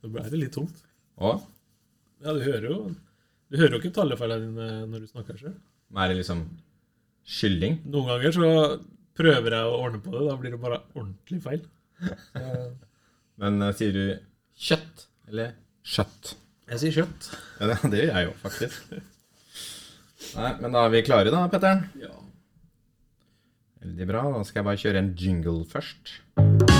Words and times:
Da 0.00 0.08
ble 0.12 0.24
det 0.32 0.40
litt 0.40 0.54
tomt. 0.56 0.80
Å? 1.20 1.34
Ja, 2.24 2.32
du 2.36 2.40
hører 2.44 2.66
jo 2.68 2.78
Du 3.50 3.58
hører 3.58 3.74
jo 3.76 3.80
ikke 3.82 3.92
tallefeilene 3.96 4.46
dine 4.48 4.86
når 4.88 5.04
du 5.04 5.10
snakker 5.10 5.38
sjøl. 5.40 5.54
er 5.96 6.08
det 6.12 6.16
liksom 6.20 6.44
kylling? 7.26 7.80
Noen 7.90 8.08
ganger 8.12 8.34
så 8.36 8.50
prøver 9.18 9.56
jeg 9.56 9.68
å 9.68 9.78
ordne 9.80 10.00
på 10.04 10.12
det. 10.14 10.22
Da 10.28 10.36
blir 10.40 10.54
det 10.54 10.60
bare 10.62 10.80
ordentlig 10.94 11.40
feil. 11.44 11.64
Så 12.32 12.44
Men 13.40 13.62
eh, 13.66 13.74
sier 13.76 13.92
du 13.96 14.04
kjøtt 14.56 15.06
eller 15.28 15.54
kjøtt? 15.84 16.34
jeg 16.70 16.78
sier 16.84 16.96
kjøtt. 17.00 17.30
Ja, 17.58 17.66
det, 17.72 17.78
det 17.90 18.02
gjør 18.04 18.12
jeg 18.14 18.28
jo, 18.28 18.34
faktisk. 18.44 18.90
Nei, 20.36 20.50
men 20.60 20.76
da 20.76 20.84
er 20.86 20.92
vi 20.94 21.02
klare, 21.02 21.32
da, 21.34 21.46
Petter. 21.50 21.82
Ja. 21.98 22.12
Veldig 23.80 24.10
bra. 24.12 24.26
Da 24.36 24.44
skal 24.46 24.60
jeg 24.62 24.68
bare 24.70 24.82
kjøre 24.84 25.02
en 25.02 25.14
jingle 25.18 25.64
først. 25.72 26.79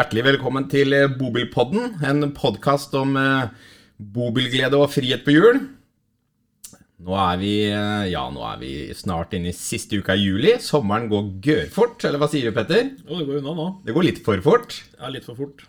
Hjertelig 0.00 0.22
velkommen 0.24 0.64
til 0.72 0.94
eh, 0.96 1.10
Bobilpodden, 1.12 1.98
en 2.08 2.30
podkast 2.32 2.94
om 2.96 3.18
eh, 3.20 3.50
bobilglede 4.00 4.78
og 4.80 4.88
frihet 4.94 5.26
på 5.26 5.34
hjul. 5.34 5.58
Nå 7.04 7.18
er 7.20 7.36
vi 7.42 7.50
eh, 7.66 8.06
ja, 8.08 8.22
nå 8.32 8.40
er 8.48 8.62
vi 8.62 8.70
snart 8.96 9.36
inne 9.36 9.50
i 9.50 9.58
siste 9.58 10.00
uka 10.00 10.16
i 10.16 10.24
juli. 10.24 10.54
Sommeren 10.64 11.10
går 11.10 11.28
gørfort, 11.44 12.06
eller 12.08 12.22
hva 12.22 12.30
sier 12.32 12.48
du, 12.48 12.56
Petter? 12.56 12.94
Jo, 13.02 13.18
det 13.18 13.28
går 13.28 13.42
unna 13.42 13.56
nå. 13.58 13.68
Det 13.84 13.98
går 13.98 14.08
litt 14.08 14.24
for 14.24 14.40
fort. 14.46 14.80
Er 14.96 15.12
litt 15.18 15.28
for 15.28 15.36
fort. 15.36 15.68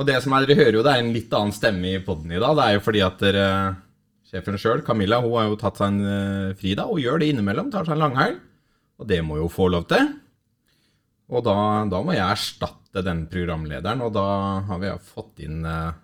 Og 0.00 0.08
det 0.08 0.16
som 0.24 0.32
er, 0.32 0.48
dere 0.48 0.62
hører 0.62 0.80
jo 0.80 0.88
det 0.88 0.96
er 0.96 1.04
en 1.04 1.14
litt 1.18 1.36
annen 1.36 1.52
stemme 1.60 1.92
i 1.92 2.04
podden 2.08 2.32
i 2.32 2.40
dag. 2.40 2.56
Det 2.56 2.70
er 2.70 2.78
jo 2.78 2.86
fordi 2.88 3.04
at 3.04 3.20
dere, 3.20 3.46
sjefen 4.32 4.56
sjøl, 4.62 4.80
Camilla, 4.86 5.20
hun 5.20 5.36
har 5.36 5.50
jo 5.50 5.60
tatt 5.60 5.82
seg 5.82 5.92
en 5.92 6.54
fri 6.56 6.72
da, 6.78 6.88
og 6.88 7.04
gjør 7.04 7.20
det 7.20 7.34
innimellom. 7.34 7.68
Tar 7.74 7.84
seg 7.84 7.98
en 7.98 8.06
langhelg. 8.06 8.40
Og 8.96 9.12
det 9.12 9.20
må 9.28 9.42
jo 9.42 9.52
få 9.52 9.68
lov 9.76 9.90
til. 9.92 10.14
Og 11.26 11.42
da, 11.42 11.54
da 11.90 12.00
må 12.06 12.14
jeg 12.14 12.22
erstatte 12.26 13.02
den 13.04 13.24
programlederen, 13.30 14.02
og 14.06 14.12
da 14.14 14.26
har 14.68 14.82
vi 14.82 14.92
fått 15.08 15.42
inn 15.44 15.64
eh, 15.66 15.96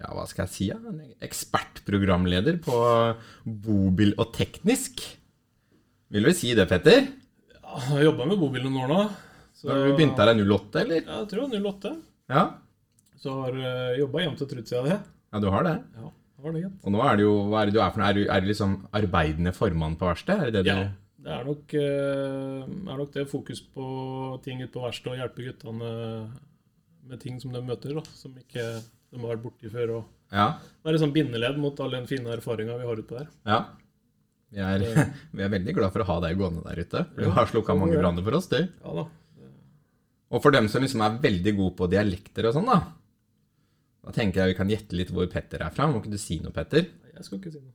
ja, 0.00 0.10
hva 0.10 0.24
skal 0.28 0.44
jeg 0.44 0.52
si, 0.52 0.66
ja? 0.72 0.78
en 0.78 0.98
ekspertprogramleder 1.24 2.58
på 2.64 2.78
bobil 3.44 4.14
og 4.18 4.32
teknisk. 4.34 5.04
Vil 6.14 6.26
du 6.26 6.32
si 6.36 6.50
det, 6.58 6.66
Petter? 6.70 7.06
Ja, 7.54 7.62
jeg 7.78 7.86
har 7.92 8.02
jobba 8.08 8.26
med 8.32 8.42
bobil 8.42 8.66
noen 8.66 8.82
år 8.84 8.90
nå. 8.90 9.04
Så, 9.54 9.70
Har 9.70 9.86
du 9.86 9.94
begynt 9.94 10.18
her 10.20 10.34
i 10.34 10.42
08, 10.42 10.82
eller? 10.82 11.00
Ja, 11.06 11.20
jeg 11.22 11.30
tror 11.30 11.46
det 11.48 11.62
var 11.62 11.78
08. 11.78 11.94
Ja. 12.34 12.44
Så 13.22 13.38
har 13.38 13.56
jeg 13.62 14.02
jobba 14.02 14.26
jevnt 14.26 14.44
og 14.44 14.50
trutt 14.50 14.68
siden 14.70 14.90
det. 14.90 14.98
ja, 15.32 15.40
du 15.40 15.48
har 15.54 15.64
det. 15.64 15.78
Ja, 15.94 16.10
det 16.10 16.44
var 16.44 16.58
det. 16.58 16.64
Og 16.82 16.92
nå 16.92 17.00
er 17.06 17.16
det 17.16 17.24
jo, 17.24 17.32
hva 17.48 17.62
er 17.62 17.70
det 17.70 17.76
du 17.78 17.80
er 17.80 17.94
for 17.94 18.02
noe? 18.02 18.10
Er 18.10 18.18
du, 18.18 18.22
er 18.34 18.44
du 18.44 18.50
liksom 18.50 18.76
arbeidende 18.98 19.54
formann 19.56 19.96
på 20.00 20.10
verkstedet? 20.10 20.42
Er 20.42 20.50
det 20.50 20.58
det 20.58 20.66
du 20.66 20.74
Ja. 20.74 20.84
Det 21.24 21.32
er 21.32 21.44
nok, 21.48 21.72
eh, 21.80 22.64
er 22.92 22.98
nok 23.00 23.12
det 23.14 23.24
fokus 23.30 23.62
på 23.74 23.84
ting 24.44 24.60
ute 24.60 24.72
på 24.74 24.82
verkstedet 24.84 25.14
og 25.14 25.22
hjelpe 25.22 25.46
guttene 25.46 25.92
med 27.08 27.20
ting 27.22 27.38
som 27.40 27.52
de 27.54 27.62
møter, 27.64 27.94
da, 27.96 28.02
som 28.16 28.34
ikke 28.40 28.64
de 28.82 29.20
har 29.22 29.30
vært 29.32 29.44
borti 29.44 29.70
før. 29.72 29.94
og 29.98 30.04
Ja. 30.34 30.58
Være 30.84 31.00
sånn 31.00 31.14
bindeledd 31.14 31.56
mot 31.60 31.80
all 31.80 31.90
den 31.96 32.06
fine 32.10 32.28
erfaringa 32.36 32.76
vi 32.80 32.86
har 32.88 33.00
ute 33.00 33.18
der. 33.22 33.28
ja. 33.46 33.64
Vi 34.54 34.60
er, 34.62 34.78
vi 35.34 35.42
er 35.42 35.48
veldig 35.50 35.72
glad 35.74 35.90
for 35.90 36.04
å 36.04 36.06
ha 36.06 36.20
deg 36.22 36.36
gående 36.38 36.62
der 36.62 36.78
ute. 36.84 37.00
Du 37.16 37.24
har 37.34 37.48
slukka 37.50 37.74
mange 37.74 37.96
branner 37.98 38.22
for 38.22 38.36
oss, 38.38 38.46
du. 38.52 38.60
Ja 38.62 38.92
da. 39.00 39.06
Og 40.30 40.42
for 40.44 40.54
dem 40.54 40.68
som 40.70 40.82
liksom 40.84 41.02
er 41.02 41.16
veldig 41.24 41.52
gode 41.56 41.74
på 41.80 41.88
dialekter 41.90 42.46
og 42.46 42.54
sånn, 42.54 42.68
da. 42.70 42.76
Da 44.04 44.12
tenker 44.14 44.44
jeg 44.44 44.52
vi 44.52 44.58
kan 44.60 44.70
gjette 44.70 44.94
litt 44.94 45.10
hvor 45.10 45.26
Petter 45.32 45.64
er 45.64 45.72
fra. 45.74 45.88
Må 45.90 45.98
ikke 46.02 46.12
du 46.14 46.20
si 46.22 46.38
noe, 46.44 46.52
Petter? 46.54 46.86
Jeg 47.16 47.26
skal 47.26 47.40
ikke 47.40 47.50
si 47.54 47.64
noe. 47.64 47.74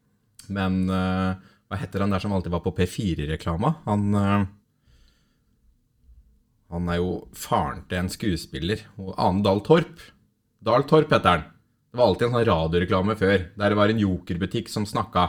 Men 0.56 0.80
eh, 0.94 1.50
hva 1.70 1.78
heter 1.78 2.02
han 2.02 2.14
der 2.14 2.24
som 2.24 2.34
alltid 2.34 2.52
var 2.52 2.64
på 2.66 2.74
P4-reklama? 2.80 3.76
Han 3.86 4.16
eh, 4.18 4.48
Han 6.74 6.90
er 6.90 6.98
jo 6.98 7.12
faren 7.34 7.84
til 7.90 8.02
en 8.02 8.10
skuespiller. 8.14 8.82
og 8.98 9.14
Ane 9.18 9.44
Dahl 9.46 9.62
Torp. 9.66 10.02
Dahl 10.66 10.86
Torp 10.90 11.14
heter 11.14 11.30
han. 11.30 11.46
Det 11.90 11.98
var 11.98 12.10
alltid 12.10 12.28
en 12.28 12.34
sånn 12.36 12.48
radioreklame 12.50 13.16
før, 13.18 13.46
der 13.58 13.74
det 13.74 13.78
var 13.78 13.90
en 13.90 14.02
jokerbutikk 14.02 14.70
som 14.70 14.86
snakka. 14.86 15.24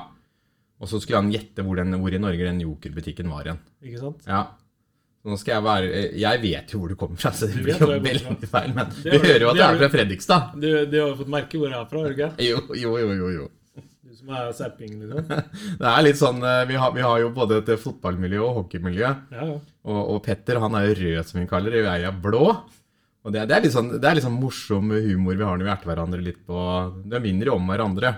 Og 0.80 0.88
så 0.88 1.00
skulle 1.00 1.20
han 1.20 1.30
gjette 1.32 1.64
hvor, 1.64 1.80
den, 1.80 1.96
hvor 2.00 2.12
i 2.12 2.20
Norge 2.20 2.44
den 2.44 2.60
jokerbutikken 2.64 3.28
var 3.32 3.48
igjen. 3.48 3.62
Ikke 3.84 4.00
sant? 4.00 4.26
Ja. 4.28 4.42
Nå 5.20 5.36
skal 5.36 5.58
jeg 5.58 5.64
være 5.66 6.02
Jeg 6.16 6.40
vet 6.40 6.70
jo 6.72 6.78
hvor 6.80 6.92
du 6.92 6.96
kommer 6.96 7.20
fra, 7.20 7.32
så 7.36 7.48
det 7.48 7.60
blir 7.60 7.76
jo 7.76 7.88
veldig 7.92 8.48
feil. 8.48 8.72
Men 8.76 8.92
du 8.96 9.10
hører 9.12 9.44
jo 9.44 9.50
at 9.52 9.58
det 9.60 9.64
du 9.64 9.66
er 9.68 9.80
fra 9.82 9.92
Fredrikstad. 9.92 10.52
Du, 10.56 10.68
du 10.88 11.00
har 11.02 11.10
jo 11.10 11.16
fått 11.20 11.32
merke 11.36 11.60
hvor 11.60 11.68
jeg 11.68 11.76
er 11.76 11.88
fra, 11.92 12.04
har 12.04 12.12
du 12.12 12.16
ikke? 12.16 12.30
Jo, 12.48 12.62
jo, 12.80 12.94
jo, 13.04 13.16
jo. 13.20 13.32
jo. 13.36 13.48
Du 14.10 14.16
som 14.18 14.30
er 14.34 14.48
zapping, 14.58 14.96
liksom. 14.98 15.28
Det 15.80 15.86
er 15.86 16.02
litt 16.02 16.18
sånn 16.18 16.42
eh, 16.42 16.64
Vi 16.66 16.78
har, 16.82 16.90
vi 16.96 17.02
har 17.04 17.20
jo 17.22 17.28
både 17.34 17.60
et 17.60 17.68
fotballmiljø 17.78 18.40
og 18.42 18.56
hockeymiljø. 18.56 19.06
Ja, 19.06 19.44
ja. 19.52 19.58
Og, 19.86 20.00
og 20.00 20.16
Petter 20.24 20.58
han 20.58 20.74
er 20.74 20.88
jo 20.88 20.96
rød, 20.98 21.20
som 21.28 21.38
vi 21.38 21.46
kaller 21.50 21.76
det, 21.76 21.84
og 21.84 21.92
jeg 21.92 22.08
er 22.08 22.16
blå. 22.24 22.46
Og 23.20 23.34
det, 23.34 23.44
det, 23.46 23.54
er 23.54 23.62
litt 23.66 23.74
sånn, 23.74 23.92
det 24.00 24.08
er 24.08 24.16
litt 24.16 24.24
sånn 24.24 24.40
morsom 24.40 24.90
humor 24.90 25.36
vi 25.36 25.44
har 25.46 25.60
når 25.60 25.68
vi 25.68 25.72
erter 25.74 25.90
hverandre 25.92 26.22
litt 26.24 26.40
på 26.48 26.62
Det 27.04 27.20
er 27.20 27.46
jo 27.46 27.54
om 27.54 27.68
hverandre. 27.70 28.14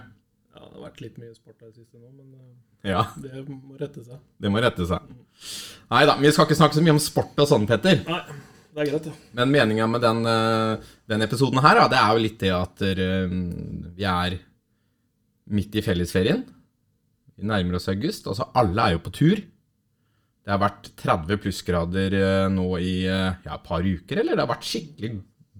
ja, 0.54 0.62
det 0.62 0.78
har 0.78 0.84
vært 0.86 1.02
litt 1.02 1.18
mye 1.18 1.34
sport 1.34 1.58
der 1.58 1.72
siste 1.74 1.98
nå, 1.98 2.08
men 2.14 2.30
eh, 2.38 2.94
Ja, 2.94 3.02
det 3.18 3.42
må 3.48 3.76
rette 3.80 4.04
seg. 4.06 4.22
det 4.38 4.52
må 4.54 4.62
rette 4.62 4.86
seg. 4.88 5.10
Nei 5.92 6.06
da, 6.08 6.16
vi 6.22 6.32
skal 6.32 6.48
ikke 6.48 6.60
snakke 6.60 6.78
så 6.78 6.86
mye 6.86 6.94
om 6.96 7.02
sport 7.02 7.42
og 7.42 7.50
sånn, 7.50 7.66
Petter. 7.68 8.00
Nei, 8.06 8.22
det 8.72 8.86
er 8.86 8.88
greit, 8.94 9.10
ja. 9.10 9.18
Men 9.36 9.52
meninga 9.52 9.90
med 9.90 10.06
den, 10.06 10.22
eh, 10.30 10.94
den 11.12 11.26
episoden 11.26 11.60
her, 11.66 11.82
det 11.92 12.00
er 12.00 12.14
jo 12.14 12.24
litt 12.24 12.38
det 12.40 12.54
at 12.56 12.86
eh, 12.86 13.36
vi 13.98 14.06
er 14.06 14.38
midt 15.54 15.76
i 15.78 15.84
fellesferien. 15.84 16.44
Vi 17.36 17.48
nærmer 17.48 17.78
oss 17.78 17.90
august. 17.92 18.28
Altså, 18.30 18.48
alle 18.58 18.86
er 18.86 18.96
jo 18.96 19.02
på 19.04 19.14
tur. 19.14 19.42
Det 20.42 20.50
har 20.50 20.58
vært 20.58 20.90
30 20.98 21.38
plussgrader 21.42 22.16
eh, 22.18 22.48
nå 22.50 22.66
i 22.82 22.94
eh, 23.06 23.38
ja, 23.44 23.54
et 23.54 23.66
par 23.66 23.84
uker, 23.84 24.22
eller? 24.22 24.34
Det 24.34 24.42
har 24.42 24.50
vært 24.50 24.66
skikkelig 24.66 25.12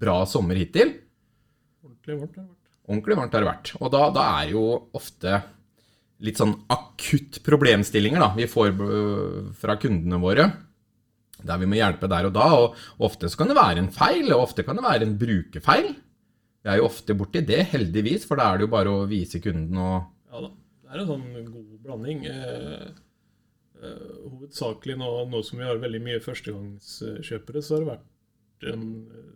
bra 0.03 0.17
sommer 0.27 0.59
hittil. 0.59 0.97
Ordentlig 1.87 2.19
varmt 2.19 2.35
har 2.35 2.43
det 2.43 2.51
vært. 2.51 2.59
Ordentlig 2.91 3.19
varmt 3.21 3.37
har 3.37 3.45
det 3.45 3.51
vært. 3.53 3.73
Og 3.79 3.93
da, 3.95 4.03
da 4.17 4.27
er 4.41 4.55
jo 4.57 4.65
ofte 4.99 5.37
litt 6.23 6.39
sånn 6.39 6.55
akutt 6.71 7.41
problemstillinger 7.47 8.23
da, 8.23 8.31
vi 8.35 8.47
får 8.51 8.75
øh, 8.75 9.39
fra 9.59 9.79
kundene 9.83 10.21
våre. 10.23 10.49
Der 11.43 11.59
vi 11.59 11.67
må 11.71 11.79
hjelpe 11.79 12.11
der 12.11 12.29
og 12.29 12.35
da. 12.35 12.49
Og 12.59 13.07
ofte 13.07 13.31
så 13.31 13.39
kan 13.39 13.51
det 13.51 13.59
være 13.59 13.83
en 13.83 13.93
feil, 13.95 14.29
og 14.35 14.49
ofte 14.49 14.67
kan 14.67 14.79
det 14.79 14.87
være 14.87 15.07
en 15.07 15.17
brukerfeil. 15.19 15.93
Vi 16.63 16.71
er 16.71 16.79
jo 16.79 16.87
ofte 16.87 17.17
borti 17.19 17.43
det, 17.47 17.65
heldigvis, 17.73 18.27
for 18.29 18.39
da 18.39 18.53
er 18.53 18.61
det 18.61 18.69
jo 18.69 18.75
bare 18.75 18.91
å 18.93 19.07
vise 19.11 19.41
kunden 19.43 19.79
og 19.83 19.97
Ja 20.33 20.45
da. 20.45 20.53
Det 20.83 20.93
er 20.93 21.03
en 21.03 21.09
sånn 21.09 21.47
god 21.49 21.77
blanding. 21.87 22.27
Eh, 22.29 22.89
eh, 23.81 24.09
hovedsakelig 24.29 24.99
nå, 25.01 25.09
nå 25.33 25.41
som 25.47 25.63
vi 25.63 25.65
har 25.65 25.81
veldig 25.81 26.03
mye 26.05 26.21
førstegangskjøpere, 26.21 27.63
så 27.65 27.75
har 27.79 27.83
det 27.83 27.91
vært 27.95 28.67
en 28.75 28.85
eh, 29.09 29.31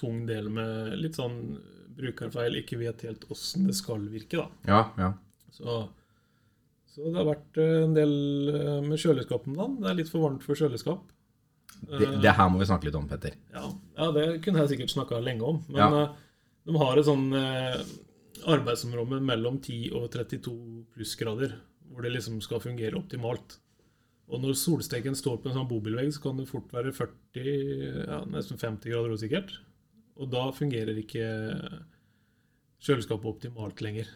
tung 0.00 0.22
del 0.28 0.48
med 0.52 0.96
litt 1.02 1.18
sånn 1.20 1.36
brukerfeil, 2.00 2.56
ikke 2.62 2.78
vet 2.80 3.04
helt 3.04 3.26
åssen 3.32 3.68
det 3.68 3.76
skal 3.76 4.06
virke, 4.08 4.40
da. 4.40 4.48
Ja, 4.70 4.80
ja. 4.96 5.10
Så, 5.52 5.76
så 6.88 7.10
det 7.10 7.18
har 7.18 7.28
vært 7.28 7.60
eh, 7.60 7.76
en 7.84 7.96
del 7.98 8.16
eh, 8.54 8.80
med 8.86 9.00
kjøleskapen 9.02 9.58
da. 9.58 9.68
Det 9.84 9.92
er 9.92 10.00
litt 10.00 10.12
for 10.12 10.24
varmt 10.26 10.46
for 10.46 10.58
kjøleskap. 10.58 11.04
Det, 11.80 12.08
det 12.24 12.32
her 12.36 12.48
må 12.52 12.60
vi 12.60 12.68
snakke 12.68 12.88
litt 12.88 12.98
om, 12.98 13.06
Petter. 13.08 13.36
Ja, 13.54 13.68
ja 13.96 14.10
det 14.16 14.26
kunne 14.44 14.64
jeg 14.64 14.74
sikkert 14.74 14.96
snakka 14.96 15.20
lenge 15.24 15.46
om. 15.46 15.62
Men 15.68 15.80
Ja. 15.80 16.02
Eh, 16.66 16.70
de 16.70 16.76
har 16.80 17.00
et 17.00 17.08
sånn 17.08 17.26
eh, 17.36 17.80
arbeidsområde 18.50 19.20
mellom 19.24 19.58
10 19.60 19.90
og 19.96 20.10
32 20.14 20.54
plussgrader, 20.94 21.56
hvor 21.90 22.06
det 22.06 22.14
liksom 22.14 22.40
skal 22.44 22.62
fungere 22.62 22.98
optimalt. 23.00 23.58
Og 24.30 24.42
når 24.44 24.54
solsteken 24.54 25.16
står 25.18 25.40
på 25.42 25.50
en 25.50 25.56
sånn 25.58 25.70
bobilvegg, 25.70 26.12
så 26.14 26.22
kan 26.28 26.38
det 26.38 26.48
fort 26.50 26.70
være 26.72 26.92
40, 26.94 27.48
ja, 28.06 28.20
nesten 28.30 28.60
50 28.60 28.92
grader 28.92 29.10
også 29.10 29.26
sikkert. 29.26 29.56
Og 30.20 30.30
da 30.30 30.50
fungerer 30.54 30.98
ikke 31.00 31.26
kjøleskapet 32.84 33.30
optimalt 33.32 33.82
lenger. 33.84 34.10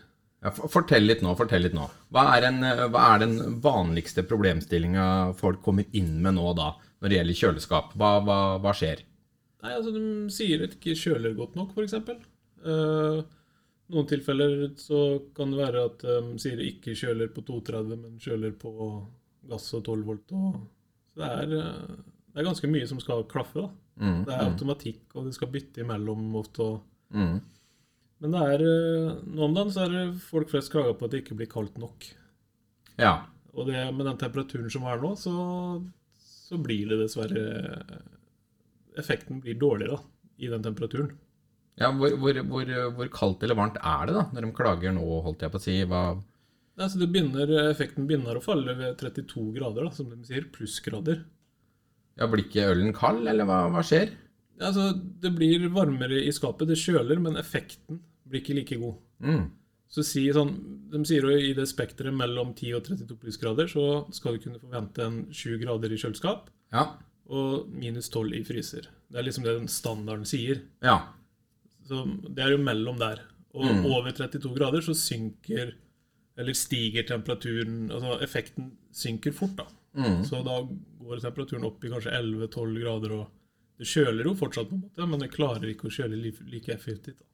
Ja, 0.45 0.53
fortell 0.53 1.07
litt 1.09 1.23
nå. 1.25 1.33
fortell 1.39 1.65
litt 1.65 1.75
nå. 1.77 1.87
Hva 2.13 2.27
er, 2.37 2.51
en, 2.51 2.61
øh, 2.69 2.85
hva 2.93 3.07
er 3.15 3.25
den 3.25 3.59
vanligste 3.65 4.27
problemstillinga 4.29 5.07
folk 5.39 5.63
kommer 5.65 5.89
inn 5.97 6.19
med 6.25 6.37
nå 6.37 6.53
da, 6.59 6.75
når 7.01 7.11
det 7.11 7.19
gjelder 7.19 7.39
kjøleskap? 7.41 7.95
Hva, 7.97 8.11
hva, 8.27 8.39
hva 8.61 8.75
skjer? 8.77 9.03
Nei, 9.65 9.73
altså 9.73 9.95
De 9.95 10.05
sier 10.33 10.67
at 10.67 10.77
ikke 10.77 10.97
kjøler 11.01 11.37
godt 11.39 11.57
nok, 11.57 11.73
f.eks. 11.73 11.97
Uh, 12.65 13.21
noen 13.93 14.09
tilfeller 14.09 14.71
så 14.81 15.01
kan 15.37 15.53
det 15.53 15.61
være 15.61 15.83
at 15.91 16.05
de 16.07 16.41
sier 16.41 16.63
ikke 16.65 16.97
kjøler 16.97 17.29
på 17.35 17.45
230, 17.45 17.99
men 18.01 18.23
kjøler 18.23 18.55
på 18.57 18.73
gass 19.51 19.73
og 19.77 19.85
12 19.85 20.05
volt. 20.09 20.35
Og, 20.35 20.61
så 21.15 21.23
det 21.23 21.31
er, 21.31 21.57
eh, 21.59 21.97
det 22.33 22.43
er 22.43 22.49
ganske 22.49 22.71
mye 22.71 22.87
som 22.91 23.03
skal 23.03 23.27
klaffe. 23.31 23.61
da. 23.61 23.69
Mm, 24.01 24.25
Det 24.25 24.35
er 24.35 24.47
automatikk, 24.49 25.03
og 25.15 25.27
det 25.27 25.35
skal 25.35 25.53
bytte 25.53 25.85
imellom 25.85 26.35
ofte. 26.37 26.63
og 26.63 26.83
mm. 27.11 27.41
Men 28.21 28.31
det 28.31 28.41
er, 28.55 28.65
eh, 28.65 29.21
nå 29.27 29.45
om 29.45 29.55
dagen 29.55 29.71
så 29.71 29.85
er 29.85 29.91
det 29.93 30.21
folk 30.23 30.49
flest 30.49 30.73
klager 30.73 30.95
på 30.95 31.05
at 31.05 31.11
det 31.11 31.25
ikke 31.25 31.37
blir 31.37 31.51
kaldt 31.51 31.79
nok. 31.79 32.09
Ja. 32.99 33.27
Og 33.53 33.67
det, 33.67 33.95
med 33.95 34.07
den 34.07 34.19
temperaturen 34.19 34.71
som 34.71 34.83
er 34.85 34.99
nå, 35.03 35.15
så, 35.17 35.85
så 36.19 36.59
blir 36.59 36.89
det 36.89 37.05
dessverre 37.05 38.03
Effekten 38.97 39.41
blir 39.43 39.59
dårligere 39.59 39.97
da, 39.97 40.03
i 40.39 40.47
den 40.47 40.63
temperaturen. 40.63 41.11
Ja, 41.81 41.89
hvor, 41.91 42.13
hvor, 42.23 42.37
hvor, 42.47 42.69
hvor 42.95 43.09
kaldt 43.11 43.43
eller 43.43 43.59
varmt 43.59 43.79
er 43.83 44.07
det 44.07 44.15
da, 44.15 44.25
når 44.33 44.47
de 44.47 44.53
klager 44.55 44.93
nå, 44.95 45.05
holdt 45.25 45.43
jeg 45.43 45.51
på 45.55 45.59
å 45.59 45.65
si? 45.65 45.77
Hva 45.91 46.03
Nei, 46.75 46.89
så 46.91 46.99
det 46.99 47.07
begynner, 47.15 47.51
Effekten 47.71 48.07
begynner 48.09 48.35
å 48.39 48.43
falle 48.43 48.73
ved 48.75 48.97
32 48.99 49.53
grader, 49.55 49.87
da, 49.87 49.91
som 49.95 50.09
de 50.11 50.17
sier. 50.27 50.47
Plussgrader. 50.51 51.21
Ja, 52.19 52.27
Blir 52.31 52.43
ikke 52.49 52.65
ølen 52.73 52.91
kald, 52.97 53.27
eller 53.31 53.47
hva, 53.47 53.61
hva 53.71 53.83
skjer? 53.87 54.11
Ja, 54.59 54.73
altså, 54.73 54.89
det 55.23 55.31
blir 55.37 55.69
varmere 55.75 56.19
i 56.23 56.33
skapet. 56.35 56.67
Det 56.71 56.79
kjøler, 56.83 57.23
men 57.23 57.39
effekten 57.39 58.01
blir 58.27 58.43
ikke 58.43 58.57
like 58.59 58.79
god. 58.83 58.99
Mm. 59.23 59.45
Så 59.95 60.03
si 60.03 60.25
sånn, 60.35 60.51
De 60.91 60.99
sier 61.07 61.23
jo 61.27 61.31
i 61.39 61.53
det 61.55 61.69
spekteret 61.71 62.15
mellom 62.15 62.51
10 62.59 62.75
og 62.81 62.87
32 62.89 63.19
plussgrader 63.23 63.71
så 63.71 63.85
skal 64.15 64.35
du 64.35 64.43
kunne 64.43 64.59
forvente 64.63 65.03
en 65.07 65.21
7 65.31 65.57
grader 65.63 65.95
i 65.95 65.99
kjøleskap 66.01 66.49
Ja. 66.75 66.89
og 67.31 67.69
minus 67.71 68.09
12 68.11 68.35
i 68.41 68.43
fryser. 68.47 68.89
Det 69.11 69.21
er 69.21 69.27
liksom 69.29 69.47
det 69.47 69.55
den 69.61 69.71
standarden 69.71 70.27
sier. 70.27 70.65
Ja. 70.83 70.99
Så 71.89 72.03
Det 72.35 72.45
er 72.45 72.51
jo 72.55 72.59
mellom 72.65 72.99
der. 72.99 73.21
Og 73.55 73.65
Mm. 73.71 73.85
over 73.87 74.11
32 74.11 74.55
grader 74.57 74.81
så 74.83 74.95
synker 74.95 75.75
Eller 76.37 76.53
stiger 76.55 77.05
temperaturen 77.07 77.91
Altså 77.91 78.21
effekten 78.21 78.73
synker 78.93 79.33
fort, 79.33 79.55
da. 79.57 79.67
Mm. 79.97 80.25
Så 80.27 80.43
da 80.45 80.57
går 81.05 81.21
temperaturen 81.23 81.65
opp 81.69 81.85
i 81.85 81.89
kanskje 81.93 82.11
11-12 82.11 82.81
grader, 82.83 83.13
og 83.13 83.29
det 83.79 83.87
kjøler 83.87 84.25
jo 84.25 84.35
fortsatt, 84.35 84.69
på 84.69 84.75
en 84.75 84.83
måte, 84.83 85.07
men 85.09 85.21
det 85.21 85.31
klarer 85.31 85.69
ikke 85.71 85.87
å 85.87 85.95
kjøle 85.95 86.19
like 86.51 86.73
effektivt. 86.75 87.19
da. 87.19 87.25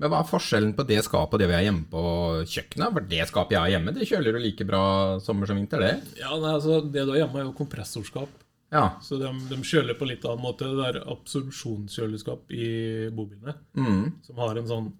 Men 0.00 0.10
hva 0.10 0.20
er 0.20 0.28
forskjellen 0.28 0.74
på 0.74 0.86
det 0.88 0.98
skapet 1.04 1.34
og 1.34 1.38
det 1.38 1.48
vi 1.48 1.54
har 1.54 1.62
hjemme 1.62 1.86
på 1.88 2.02
kjøkkenet? 2.50 2.92
For 2.92 3.00
det 3.00 3.28
skapet 3.30 3.50
jeg 3.54 3.60
har 3.60 3.70
hjemme, 3.78 3.94
det 3.94 4.08
kjøler 4.08 4.32
jo 4.32 4.42
like 4.42 4.66
bra 4.66 4.82
sommer 5.20 5.46
som 5.46 5.56
vinter, 5.56 5.78
det. 5.78 6.18
Ja, 6.18 6.34
nei, 6.40 6.52
altså 6.56 6.80
Det 6.90 7.04
du 7.06 7.12
har 7.12 7.20
hjemme, 7.26 7.38
er 7.38 7.44
jo 7.46 7.52
kompressorskap. 7.52 8.28
Ja. 8.70 8.84
Så 9.02 9.18
de, 9.18 9.30
de 9.50 9.56
kjøler 9.66 9.96
på 9.98 10.06
litt 10.06 10.24
annen 10.24 10.44
måte. 10.44 10.68
Det 10.78 10.88
er 10.92 11.00
absorpsjonskjøleskap 11.10 12.50
i 12.54 12.68
bobilene. 13.14 13.54
Mm. 13.76 14.04
Som 14.26 14.38
har 14.42 14.56
en 14.60 14.68
sånn 14.70 14.90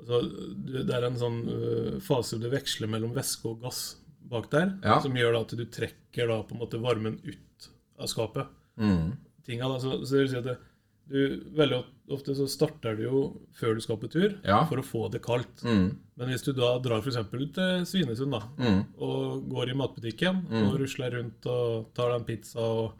altså, 0.00 0.20
Det 0.68 0.94
er 0.96 1.06
en 1.08 1.18
sånn 1.20 1.40
øh, 1.52 1.98
fase 2.04 2.38
du 2.40 2.48
veksler 2.52 2.90
mellom 2.90 3.12
væske 3.16 3.50
og 3.50 3.60
gass 3.66 3.82
bak 4.28 4.50
der. 4.52 4.74
Ja. 4.84 4.98
Som 5.04 5.16
gjør 5.16 5.36
da 5.38 5.44
at 5.46 5.54
du 5.56 5.64
trekker 5.64 6.28
da 6.28 6.40
på 6.44 6.56
en 6.56 6.62
måte 6.64 6.80
varmen 6.82 7.18
ut 7.24 7.68
av 7.98 8.10
skapet. 8.10 8.48
Mm. 8.78 9.12
Tinga, 9.48 9.68
da, 9.72 9.78
så, 9.82 10.00
så 10.04 10.14
det 10.18 10.24
vil 10.26 10.32
si 10.34 10.40
at 10.42 10.48
det, 10.50 10.58
du, 11.08 11.20
Veldig 11.56 11.78
ofte 12.12 12.34
så 12.36 12.44
starter 12.48 12.98
du 12.98 13.02
jo 13.06 13.20
før 13.56 13.76
du 13.78 13.80
skal 13.84 13.96
på 14.00 14.10
tur, 14.12 14.34
Ja. 14.44 14.58
for 14.68 14.80
å 14.80 14.84
få 14.84 15.06
det 15.12 15.22
kaldt. 15.24 15.62
Mm. 15.64 15.86
Men 16.20 16.28
hvis 16.32 16.44
du 16.44 16.50
da 16.56 16.74
drar 16.84 17.00
f.eks. 17.00 17.16
til 17.32 17.84
Svinesund 17.88 18.32
da, 18.36 18.42
Mm. 18.60 18.82
og 19.00 19.46
går 19.48 19.72
i 19.72 19.76
matbutikken 19.80 20.42
og 20.52 20.76
rusler 20.80 21.16
rundt 21.16 21.48
og 21.48 21.88
tar 21.96 22.12
deg 22.12 22.20
en 22.20 22.26
pizza 22.28 22.60
og, 22.60 22.92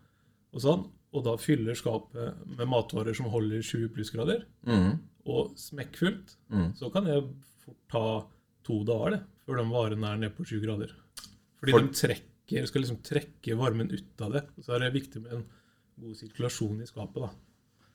og 0.59 0.65
sånn, 0.65 0.87
og 1.15 1.25
da 1.25 1.37
fyller 1.41 1.79
skapet 1.79 2.35
med 2.59 2.69
matvarer 2.69 3.15
som 3.17 3.31
holder 3.33 3.63
20 3.65 3.89
plussgrader, 3.95 4.43
Mm. 4.67 4.99
og 5.27 5.55
smekkfullt, 5.57 6.35
Mm. 6.53 6.73
så 6.77 6.91
kan 6.93 7.05
det 7.05 7.23
fort 7.65 7.77
ta 7.91 8.27
to 8.65 8.83
dager 8.85 9.11
det, 9.17 9.23
før 9.47 9.57
de 9.63 9.71
varene 9.73 10.05
er 10.13 10.17
nede 10.19 10.35
på 10.37 10.45
20 10.45 10.61
grader. 10.67 10.91
Fordi 11.61 11.73
For- 11.73 11.81
de 11.81 11.89
trekker, 11.89 12.67
skal 12.69 12.83
liksom 12.83 13.03
trekke 13.03 13.57
varmen 13.57 13.91
ut 13.93 14.21
av 14.21 14.33
det. 14.33 14.45
Så 14.63 14.75
er 14.75 14.79
det 14.91 14.93
viktig 15.03 15.23
med 15.23 15.33
en 15.33 15.45
god 16.01 16.15
sirkulasjon 16.17 16.83
i 16.83 16.87
skapet. 16.87 17.15
da. 17.23 17.31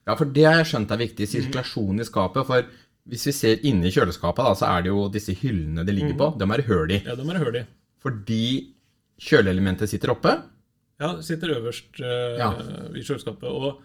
Ja, 0.06 0.14
for 0.16 0.26
det 0.26 0.44
har 0.44 0.62
jeg 0.62 0.66
skjønt 0.66 0.90
er 0.90 0.98
viktig. 0.98 1.26
Sirkulasjon 1.26 2.00
i 2.00 2.04
skapet. 2.04 2.46
For 2.46 2.62
hvis 3.08 3.24
vi 3.26 3.32
ser 3.32 3.56
inni 3.64 3.90
kjøleskapet, 3.90 4.36
da, 4.44 4.52
så 4.54 4.66
er 4.78 4.82
det 4.82 4.88
jo 4.92 5.08
disse 5.08 5.32
hyllene 5.34 5.84
det 5.86 5.94
ligger 5.94 6.14
på. 6.16 6.38
De 6.38 6.44
er 6.44 6.62
høl 6.62 6.90
i. 6.90 6.98
Ja, 7.04 7.14
de 7.14 7.22
er 7.30 7.44
jeg 7.52 7.62
i. 7.62 7.66
Fordi 8.00 8.74
kjøleelementet 9.20 9.88
sitter 9.88 10.10
oppe. 10.14 10.42
Ja, 11.00 11.08
sitter 11.26 11.54
øverst 11.56 11.98
uh, 12.00 12.38
Ja. 12.38 12.48
i 12.94 13.02
kjøleskapet. 13.02 13.48
Og, 13.50 13.82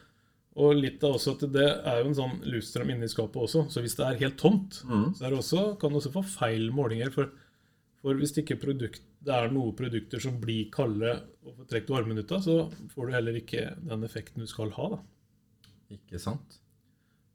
og 0.59 0.75
litt 0.77 1.03
av 1.03 1.15
også 1.17 1.35
at 1.37 1.45
det 1.53 1.65
er 1.67 2.01
jo 2.03 2.09
en 2.11 2.17
sånn 2.17 2.39
luftstrøm 2.45 2.91
inni 2.93 3.07
skapet 3.09 3.41
også. 3.41 3.63
Så 3.73 3.81
hvis 3.81 3.95
det 3.97 4.05
er 4.05 4.19
helt 4.25 4.37
tomt, 4.37 4.81
Mm. 4.85 5.13
så 5.17 5.25
er 5.25 5.29
det 5.33 5.39
også, 5.39 5.63
kan 5.79 5.89
det 5.93 6.01
også 6.03 6.11
få 6.13 6.23
feil 6.25 6.69
målinger. 6.75 7.11
For, 7.15 7.31
for 8.01 8.13
hvis 8.19 8.33
det 8.35 8.45
ikke 8.45 8.59
produkt, 8.61 9.01
det 9.25 9.33
er 9.35 9.49
noen 9.51 9.73
produkter 9.75 10.21
som 10.23 10.37
blir 10.39 10.69
kalde 10.71 11.15
og 11.45 11.55
får 11.57 11.65
trukket 11.73 11.89
varmen 11.95 12.19
ut 12.21 12.31
av, 12.31 12.41
så 12.45 12.57
får 12.93 13.07
du 13.09 13.13
heller 13.17 13.35
ikke 13.41 13.65
den 13.89 14.03
effekten 14.07 14.39
du 14.45 14.47
skal 14.47 14.69
ha. 14.77 14.89
da. 14.95 14.99
Ikke 15.97 16.19
sant? 16.21 16.59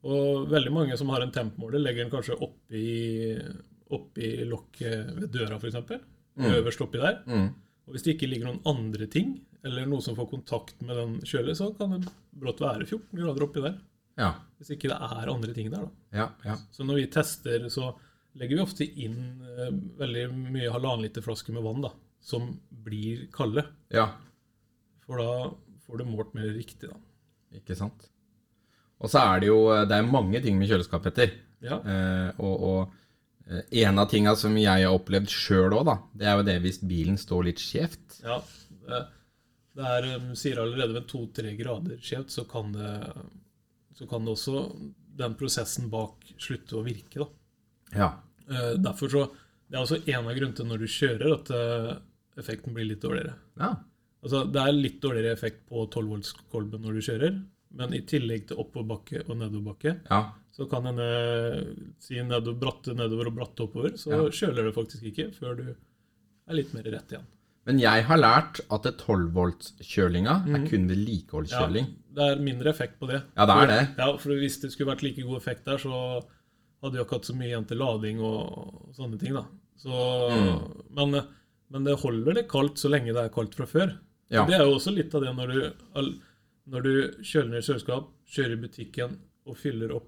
Og 0.04 0.46
veldig 0.52 0.70
mange 0.72 0.96
som 1.00 1.08
har 1.08 1.22
en 1.24 1.32
tempmåler, 1.32 1.80
legger 1.80 2.04
den 2.04 2.12
kanskje 2.12 2.36
oppi, 2.44 2.84
oppi 3.90 4.30
lokket 4.48 5.14
ved 5.18 5.30
døra, 5.34 5.56
f.eks. 5.58 5.76
Øverst 6.44 6.82
oppi 6.84 7.00
der. 7.00 7.20
Mm. 7.26 7.48
Og 7.86 7.94
hvis 7.96 8.04
det 8.06 8.14
ikke 8.16 8.28
ligger 8.30 8.50
noen 8.50 8.62
andre 8.68 9.06
ting, 9.12 9.34
eller 9.64 9.88
noe 9.88 10.04
som 10.04 10.16
får 10.16 10.28
kontakt 10.30 10.80
med 10.84 10.98
den 10.98 11.18
kjølet, 11.24 11.56
så 11.58 11.70
kan 11.78 11.96
det 11.96 12.12
brått 12.36 12.62
være 12.62 12.86
14 12.86 13.16
grader 13.16 13.46
oppi 13.46 13.62
der. 13.64 13.78
Ja. 14.20 14.30
Hvis 14.60 14.74
ikke 14.76 14.90
det 14.92 14.98
er 14.98 15.30
andre 15.32 15.54
ting 15.56 15.70
der, 15.72 15.86
da. 15.86 16.18
Ja. 16.18 16.26
ja. 16.46 16.56
Så 16.74 16.86
når 16.86 17.00
vi 17.00 17.06
tester, 17.14 17.64
så 17.72 17.92
legger 18.38 18.58
vi 18.58 18.64
ofte 18.64 18.86
inn 18.86 19.18
eh, 19.54 19.70
veldig 20.00 20.26
mye 20.34 20.72
halvannen 20.74 21.06
liter 21.06 21.24
flasker 21.24 21.56
med 21.56 21.64
vann, 21.66 21.82
da, 21.86 21.92
som 22.24 22.52
blir 22.84 23.28
kalde. 23.34 23.66
ja. 23.94 24.10
For 25.04 25.20
da 25.20 25.32
får 25.84 26.00
du 26.00 26.06
målt 26.08 26.30
mer 26.32 26.46
riktig, 26.48 26.88
da. 26.88 26.94
Ikke 27.58 27.74
sant? 27.76 28.06
Og 29.04 29.10
så 29.12 29.20
er 29.20 29.42
det 29.42 29.50
jo 29.50 29.58
Det 29.84 29.92
er 29.92 30.06
mange 30.08 30.40
ting 30.40 30.56
med 30.56 30.70
kjøleskap, 30.70 31.02
Petter. 31.04 31.34
Ja. 31.60 31.76
Eh, 31.76 32.40
og, 32.40 32.64
og 32.64 33.50
eh, 33.50 33.66
en 33.84 34.00
av 34.00 34.08
tinga 34.08 34.32
som 34.40 34.56
jeg 34.56 34.86
har 34.86 34.96
opplevd 34.96 35.28
sjøl 35.28 35.76
òg, 35.76 35.84
da, 35.90 35.98
det 36.16 36.30
er 36.30 36.40
jo 36.40 36.46
det 36.48 36.56
hvis 36.64 36.80
bilen 36.88 37.20
står 37.20 37.50
litt 37.50 37.60
skjevt. 37.60 38.22
ja 38.24 38.38
det, 38.88 39.04
det 39.74 39.84
er, 39.84 40.06
um, 40.16 40.34
sier 40.38 40.60
allerede 40.62 40.94
ved 40.94 41.06
to-tre 41.10 41.56
grader 41.58 41.96
skjevt, 41.98 42.30
så 42.30 42.44
kan 42.48 42.72
det 42.72 42.90
så 43.94 44.08
kan 44.10 44.24
det 44.26 44.32
også 44.34 44.60
den 45.16 45.34
prosessen 45.38 45.88
bak 45.90 46.24
slutte 46.42 46.74
å 46.74 46.82
virke, 46.84 47.22
da. 47.22 47.28
Ja. 47.94 48.08
Eh, 48.50 48.74
Derfor 48.82 49.08
så 49.12 49.24
Det 49.70 49.78
er 49.78 49.82
også 49.84 50.00
en 50.08 50.26
av 50.28 50.34
grunnene 50.36 50.54
til 50.58 50.66
når 50.66 50.78
du 50.82 50.86
kjører, 50.90 51.32
at 51.34 51.50
eh, 51.50 51.96
effekten 52.42 52.74
blir 52.74 52.84
litt 52.90 53.00
dårligere. 53.02 53.34
ja. 53.58 53.76
Altså, 54.24 54.50
Det 54.50 54.60
er 54.60 54.72
litt 54.72 55.00
dårligere 55.00 55.32
effekt 55.36 55.66
på 55.68 55.86
12-voltskolben 55.90 56.80
når 56.80 56.94
du 56.94 57.00
kjører, 57.04 57.34
men 57.76 57.92
i 57.94 58.00
tillegg 58.02 58.46
til 58.48 58.56
oppoverbakke 58.56 59.28
og 59.28 59.36
nedoverbakke, 59.36 60.00
Ja. 60.10 60.32
så 60.56 60.68
kan 60.70 60.84
denne 60.84 61.94
si 62.00 62.14
nedover, 62.22 62.58
bratte 62.58 62.94
nedover 62.96 63.26
og 63.28 63.34
bratte 63.36 63.62
oppover, 63.66 63.90
så 63.98 64.10
Ja. 64.10 64.28
kjøler 64.30 64.64
det 64.64 64.74
faktisk 64.74 65.02
ikke 65.12 65.30
før 65.34 65.56
du 65.56 65.66
er 66.48 66.54
litt 66.54 66.72
mer 66.74 66.82
rett 66.84 67.08
igjen. 67.12 67.26
Men 67.66 67.78
jeg 67.80 68.04
har 68.04 68.18
lært 68.20 68.60
at 68.70 68.82
det 68.84 68.98
12-voltskjølinga 68.98 70.34
er 70.54 70.66
kun 70.68 70.88
vedlikeholdskjøling. 70.90 71.86
det 72.14 72.22
er 72.30 72.42
mindre 72.44 72.70
effekt 72.70 72.98
på 73.00 73.06
det. 73.08 73.22
Ja, 73.36 73.46
det 73.46 73.54
er 73.62 73.66
det. 73.70 73.78
Ja, 73.98 74.08
for 74.16 74.30
Hvis 74.36 74.60
det 74.60 74.70
skulle 74.72 74.92
vært 74.94 75.02
like 75.02 75.22
god 75.22 75.36
effekt 75.40 75.64
der, 75.64 75.78
så 75.78 76.22
hadde 76.82 76.96
jo 76.98 77.04
ikke 77.04 77.16
hatt 77.16 77.24
så 77.30 77.34
mye 77.34 77.48
igjen 77.48 77.66
til 77.66 77.78
lading 77.80 78.20
og 78.20 78.92
sånne 78.94 79.18
ting. 79.18 79.32
da. 79.34 79.44
Så, 79.76 79.90
Mm. 80.30 80.84
men, 80.94 81.22
men 81.70 81.84
det 81.84 81.98
holder 82.00 82.34
det 82.34 82.48
kaldt 82.48 82.76
så 82.78 82.88
lenge 82.90 83.12
det 83.12 83.24
er 83.24 83.28
kaldt 83.34 83.54
fra 83.54 83.66
før. 83.66 83.98
Ja. 84.30 84.44
Det 84.46 84.54
er 84.54 84.64
jo 84.64 84.74
også 84.76 84.94
litt 84.94 85.14
av 85.14 85.22
det 85.22 85.34
når 85.34 85.46
du, 85.52 86.14
når 86.68 86.82
du 86.82 86.92
kjøler 87.22 87.50
ned 87.50 87.62
kjøleskap, 87.64 88.06
kjører 88.28 88.52
i 88.52 88.62
butikken 88.68 89.18
og 89.46 89.56
fyller 89.56 89.92
opp 89.96 90.06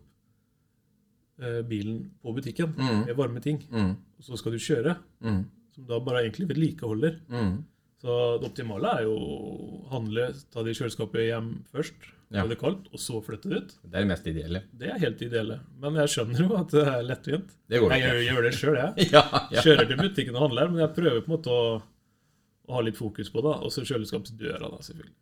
eh, 1.42 1.60
bilen 1.62 2.10
på 2.22 2.32
butikken 2.34 2.74
Mm. 2.76 3.06
med 3.06 3.16
varme 3.16 3.40
ting, 3.42 3.58
Mm. 3.70 3.90
og 4.18 4.22
så 4.24 4.36
skal 4.38 4.52
du 4.52 4.58
kjøre, 4.58 4.96
Mm. 5.22 5.44
Som 5.76 5.86
da 5.92 6.00
bare 6.02 6.24
egentlig 6.26 6.48
vedlikeholder. 6.50 7.20
Mm. 7.30 7.56
Så 8.02 8.14
det 8.42 8.48
optimale 8.50 8.90
er 8.98 9.06
jo 9.06 9.14
å 9.16 9.88
handle, 9.94 10.28
ta 10.52 10.62
det 10.66 10.74
i 10.74 10.78
kjøleskapet 10.80 11.26
hjem 11.30 11.50
først, 11.72 12.10
Ja. 12.34 12.42
få 12.42 12.48
det 12.50 12.56
kaldt, 12.58 12.88
og 12.92 12.98
så 12.98 13.20
flytte 13.22 13.48
det 13.52 13.56
ut. 13.62 13.74
Det 13.86 13.94
er 13.94 14.02
det 14.02 14.08
mest 14.10 14.26
ideelle. 14.26 14.60
Det 14.74 14.88
er 14.90 14.98
helt 14.98 15.20
ideelle. 15.22 15.60
Men 15.78 15.94
jeg 15.94 16.10
skjønner 16.10 16.40
jo 16.42 16.56
at 16.58 16.72
det 16.74 16.82
er 16.90 17.04
lettvint. 17.06 17.52
Det 17.70 17.80
går 17.80 17.92
Jeg 17.94 18.00
ikke. 18.02 18.08
gjør, 18.10 18.24
gjør 18.34 18.42
det 18.48 18.54
sjøl, 18.58 18.76
jeg. 18.80 19.06
Ja, 19.14 19.22
ja. 19.54 19.62
Kjører 19.62 19.86
til 19.92 19.96
butikken 20.00 20.34
og 20.36 20.42
handler, 20.48 20.68
men 20.72 20.82
jeg 20.82 20.94
prøver 20.96 21.20
på 21.22 21.30
en 21.30 21.36
måte 21.36 21.54
å, 21.54 21.82
å 22.66 22.74
ha 22.74 22.80
litt 22.82 22.98
fokus 22.98 23.30
på 23.30 23.44
det. 23.46 23.54
Og 23.62 23.70
så 23.70 23.84
kjøleskapsdøra, 23.86 24.70
da, 24.74 24.82
selvfølgelig. 24.88 25.14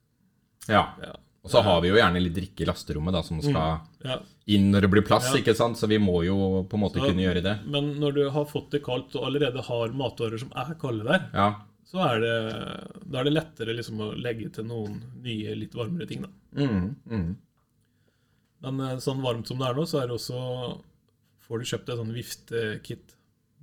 ja. 0.73 0.85
Ja. 1.05 1.15
Og 1.45 1.51
så 1.53 1.61
har 1.63 1.81
vi 1.85 1.89
jo 1.91 1.97
gjerne 1.99 2.23
litt 2.23 2.33
drikke 2.35 2.63
i 2.65 2.67
lasterommet 2.71 3.13
da, 3.13 3.21
som 3.23 3.41
skal 3.45 3.81
Ja. 4.05 4.19
inn 4.49 4.71
når 4.73 4.81
det 4.87 4.91
blir 4.91 5.03
plass, 5.05 5.27
Ja. 5.35 5.41
ikke 5.43 5.55
sant? 5.55 5.77
Så 5.77 5.87
vi 5.87 5.99
må 5.99 6.25
jo 6.25 6.65
på 6.65 6.75
en 6.75 6.81
måte 6.81 6.95
Så- 7.01 7.07
kunne 7.11 7.21
gjøre 7.21 7.43
det. 7.43 7.67
Men 7.67 8.01
når 8.01 8.15
du 8.15 8.31
har 8.31 8.45
fått 8.47 8.71
det 8.71 8.83
kaldt 8.83 9.15
og 9.17 9.27
allerede 9.29 9.61
har 9.63 9.89
matvarer 9.93 10.39
som 10.41 10.51
er 10.57 10.75
kalde 10.75 11.05
der, 11.05 11.29
Ja. 11.35 11.55
så 11.85 12.01
er 12.01 12.21
det, 12.21 13.11
da 13.11 13.21
er 13.21 13.25
det 13.25 13.35
lettere 13.35 13.77
liksom 13.77 13.99
å 13.99 14.17
legge 14.17 14.51
til 14.53 14.65
noen 14.65 15.03
nye, 15.23 15.55
litt 15.55 15.73
varmere 15.75 16.09
ting. 16.09 16.23
da. 16.23 16.29
Mm. 16.57 16.97
Mm. 17.11 17.37
Men 18.63 18.81
eh, 18.81 18.97
sånn 18.97 19.21
varmt 19.21 19.47
som 19.47 19.59
det 19.59 19.69
er 19.69 19.75
nå, 19.75 19.83
så 19.87 20.03
er 20.03 20.07
det 20.09 20.17
også 20.17 20.81
Får 21.45 21.59
du 21.59 21.65
kjøpt 21.67 21.91
et 21.93 21.99
sånn 21.99 22.15
viftekit 22.15 23.15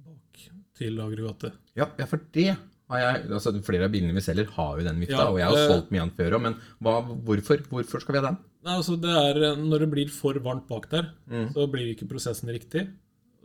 bak 0.06 0.50
til 0.78 0.98
aggregatet. 1.02 1.52
Ja, 1.76 1.88
ja, 1.98 2.06
for 2.06 2.22
det 2.32 2.56
jeg 3.00 3.30
altså 3.30 3.64
Flere 3.64 3.86
av 3.86 3.92
bilene 3.92 4.14
vi 4.14 4.20
selger, 4.22 4.48
har 4.56 4.78
jo 4.80 4.84
den 4.84 5.00
vifta, 5.00 5.18
Ja, 5.18 5.30
og 5.30 5.38
jeg 5.40 5.46
har 5.48 5.56
det- 5.56 5.70
solgt 5.72 5.92
mye 5.92 6.02
av 6.02 6.10
den 6.10 6.18
før 6.18 6.32
òg, 6.38 6.42
men 6.42 6.56
hva, 6.82 6.96
hvorfor, 7.24 7.58
hvorfor 7.70 8.02
skal 8.02 8.14
vi 8.14 8.20
ha 8.20 8.26
den? 8.28 8.38
Nei, 8.64 8.76
altså 8.78 8.96
det 9.00 9.10
er, 9.10 9.44
eh, 9.52 9.56
Når 9.56 9.80
det 9.80 9.90
blir 9.92 10.10
for 10.10 10.34
varmt 10.34 10.68
bak 10.68 10.90
der, 10.90 11.12
Mm. 11.30 11.54
så 11.54 11.68
blir 11.72 11.96
ikke 11.96 12.08
prosessen 12.10 12.50
riktig. 12.50 12.90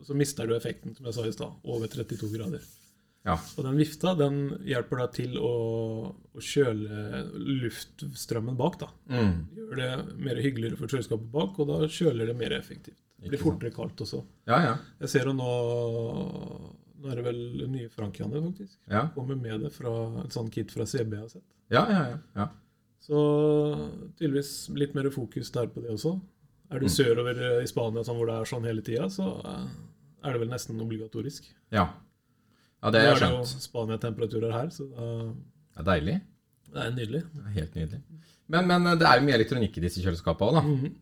Så 0.03 0.13
mister 0.15 0.45
du 0.45 0.53
effekten, 0.53 0.95
som 0.95 1.05
jeg 1.05 1.13
sa 1.13 1.21
i 1.23 1.31
stad, 1.31 1.51
over 1.65 1.87
32 1.87 2.29
grader. 2.37 2.61
Ja. 3.25 3.33
Og 3.57 3.63
den 3.65 3.75
vifta 3.77 4.15
den 4.17 4.49
hjelper 4.63 4.97
da 4.99 5.07
til 5.07 5.33
å, 5.37 6.13
å 6.35 6.39
kjøle 6.39 7.27
luftstrømmen 7.61 8.55
bak. 8.55 8.77
da. 8.79 8.87
Mm. 9.09 9.47
Gjør 9.55 9.75
det 9.75 10.17
mer 10.17 10.35
hyggeligere 10.35 10.77
for 10.77 10.87
kjøleskapet 10.87 11.31
bak, 11.31 11.59
og 11.59 11.67
da 11.67 11.73
kjøler 11.87 12.25
det 12.27 12.37
mer 12.37 12.51
effektivt. 12.51 12.95
Det 13.19 13.29
blir 13.31 13.39
fortere 13.41 13.73
kaldt 13.73 13.97
også. 13.97 14.23
Ja, 14.47 14.59
ja. 14.61 14.77
Jeg 15.01 15.09
ser 15.09 15.25
jo 15.25 15.33
nå 15.33 15.51
Nå 16.97 17.11
er 17.11 17.19
det 17.19 17.23
vel 17.27 17.41
nye 17.69 17.89
Frankiane, 17.93 18.39
faktisk. 18.41 18.77
Ja, 18.89 19.03
Kommer 19.15 19.35
med 19.37 19.61
det 19.61 19.69
fra 19.75 19.91
et 20.23 20.33
sånt 20.33 20.51
kit 20.53 20.71
fra 20.73 20.85
CB 20.85 21.13
jeg 21.13 21.19
har 21.21 21.29
sett. 21.29 21.43
ja, 21.69 21.83
ja. 21.91 21.99
ja, 22.11 22.17
ja. 22.41 22.47
Så 23.07 23.19
tydeligvis 24.17 24.69
litt 24.75 24.95
mer 24.97 25.07
fokus 25.13 25.51
der 25.55 25.67
på 25.71 25.81
det 25.83 25.93
også. 25.93 26.15
Er 26.71 26.79
du 26.79 26.85
Mm. 26.87 26.91
sørover 26.91 27.37
eh, 27.39 27.63
i 27.63 27.67
Spania 27.67 28.03
sånn 28.03 28.17
hvor 28.17 28.27
det 28.27 28.35
er 28.35 28.49
sånn 28.49 28.65
hele 28.67 28.81
tida, 28.83 29.05
så 29.09 29.27
eh, 29.45 29.67
er 30.25 30.33
det 30.33 30.39
vel 30.41 30.49
nesten 30.51 30.81
obligatorisk. 30.81 31.45
ja. 31.71 31.85
ja 32.83 32.91
det 32.91 33.03
Nå 33.05 33.11
er 33.13 33.19
det 33.21 33.29
jo. 33.31 33.43
Spania-temperaturer 33.63 34.51
her, 34.51 34.67
så 34.69 34.89
da, 34.91 35.33
Det 35.77 35.79
er 35.79 35.83
deilig. 35.93 36.17
det 36.73 36.83
er 36.83 36.91
nydelig. 36.91 37.21
Det 37.33 37.45
er 37.45 37.53
helt 37.61 37.75
nydelig. 37.75 38.01
Men, 38.47 38.67
men 38.67 38.83
det 38.99 39.07
er 39.07 39.19
jo 39.19 39.25
mye 39.27 39.37
elektronikk 39.39 39.77
i 39.77 39.81
disse 39.87 40.01
kjøleskapene 40.03 40.49
òg, 40.49 40.53
da. 40.57 40.61
Mhm. 40.67 40.95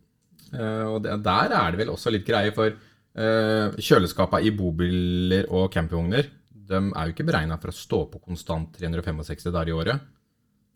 uh, 0.54 0.86
og 0.94 1.02
det, 1.02 1.16
der 1.24 1.50
er 1.58 1.70
det 1.72 1.78
vel 1.82 1.90
også 1.96 2.10
litt 2.14 2.26
greie, 2.26 2.52
for 2.54 2.70
kjøleskapene 3.16 4.44
i 4.44 4.50
bobiler 4.52 5.46
og 5.48 5.70
campingvogner 5.72 6.26
de 6.66 6.80
er 6.82 7.08
jo 7.08 7.14
ikke 7.14 7.26
beregna 7.28 7.58
for 7.60 7.72
å 7.72 7.76
stå 7.76 8.02
på 8.12 8.20
konstant 8.24 8.76
365 8.78 9.52
dager 9.54 9.70
i 9.70 9.76
året. 9.76 10.12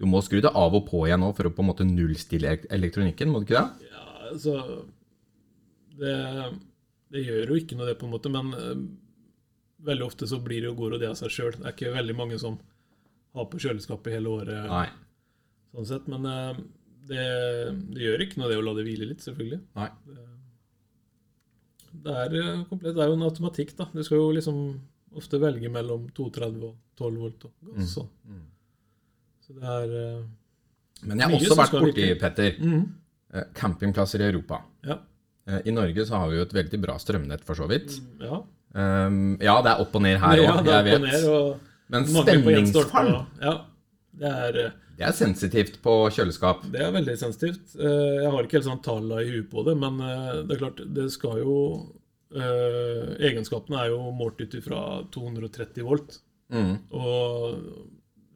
Du 0.01 0.07
må 0.09 0.23
skru 0.25 0.41
det 0.41 0.53
av 0.57 0.75
og 0.77 0.87
på 0.89 1.03
igjen 1.07 1.21
nå 1.21 1.33
for 1.37 1.49
å 1.49 1.53
på 1.55 1.65
en 1.65 1.71
måte 1.73 1.87
nullstille 1.87 2.57
elektronikken, 2.73 3.33
må 3.33 3.43
du 3.43 3.49
ikke 3.49 3.61
det? 3.61 3.91
Ja, 3.91 4.07
altså 4.31 4.57
det, 6.01 6.17
det 7.13 7.25
gjør 7.27 7.53
jo 7.53 7.61
ikke 7.61 7.77
noe, 7.77 7.91
det, 7.91 7.99
på 8.01 8.09
en 8.09 8.15
måte, 8.15 8.33
men 8.33 8.55
eh, 8.57 8.85
veldig 9.91 10.07
ofte 10.07 10.29
så 10.31 10.41
blir 10.41 10.63
det 10.63 10.71
jo 10.71 10.79
god 10.79 10.99
det 11.03 11.11
av 11.11 11.19
seg 11.21 11.35
sjøl. 11.35 11.55
Det 11.59 11.67
er 11.67 11.77
ikke 11.77 11.95
veldig 11.99 12.17
mange 12.17 12.41
som 12.41 12.57
har 13.37 13.49
på 13.51 13.61
kjøleskapet 13.63 14.17
hele 14.17 14.33
året, 14.41 14.71
Nei. 14.71 14.87
sånn 15.75 15.91
sett. 15.91 16.09
Men 16.11 16.31
eh, 16.31 16.65
det, 17.11 17.27
det 17.93 18.07
gjør 18.07 18.25
ikke 18.25 18.41
noe, 18.41 18.53
det 18.53 18.61
å 18.63 18.65
la 18.65 18.77
det 18.79 18.87
hvile 18.89 19.11
litt, 19.11 19.27
selvfølgelig. 19.27 19.61
Nei. 19.77 19.91
Det 21.91 22.15
er 22.25 22.37
eh, 22.39 22.63
komplett, 22.71 22.95
det 22.97 23.03
er 23.05 23.11
jo 23.11 23.19
en 23.19 23.27
automatikk, 23.27 23.75
da. 23.79 23.89
Du 23.93 24.03
skal 24.07 24.21
jo 24.21 24.31
liksom 24.37 24.61
ofte 25.19 25.41
velge 25.43 25.71
mellom 25.73 26.07
230 26.15 26.69
og 26.69 26.77
12 27.01 27.21
volt 27.25 27.47
og 27.49 27.73
gass. 27.73 27.97
Mm. 28.31 28.45
Så 29.43 29.57
det 29.57 29.75
er 29.75 29.95
uh, 29.97 31.09
Men 31.09 31.23
jeg 31.23 31.33
har 31.33 31.37
også 31.41 31.59
vært 31.59 31.75
borti, 31.75 32.05
virke. 32.07 32.21
Petter, 32.23 32.61
mm. 32.63 32.85
eh, 33.35 33.49
campingplasser 33.59 34.23
i 34.23 34.31
Europa. 34.31 34.63
Ja. 34.87 35.01
I 35.67 35.73
Norge 35.75 36.05
så 36.07 36.21
har 36.21 36.29
vi 36.31 36.37
jo 36.39 36.45
et 36.47 36.53
veldig 36.55 36.79
bra 36.79 36.95
strømnett, 37.01 37.43
for 37.43 37.59
så 37.59 37.67
vidt. 37.71 37.99
ja. 38.23 38.39
Um, 38.71 39.33
ja, 39.43 39.57
det 39.67 39.73
er 39.73 39.81
opp 39.83 39.97
og 39.99 40.03
ned 40.05 40.21
her 40.23 40.39
ja, 40.39 40.51
òg, 40.53 40.69
er 40.71 40.77
jeg 40.77 40.85
vet. 40.87 41.01
ned, 41.03 41.25
og 41.27 41.91
Men 41.91 42.05
stemningsfall, 42.07 43.09
Ja, 43.43 43.55
det 44.21 44.31
er 44.31 44.59
det 45.01 45.07
er 45.09 45.17
sensitivt 45.17 45.79
på 45.81 45.95
kjøleskap. 46.13 46.67
Det 46.73 46.83
er 46.85 46.93
veldig 46.93 47.15
sensitivt. 47.17 47.73
Eh, 47.81 48.21
Jeg 48.21 48.31
har 48.35 48.45
ikke 48.45 48.59
helt 48.59 48.69
sånn 48.69 48.83
tallene 48.85 49.23
i 49.25 49.31
huet 49.33 49.49
på 49.53 49.65
det, 49.65 49.73
men 49.81 49.97
eh, 50.05 50.43
det 50.45 50.57
er 50.59 50.61
klart, 50.61 50.83
det 50.95 51.07
skal 51.15 51.41
jo 51.41 51.55
eh, 52.37 53.15
Egenskapene 53.31 53.81
er 53.81 53.95
jo 53.95 54.11
målt 54.13 54.43
ut 54.45 54.57
ifra 54.59 54.83
230 55.15 55.87
volt. 55.89 56.19
Mm. 56.53 56.75
Og 56.93 57.57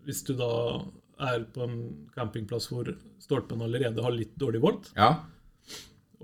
hvis 0.06 0.22
du 0.24 0.32
da 0.38 0.48
er 1.28 1.44
på 1.54 1.66
en 1.66 1.76
campingplass 2.16 2.70
hvor 2.72 2.88
stolpen 3.22 3.60
allerede 3.62 4.02
har 4.02 4.16
litt 4.16 4.32
dårlig 4.40 4.62
volt, 4.64 4.88
Ja, 4.96 5.12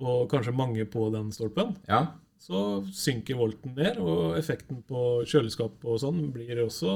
og 0.01 0.31
kanskje 0.33 0.57
mange 0.57 0.87
på 0.89 1.11
den 1.13 1.29
stolpen, 1.37 1.75
ja. 1.89 2.07
så 2.41 2.81
synker 2.97 3.37
volten 3.37 3.75
ned, 3.77 3.99
og 4.01 4.39
effekten 4.39 4.81
på 4.89 5.21
kjøleskap 5.29 5.85
og 5.85 5.99
sånn 6.01 6.31
blir 6.33 6.63
også 6.65 6.95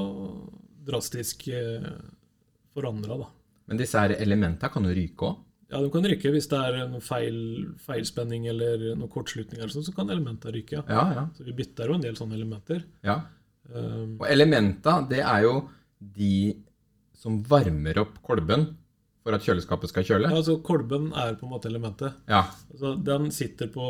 drastisk 0.85 1.45
forandra, 2.75 3.17
da. 3.23 3.27
Men 3.67 3.79
disse 3.81 3.97
her 3.97 4.13
elementene 4.19 4.69
kan 4.73 4.83
jo 4.85 4.93
ryke 4.93 5.29
òg. 5.31 5.41
Ja, 5.71 5.79
de 5.81 5.89
kan 5.89 6.05
ryke 6.05 6.29
hvis 6.31 6.45
det 6.51 6.59
er 6.61 6.75
noe 6.91 7.01
feil, 7.01 7.37
feilspenning 7.81 8.45
eller 8.51 8.83
noen 8.95 9.09
kortslutning, 9.09 9.57
eller 9.63 9.73
sånn, 9.73 9.87
så 9.87 9.95
kan 9.95 10.11
elementene 10.13 10.53
ryke. 10.53 10.77
ja. 10.77 10.83
Ja, 10.87 11.05
ja, 11.17 11.23
Så 11.33 11.43
vi 11.47 11.55
bytter 11.57 11.89
jo 11.89 11.95
en 11.97 12.01
del 12.05 12.15
sånne 12.19 12.37
elementer. 12.37 12.83
ja. 13.03 13.21
Um, 13.73 14.19
Og 14.21 14.27
elementa, 14.29 14.99
det 15.09 15.23
er 15.25 15.41
jo 15.47 15.69
de 15.99 16.53
som 17.17 17.39
varmer 17.49 17.97
opp 17.97 18.19
kolben 18.21 18.75
for 19.23 19.33
at 19.33 19.41
kjøleskapet 19.41 19.89
skal 19.89 20.03
kjøle. 20.05 20.29
ja, 20.29 20.35
altså 20.37 20.59
Kolben 20.61 21.07
er 21.17 21.33
på 21.33 21.47
en 21.47 21.53
måte 21.55 21.65
elementet. 21.71 22.13
Ja. 22.29 22.43
Altså, 22.71 22.91
den 23.03 23.31
sitter 23.31 23.65
på 23.73 23.87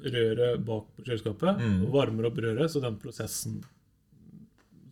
røret 0.00 0.64
bak 0.64 0.86
på 0.96 1.04
kjøleskapet 1.04 1.58
Mm. 1.60 1.82
og 1.84 1.92
varmer 1.92 2.24
opp 2.30 2.38
røret, 2.40 2.70
så 2.72 2.80
den 2.80 2.96
prosessen 2.96 3.60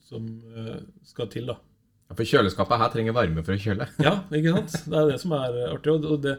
som 0.05 0.27
uh, 0.55 0.81
skal 1.03 1.29
til, 1.33 1.47
da. 1.47 1.57
For 2.17 2.25
kjøleskapet 2.25 2.79
her 2.81 2.93
trenger 2.95 3.13
varme 3.17 3.43
for 3.45 3.53
å 3.57 3.61
kjøle. 3.61 3.89
Ja, 4.07 4.15
ikke 4.33 4.55
sant? 4.57 4.77
Det 4.91 4.97
er 5.03 5.11
det 5.13 5.19
som 5.23 5.33
er 5.37 5.59
artig. 5.73 5.93
Og 5.97 6.23
det, 6.25 6.37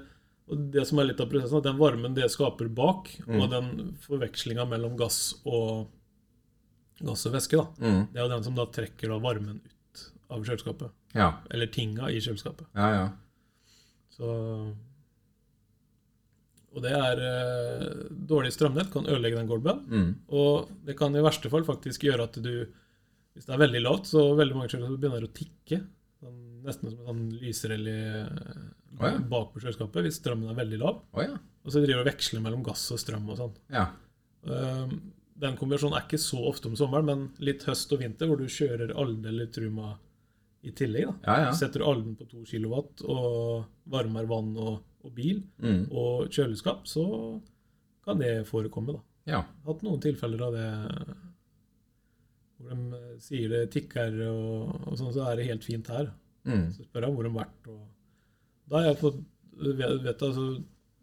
og 0.49 0.65
det 0.73 0.85
som 0.89 0.99
er 0.99 1.09
litt 1.09 1.19
av 1.21 1.29
prosessen, 1.31 1.57
at 1.61 1.67
den 1.69 1.77
varmen 1.79 2.15
det 2.17 2.29
skaper 2.33 2.69
bak, 2.73 3.11
Mm. 3.27 3.41
og 3.43 3.49
den 3.51 3.69
forvekslinga 4.05 4.65
mellom 4.69 4.97
gass 4.97 5.35
og 5.45 5.87
gass 7.03 7.25
og 7.29 7.33
væske, 7.35 7.57
da, 7.59 7.67
Mm. 7.85 8.07
det 8.13 8.17
er 8.19 8.23
jo 8.25 8.33
den 8.35 8.43
som 8.43 8.55
da 8.55 8.65
trekker 8.65 9.09
da 9.13 9.19
varmen 9.21 9.59
ut 9.61 10.03
av 10.31 10.43
kjøleskapet. 10.43 10.89
Ja, 11.15 11.33
Eller 11.51 11.67
tinga 11.67 12.09
i 12.09 12.19
kjøleskapet. 12.19 12.65
ja, 12.75 12.89
ja. 12.95 13.07
Så 14.17 14.73
Og 16.75 16.83
det 16.83 16.91
er 16.93 17.21
eh, 17.25 17.93
Dårlig 18.29 18.51
strømnett 18.53 18.91
kan 18.93 19.05
ødelegge 19.09 19.37
den 19.39 19.47
kolben. 19.49 19.79
Mm. 19.89 20.09
Og 20.29 20.69
det 20.85 20.97
kan 20.99 21.15
i 21.15 21.23
verste 21.25 21.49
fall 21.49 21.63
faktisk 21.65 22.03
gjøre 22.05 22.23
at 22.27 22.37
du 22.43 22.67
Hvis 23.37 23.45
det 23.45 23.53
er 23.53 23.61
veldig 23.61 23.81
lavt, 23.85 24.07
så 24.09 24.23
veldig 24.37 24.55
mange 24.57 24.71
kjøleskap 24.73 24.99
begynner 25.03 25.27
å 25.27 25.33
tikke. 25.37 25.77
Sånn, 26.17 26.37
nesten 26.65 26.89
som 26.89 26.99
en 27.03 27.09
sånn 27.11 27.25
lysrelé 27.37 27.93
Å, 28.97 29.03
ja. 29.05 29.17
bak 29.29 29.51
på 29.53 29.61
kjøleskapet 29.61 30.07
hvis 30.07 30.17
strømmen 30.17 30.49
er 30.49 30.57
veldig 30.57 30.79
lav. 30.81 31.03
Oh, 31.13 31.21
ja. 31.21 31.35
Og 31.63 31.69
så 31.73 31.83
driver 31.83 31.99
du 32.01 32.05
og 32.07 32.09
veksler 32.09 32.41
mellom 32.41 32.63
gass 32.65 32.87
og 32.95 32.97
strøm 33.01 33.27
og 33.29 33.37
sånn. 33.37 33.53
Ja. 33.73 33.83
Um, 34.47 34.95
Den 35.37 35.53
kombinasjonen 35.59 35.99
er 35.99 36.05
ikke 36.07 36.17
så 36.17 36.39
ofte 36.49 36.65
om 36.71 36.75
sommeren, 36.79 37.05
men 37.05 37.27
litt 37.45 37.61
høst 37.69 37.91
og 37.93 37.99
vinter 38.01 38.25
hvor 38.31 38.39
du 38.41 38.47
kjører 38.49 38.95
Alde 38.97 39.29
eller 39.29 39.51
Truma 39.53 39.91
i 40.65 40.71
tillegg. 40.73 41.05
da. 41.11 41.13
Ja, 41.29 41.35
ja. 41.45 41.51
Setter 41.53 41.83
du 41.83 41.85
Alden 41.85 42.15
på 42.17 42.25
2 42.31 42.41
kW 42.49 42.73
og 43.13 43.67
varmer 43.93 44.25
vann 44.25 44.55
og, 44.57 44.79
og 45.05 45.13
bil 45.13 45.43
Mm. 45.61 45.83
og 45.93 46.31
kjøleskap, 46.33 46.87
så 46.89 47.05
kan 48.07 48.17
det 48.17 48.47
forekomme. 48.49 48.97
da. 48.97 49.03
ja. 49.35 49.43
Hatt 49.67 49.83
noen 49.85 50.01
tilfeller 50.01 50.41
av 50.47 50.57
det 50.57 50.67
hvor 52.57 52.71
de 52.73 52.97
eh, 52.97 53.17
sier 53.23 53.49
det 53.53 53.63
tikker, 53.75 54.15
og, 54.31 54.71
og 54.87 54.97
sånn, 54.99 55.13
så 55.15 55.27
er 55.29 55.37
det 55.39 55.49
helt 55.51 55.67
fint 55.67 55.87
her. 55.93 56.11
Mm. 56.47 56.65
Så 56.73 56.85
spør 56.87 57.07
jeg 57.07 57.13
hvor 57.15 57.27
de 57.27 57.31
har 57.33 57.39
vært. 57.45 57.67
Og 57.73 58.71
da 58.71 58.81
har 58.81 58.89
jeg 58.91 58.99
fått 59.01 59.19
vet, 59.57 60.21
altså, 60.21 60.47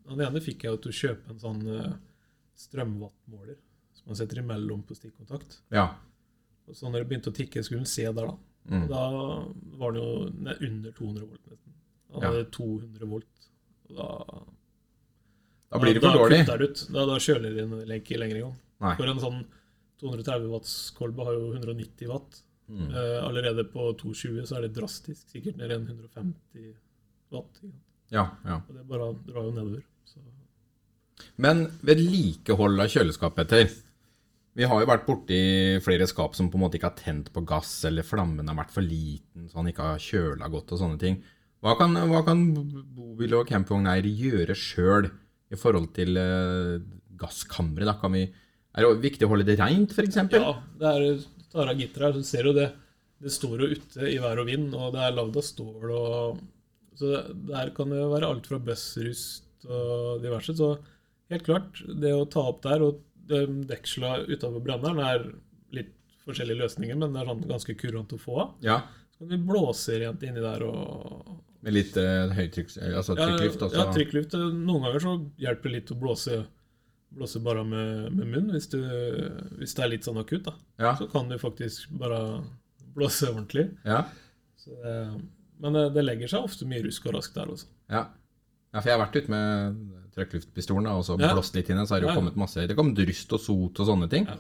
Han 0.09 0.21
ene 0.21 0.41
fikk 0.45 0.65
jeg 0.65 0.75
jo 0.75 0.81
til 0.85 0.93
å 0.93 0.97
kjøpe 1.01 1.33
en 1.33 1.39
sånn 1.41 1.63
uh, 1.67 1.95
strømwattmåler 2.61 3.57
som 3.97 4.11
man 4.11 4.19
setter 4.19 4.41
imellom 4.43 4.83
på 4.87 4.97
stikkontakt. 4.99 5.61
Ja. 5.75 5.87
Og 6.69 6.77
så 6.77 6.91
når 6.91 7.03
det 7.05 7.09
begynte 7.11 7.33
å 7.33 7.37
tikke, 7.37 7.63
skulle 7.65 7.85
hun 7.85 7.89
se 7.89 8.05
der, 8.05 8.29
da. 8.29 8.35
Mm. 8.69 8.85
Da 8.91 9.05
var 9.81 9.95
den 9.97 10.03
jo 10.03 10.29
nei, 10.45 10.55
under 10.69 10.93
200 10.97 11.29
volt, 11.29 11.49
nesten. 11.51 11.75
Han 12.15 12.23
Ja. 12.25 12.45
200 12.57 13.09
volt. 13.11 13.49
Og 13.89 13.97
da, 13.99 14.09
Da 15.75 15.81
blir 15.83 15.95
det 15.97 16.03
da 16.05 16.13
for 16.13 16.29
dårlig. 16.29 16.41
ut. 16.49 16.85
Da, 16.95 17.07
da 17.11 17.19
kjøler 17.19 17.57
den 17.59 17.75
ikke 17.99 18.21
lenger 18.21 18.41
engang. 18.41 18.57
Nei. 18.85 18.95
For 19.01 19.11
en 19.11 19.21
sånn 19.21 19.41
230 20.03 20.51
watts 20.53 20.75
kolbe 20.97 21.27
har 21.27 21.37
jo 21.39 21.53
190 21.55 22.11
watt. 22.11 22.41
Mm. 22.69 22.89
Eh, 22.89 23.19
allerede 23.21 23.67
på 23.69 23.91
220 24.01 24.47
så 24.49 24.59
er 24.59 24.67
det 24.67 24.75
drastisk. 24.79 25.27
Sikkert 25.31 25.59
ned 25.61 25.73
i 25.73 25.81
150 25.81 26.71
watt. 27.35 27.65
Ja, 28.13 28.29
ja. 28.45 28.61
Og 28.61 28.77
det 28.77 28.87
bare 28.89 29.11
drar 29.27 29.49
jo 29.49 29.55
nedover. 29.55 29.83
Så. 30.09 30.23
Men 31.41 31.67
vedlikehold 31.87 32.81
av 32.83 32.91
kjøleskap, 32.93 33.37
Petter. 33.39 33.69
Vi 34.55 34.67
har 34.71 34.81
jo 34.81 34.87
vært 34.87 35.07
borti 35.07 35.39
flere 35.83 36.07
skap 36.07 36.37
som 36.39 36.47
på 36.51 36.59
en 36.59 36.63
måte 36.63 36.79
ikke 36.79 36.93
har 36.93 36.99
tent 37.01 37.33
på 37.35 37.43
gass, 37.47 37.73
eller 37.89 38.07
flammen 38.07 38.47
har 38.47 38.59
vært 38.61 38.75
for 38.75 38.87
liten, 38.87 39.49
så 39.51 39.59
han 39.59 39.71
ikke 39.71 39.89
har 39.89 40.03
kjøla 40.03 40.51
godt 40.53 40.77
og 40.77 40.81
sånne 40.83 41.01
ting. 41.01 41.19
Hva 41.65 41.75
kan, 41.81 41.97
hva 42.11 42.21
kan 42.27 42.45
bobil- 42.55 43.35
og 43.39 43.49
campingvogneiere 43.49 44.13
gjøre 44.15 44.55
sjøl 44.59 45.09
i 45.51 45.59
forhold 45.59 45.89
til 45.97 46.21
eh, 46.21 46.85
gasskammeret? 47.19 47.99
Kan 48.03 48.15
vi, 48.15 48.29
er 48.75 48.87
det 48.87 49.05
viktig 49.05 49.27
å 49.27 49.31
holde 49.33 49.47
det 49.49 49.59
reint, 49.61 49.95
f.eks.? 49.95 50.19
Ja, 50.35 50.57
det 50.81 50.91
er 50.91 51.07
tar 51.55 51.71
av 51.71 51.79
gitteret 51.79 52.09
her, 52.09 52.19
så 52.19 52.27
ser 52.27 52.49
du 52.49 52.57
det. 52.57 52.71
Det 53.25 53.33
står 53.33 53.63
jo 53.63 53.71
ute 53.79 54.09
i 54.11 54.19
vær 54.21 54.43
og 54.43 54.49
vind, 54.51 54.75
og 54.77 54.93
det 54.97 55.05
er 55.07 55.15
lagd 55.17 55.39
av 55.39 55.47
stål. 55.47 55.93
og 55.95 56.41
Så 56.99 57.13
der 57.49 57.71
kan 57.77 57.95
det 57.95 58.03
være 58.11 58.29
alt 58.29 58.49
fra 58.51 58.59
bøssrust 58.61 59.69
og 59.69 60.25
diverse. 60.25 60.57
Så 60.59 60.75
helt 61.33 61.47
klart, 61.47 61.81
det 62.03 62.13
å 62.13 62.27
ta 62.31 62.43
opp 62.51 62.63
der 62.67 62.85
og 62.85 63.01
de 63.31 63.47
deksla 63.71 64.19
utafor 64.29 64.61
brenneren 64.65 65.01
er 65.01 65.25
litt 65.73 65.95
forskjellige 66.27 66.61
løsninger, 66.65 66.99
men 67.01 67.15
det 67.15 67.23
er 67.23 67.31
sånn 67.31 67.47
ganske 67.49 67.77
kurant 67.81 68.13
å 68.13 68.21
få 68.21 68.37
av. 68.43 68.53
Ja, 68.65 68.83
Så 69.15 69.23
kan 69.23 69.31
vi 69.31 69.41
blåse 69.47 69.97
rent 70.03 70.23
inni 70.27 70.43
der 70.43 70.67
og 70.67 71.41
Med 71.65 71.73
litt 71.73 71.97
eh, 71.97 72.29
høytrykk, 72.37 72.75
Altså 72.93 73.15
trykkluft 73.17 73.63
også. 73.65 73.79
Ja, 73.79 73.93
trykkluft. 73.95 74.35
Noen 74.37 74.85
ganger 74.85 75.01
så 75.01 75.15
hjelper 75.41 75.71
det 75.71 75.79
litt 75.79 75.93
å 75.95 75.97
blåse, 75.97 76.43
blåse 77.15 77.41
bare 77.45 77.63
med, 77.67 78.11
med 78.15 78.31
munn, 78.33 78.51
hvis, 78.55 78.67
du, 78.73 78.81
hvis 79.61 79.77
det 79.77 79.85
er 79.85 79.93
litt 79.93 80.07
sånn 80.07 80.21
akutt. 80.21 80.49
da. 80.49 80.55
Ja. 80.83 80.93
Så 80.99 81.09
kan 81.13 81.31
du 81.31 81.39
faktisk 81.41 81.93
bare 82.01 82.19
blåse 82.95 83.31
ordentlig. 83.31 83.69
Ja. 83.87 84.05
Så 84.61 84.75
men 85.63 85.77
det, 85.77 85.85
det 85.95 86.05
legger 86.05 86.31
seg 86.31 86.47
ofte 86.49 86.67
mye 86.69 86.83
rusk 86.85 87.07
og 87.09 87.17
raskt 87.17 87.37
der 87.37 87.51
også. 87.53 87.69
Ja. 87.93 88.07
ja, 88.75 88.81
for 88.81 88.91
jeg 88.91 88.97
har 88.97 89.05
vært 89.05 89.19
ute 89.21 89.33
med 89.33 89.79
trøkkluftpistolen 90.15 90.91
og 90.91 91.05
så 91.07 91.17
blåst 91.19 91.57
litt 91.57 91.71
inn, 91.71 91.83
så 91.87 91.97
har 91.97 92.03
det 92.03 92.11
jo 92.11 92.17
kommet 92.19 92.39
masse 92.39 92.67
Det 92.69 92.77
kom 92.79 92.93
dryst 92.97 93.33
og 93.35 93.43
sot 93.43 93.83
og 93.83 93.91
sånne 93.91 94.11
ting. 94.13 94.29
Ja. 94.31 94.39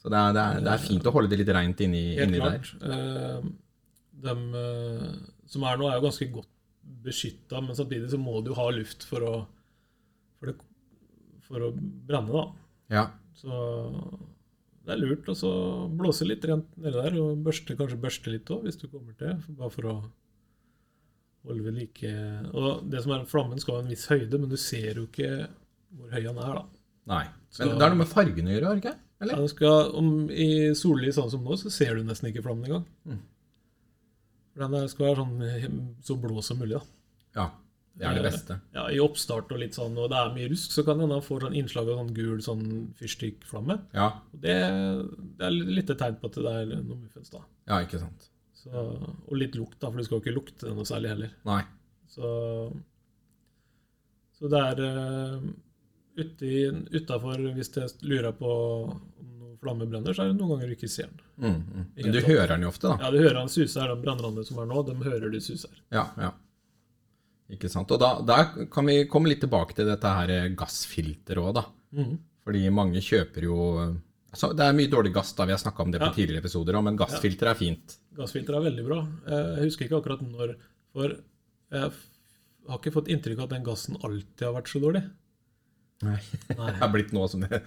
Så 0.00 0.12
det 0.12 0.20
er, 0.20 0.34
det, 0.36 0.42
er, 0.44 0.64
det 0.66 0.72
er 0.74 0.82
fint 0.84 1.06
å 1.08 1.12
holde 1.14 1.32
det 1.32 1.40
litt 1.40 1.52
reint 1.56 1.78
inni, 1.80 2.02
inni 2.20 2.40
der. 2.42 2.66
Eh, 2.84 3.46
eh, 4.28 5.06
som 5.48 5.64
er 5.64 5.80
nå, 5.80 5.88
er 5.88 5.96
jo 5.96 6.04
ganske 6.04 6.28
godt 6.34 6.50
beskytta, 7.04 7.62
men 7.64 7.76
samtidig 7.76 8.10
så 8.12 8.20
må 8.20 8.42
du 8.44 8.52
ha 8.56 8.66
luft 8.76 9.06
for 9.08 9.24
å, 9.24 9.32
for, 10.36 10.50
det, 10.50 10.58
for 11.48 11.60
å 11.68 11.72
brenne, 11.74 12.32
da. 12.32 12.44
Ja. 12.94 13.04
Så 13.38 13.50
det 14.84 14.92
er 14.94 15.00
lurt 15.00 15.28
å 15.32 15.88
blåse 15.96 16.26
litt 16.28 16.44
rent 16.48 16.66
nedi 16.76 16.92
der, 16.96 17.16
og 17.22 17.40
børste, 17.46 17.76
kanskje 17.78 18.00
børste 18.00 18.32
litt 18.32 18.50
òg, 18.52 18.66
hvis 18.66 18.76
du 18.80 18.86
kommer 18.88 19.16
til. 19.18 19.36
Bare 19.58 19.72
for 19.72 19.88
å 19.90 19.94
holde 21.44 21.64
ved 21.66 21.74
like 21.76 22.10
Og 22.56 22.84
det 22.90 23.02
som 23.04 23.12
er 23.12 23.24
Flammen 23.28 23.60
skal 23.60 23.78
ha 23.78 23.84
en 23.84 23.90
viss 23.92 24.06
høyde, 24.08 24.38
men 24.40 24.48
du 24.52 24.56
ser 24.60 25.00
jo 25.00 25.06
ikke 25.08 25.48
hvor 25.94 26.10
høy 26.12 26.22
han 26.26 26.38
er, 26.38 26.54
da. 26.60 26.64
Nei. 27.06 27.24
Så- 27.50 27.66
Men 27.66 27.78
det 27.78 27.84
er 27.86 27.90
noe 27.94 27.98
med 28.02 28.08
fargene 28.08 28.50
å 28.50 28.54
gjøre, 28.54 28.66
har 28.66 28.74
det 28.74 28.82
ikke? 28.84 28.94
Ja, 28.94 29.26
Eller? 29.26 29.36
den 29.36 29.48
skal, 29.48 29.94
om, 29.94 30.08
I 30.30 30.48
sollys 30.74 31.14
sånn 31.16 31.30
som 31.30 31.44
nå, 31.44 31.52
så 31.56 31.70
ser 31.70 31.94
du 31.96 32.02
nesten 32.04 32.28
ikke 32.32 32.42
flammen 32.42 32.64
engang. 32.66 32.84
Mm. 33.06 33.20
Den 34.56 34.70
der 34.72 34.86
skal 34.88 35.06
være 35.06 35.22
sånn 35.24 35.94
så 36.02 36.16
blå 36.20 36.42
som 36.42 36.58
mulig. 36.58 36.78
da. 36.78 36.84
Ja. 37.40 37.50
Det 37.94 38.06
er 38.08 38.16
det 38.18 38.24
beste. 38.26 38.56
Ja, 38.74 38.88
I 38.90 38.98
oppstart 39.02 39.52
og 39.54 39.60
litt 39.60 39.76
sånn, 39.76 39.94
og 40.02 40.08
det 40.10 40.18
er 40.18 40.32
mye 40.34 40.50
rusk, 40.50 40.72
så 40.74 40.82
kan 40.86 40.98
hende 40.98 41.14
han 41.14 41.24
får 41.24 41.44
sånn 41.46 41.58
innslag 41.60 41.90
av 41.92 42.00
sånn 42.00 42.14
gul 42.16 42.40
sånn 42.42 42.64
fyrstikkflamme. 42.98 43.76
Ja. 43.94 44.08
Det, 44.32 44.56
det 45.38 45.46
er 45.46 45.54
litt 45.54 45.92
et 45.94 46.00
tegn 46.00 46.18
på 46.18 46.30
at 46.32 46.40
det 46.40 46.54
er 46.64 46.72
noe 46.72 46.98
muffens, 46.98 47.30
da. 47.30 47.44
ja, 47.70 47.78
ikke 47.86 48.02
sant. 48.02 48.26
Så, 48.64 48.72
og 48.72 49.38
litt 49.38 49.54
lukt, 49.58 49.78
da, 49.78 49.92
for 49.92 50.00
du 50.00 50.06
skal 50.08 50.18
jo 50.18 50.24
ikke 50.24 50.34
lukte 50.34 50.74
noe 50.74 50.88
særlig 50.88 51.12
heller. 51.12 51.32
Nei. 51.46 51.60
Så, 52.10 52.28
så 54.38 54.50
det 54.50 54.62
er 54.72 54.82
uh, 54.82 55.48
utafor, 56.18 57.46
hvis 57.54 57.74
jeg 57.76 57.94
lurer 58.08 58.34
på 58.38 58.54
om 58.90 59.58
flamme 59.60 59.86
brenner, 59.86 60.16
så 60.16 60.24
er 60.24 60.32
det 60.32 60.38
noen 60.40 60.56
ganger 60.56 60.72
du 60.72 60.76
ikke 60.76 60.90
ser 60.90 61.10
den. 61.10 61.20
Mm, 61.36 61.60
mm. 61.60 61.84
Men 62.00 62.16
du 62.16 62.20
hører 62.26 62.56
den 62.56 62.66
jo 62.66 62.72
ofte, 62.74 62.90
da. 62.90 62.98
Ja, 63.06 63.12
du 63.14 63.22
hører 63.22 63.38
den 63.38 63.52
suser, 63.52 63.90
de 63.90 64.02
brannrandene 64.02 64.46
som 64.48 64.58
er 64.62 64.70
nå, 64.70 64.82
de 64.88 64.96
hører 65.04 65.30
du 65.30 65.38
suser. 65.44 65.78
Ja, 65.94 66.08
ja. 66.20 66.34
Ikke 67.52 67.68
sant. 67.68 67.90
Og 67.92 68.00
da, 68.00 68.14
der 68.24 68.66
kan 68.72 68.86
vi 68.88 69.02
komme 69.10 69.28
litt 69.28 69.42
tilbake 69.44 69.74
til 69.76 69.86
dette 69.90 70.08
her 70.18 70.30
eh, 70.32 70.48
gassfilteret 70.56 71.42
òg, 71.42 71.52
da. 71.58 71.64
Mm. 71.98 72.14
Fordi 72.44 72.62
mange 72.74 73.00
kjøper 73.04 73.44
jo 73.46 73.56
altså, 74.32 74.50
Det 74.56 74.64
er 74.66 74.74
mye 74.76 74.90
dårlig 74.92 75.12
gass, 75.14 75.32
da. 75.36 75.44
Vi 75.48 75.52
har 75.54 75.60
snakka 75.62 75.82
om 75.84 75.92
det 75.92 76.00
på 76.02 76.08
Ja. 76.10 76.16
tidligere 76.16 76.42
episoder 76.44 76.74
òg, 76.78 76.84
men 76.88 76.96
gassfilter 77.00 77.50
er 77.52 77.58
fint. 77.60 77.98
Gassfilter 78.16 78.56
er 78.56 78.64
veldig 78.70 78.84
bra. 78.88 78.98
Eh, 79.28 79.52
Jeg 79.60 79.68
husker 79.70 79.84
ikke 79.86 80.00
akkurat 80.00 80.24
når, 80.24 80.56
for 80.94 81.14
jeg 81.74 81.80
har 82.70 82.78
ikke 82.78 82.92
fått 82.94 83.08
inntrykk 83.12 83.38
av 83.38 83.44
at 83.48 83.54
den 83.58 83.64
gassen 83.66 83.96
alltid 84.00 84.44
har 84.46 84.54
vært 84.56 84.68
så 84.72 84.80
dårlig. 84.80 85.04
Nei. 86.04 86.18
Nei. 86.56 86.70
Det 86.78 86.82
er 86.88 86.92
blitt 86.92 87.12
nå 87.14 87.28
som 87.30 87.40
det 87.44 87.62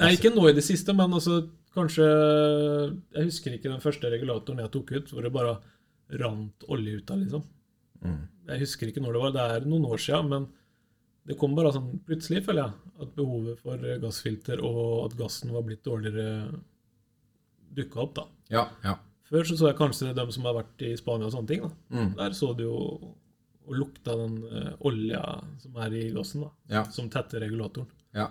Nei, 0.00 0.14
ikke 0.16 0.30
nå 0.34 0.46
i 0.48 0.54
det 0.56 0.62
siste, 0.64 0.92
men 0.96 1.12
altså 1.12 1.42
kanskje 1.76 2.04
Jeg 2.04 3.26
husker 3.28 3.54
ikke 3.56 3.68
den 3.72 3.80
første 3.82 4.08
regulatoren 4.12 4.60
jeg 4.64 4.70
tok 4.72 4.92
ut, 4.96 5.10
hvor 5.12 5.22
det 5.26 5.32
bare 5.34 5.54
rant 6.20 6.64
olje 6.68 6.98
ut 7.00 7.10
av, 7.12 7.18
liksom. 7.22 7.42
Mm. 8.02 8.18
Jeg 8.50 8.64
husker 8.64 8.90
ikke 8.90 9.04
når 9.04 9.16
det 9.16 9.22
var. 9.22 9.32
Det 9.36 9.46
er 9.54 9.70
noen 9.70 9.86
år 9.88 10.02
siden, 10.02 10.28
men 10.32 10.48
det 11.28 11.38
kom 11.38 11.54
bare 11.54 11.70
sånn 11.74 11.88
plutselig, 12.06 12.42
føler 12.46 12.66
jeg, 12.66 12.92
at 13.04 13.14
behovet 13.16 13.62
for 13.62 13.88
gassfilter 14.02 14.62
og 14.66 15.06
at 15.06 15.16
gassen 15.20 15.54
var 15.54 15.64
blitt 15.66 15.84
dårligere, 15.86 16.50
dukka 17.72 18.02
opp, 18.02 18.14
da. 18.18 18.26
Ja, 18.52 18.66
ja. 18.84 18.96
Før 19.32 19.46
så, 19.48 19.56
så 19.56 19.70
jeg 19.70 19.78
kanskje 19.78 20.12
dem 20.16 20.32
som 20.34 20.44
har 20.48 20.58
vært 20.58 20.82
i 20.84 20.92
Spania 20.98 21.30
og 21.30 21.32
sånne 21.32 21.48
ting. 21.48 21.62
da. 21.64 21.70
Mm. 21.94 22.10
Der 22.18 22.34
så 22.36 22.50
du 22.58 22.66
jo 22.66 22.78
og 23.62 23.76
lukta 23.78 24.14
den 24.18 24.38
uh, 24.42 24.72
olja 24.88 25.22
som 25.62 25.76
er 25.84 25.94
i 25.94 26.06
gassen, 26.14 26.42
da. 26.46 26.50
Ja. 26.78 26.82
Som 26.90 27.10
tetter 27.12 27.44
regulatoren. 27.44 27.90
ja. 28.16 28.30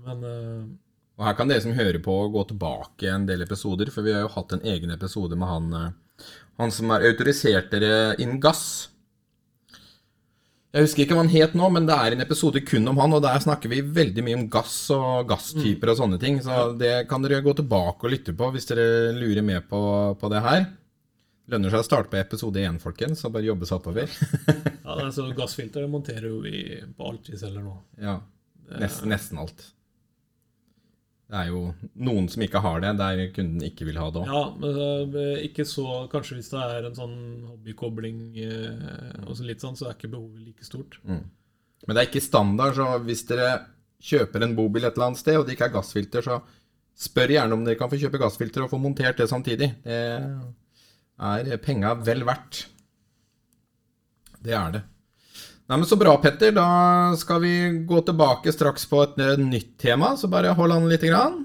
Men 0.00 0.22
uh, 0.24 0.64
Og 1.18 1.24
her 1.26 1.34
kan 1.36 1.50
dere 1.50 1.60
som 1.60 1.74
hører 1.76 1.98
på, 2.00 2.14
gå 2.32 2.44
tilbake 2.48 3.10
en 3.10 3.26
del 3.28 3.42
episoder, 3.44 3.90
for 3.92 4.06
vi 4.06 4.14
har 4.14 4.22
jo 4.24 4.32
hatt 4.32 4.54
en 4.56 4.62
egen 4.64 4.94
episode 4.94 5.36
med 5.36 5.50
han, 5.50 5.66
eh, 5.76 5.88
han 6.60 6.72
som 6.74 6.92
er 6.94 7.08
autorisert 7.10 7.70
dere 7.72 8.14
innen 8.20 8.40
gass. 8.42 8.90
Jeg 10.70 10.86
husker 10.86 11.02
ikke 11.02 11.16
hva 11.18 11.24
han 11.24 11.32
het 11.32 11.54
nå, 11.58 11.66
men 11.74 11.86
det 11.88 11.96
er 11.98 12.14
en 12.14 12.22
episode 12.22 12.60
kun 12.62 12.86
om 12.86 13.00
han, 13.02 13.14
og 13.16 13.24
der 13.24 13.40
snakker 13.42 13.72
vi 13.72 13.80
veldig 13.82 14.22
mye 14.22 14.36
om 14.38 14.44
gass 14.52 14.76
og 14.94 15.24
gasstyper 15.30 15.90
og 15.90 15.98
sånne 15.98 16.20
ting, 16.22 16.38
så 16.44 16.68
det 16.78 17.08
kan 17.10 17.24
dere 17.24 17.42
gå 17.42 17.56
tilbake 17.58 18.06
og 18.06 18.14
lytte 18.14 18.36
på 18.38 18.52
hvis 18.54 18.70
dere 18.70 18.84
lurer 19.16 19.42
med 19.42 19.66
på, 19.70 19.80
på 20.20 20.30
det 20.30 20.44
her. 20.44 20.68
Lønner 21.50 21.74
seg 21.74 21.82
å 21.82 21.88
starte 21.88 22.12
på 22.12 22.20
episode 22.20 22.62
1, 22.62 22.78
folkens, 22.84 23.24
og 23.26 23.34
bare 23.34 23.48
jobbe 23.48 23.66
seg 23.66 23.80
oppover. 23.80 24.14
ja, 24.84 24.94
altså, 24.94 25.26
gassfilter 25.34 25.82
det 25.82 25.90
monterer 25.90 26.28
jo 26.30 26.38
vi 26.44 26.62
på 26.94 27.10
alt 27.10 27.32
vi 27.32 27.40
selger 27.40 27.66
nå. 27.66 27.74
ja, 28.06 28.20
nesten, 28.78 29.10
nesten 29.10 29.42
alt. 29.42 29.66
Det 31.30 31.38
er 31.38 31.50
jo 31.52 31.60
noen 32.02 32.26
som 32.30 32.42
ikke 32.42 32.62
har 32.64 32.80
det, 32.82 32.90
der 32.98 33.20
kunden 33.34 33.62
ikke 33.62 33.86
vil 33.86 33.98
ha 34.00 34.08
det 34.10 34.22
òg. 34.24 34.30
Ja, 34.32 34.40
men 34.58 35.18
eh, 35.20 35.42
ikke 35.46 35.66
så 35.68 35.84
Kanskje 36.10 36.40
hvis 36.40 36.50
det 36.50 36.62
er 36.64 36.88
en 36.88 36.96
sånn 36.96 37.18
hobbykobling 37.46 38.16
eh, 38.42 39.20
og 39.28 39.36
så 39.38 39.46
litt 39.46 39.62
sånn, 39.62 39.78
så 39.78 39.86
er 39.86 39.94
ikke 39.94 40.10
behovet 40.10 40.42
like 40.48 40.66
stort. 40.66 40.98
Men 41.06 41.94
det 41.94 42.02
er 42.02 42.08
ikke 42.08 42.24
standard, 42.24 42.74
så 42.74 42.88
hvis 43.06 43.22
dere 43.28 43.52
kjøper 44.10 44.42
en 44.42 44.56
bobil 44.58 44.88
et 44.88 44.96
eller 44.96 45.12
annet 45.12 45.22
sted, 45.22 45.38
og 45.38 45.46
det 45.46 45.54
ikke 45.54 45.70
er 45.70 45.76
gassfilter, 45.76 46.26
så 46.26 46.40
spør 47.00 47.36
gjerne 47.36 47.56
om 47.56 47.62
dere 47.64 47.78
kan 47.78 47.92
få 47.92 48.00
kjøpe 48.00 48.20
gassfilter 48.20 48.66
og 48.66 48.72
få 48.72 48.80
montert 48.82 49.22
det 49.22 49.30
samtidig. 49.30 49.70
Det 49.86 50.00
er 51.30 51.62
penga 51.62 51.94
vel 52.04 52.26
verdt. 52.26 52.64
Det 54.40 54.56
er 54.56 54.74
det. 54.74 54.82
Nei, 55.70 55.76
men 55.78 55.86
Så 55.86 55.96
bra, 55.96 56.16
Petter. 56.18 56.50
Da 56.50 57.14
skal 57.16 57.40
vi 57.44 57.54
gå 57.86 58.00
tilbake 58.02 58.50
straks 58.52 58.88
på 58.90 59.04
et 59.04 59.20
eh, 59.22 59.36
nytt 59.38 59.76
tema, 59.78 60.16
så 60.18 60.26
bare 60.26 60.50
hold 60.58 60.74
an 60.74 60.88
lite 60.90 61.06
grann. 61.06 61.44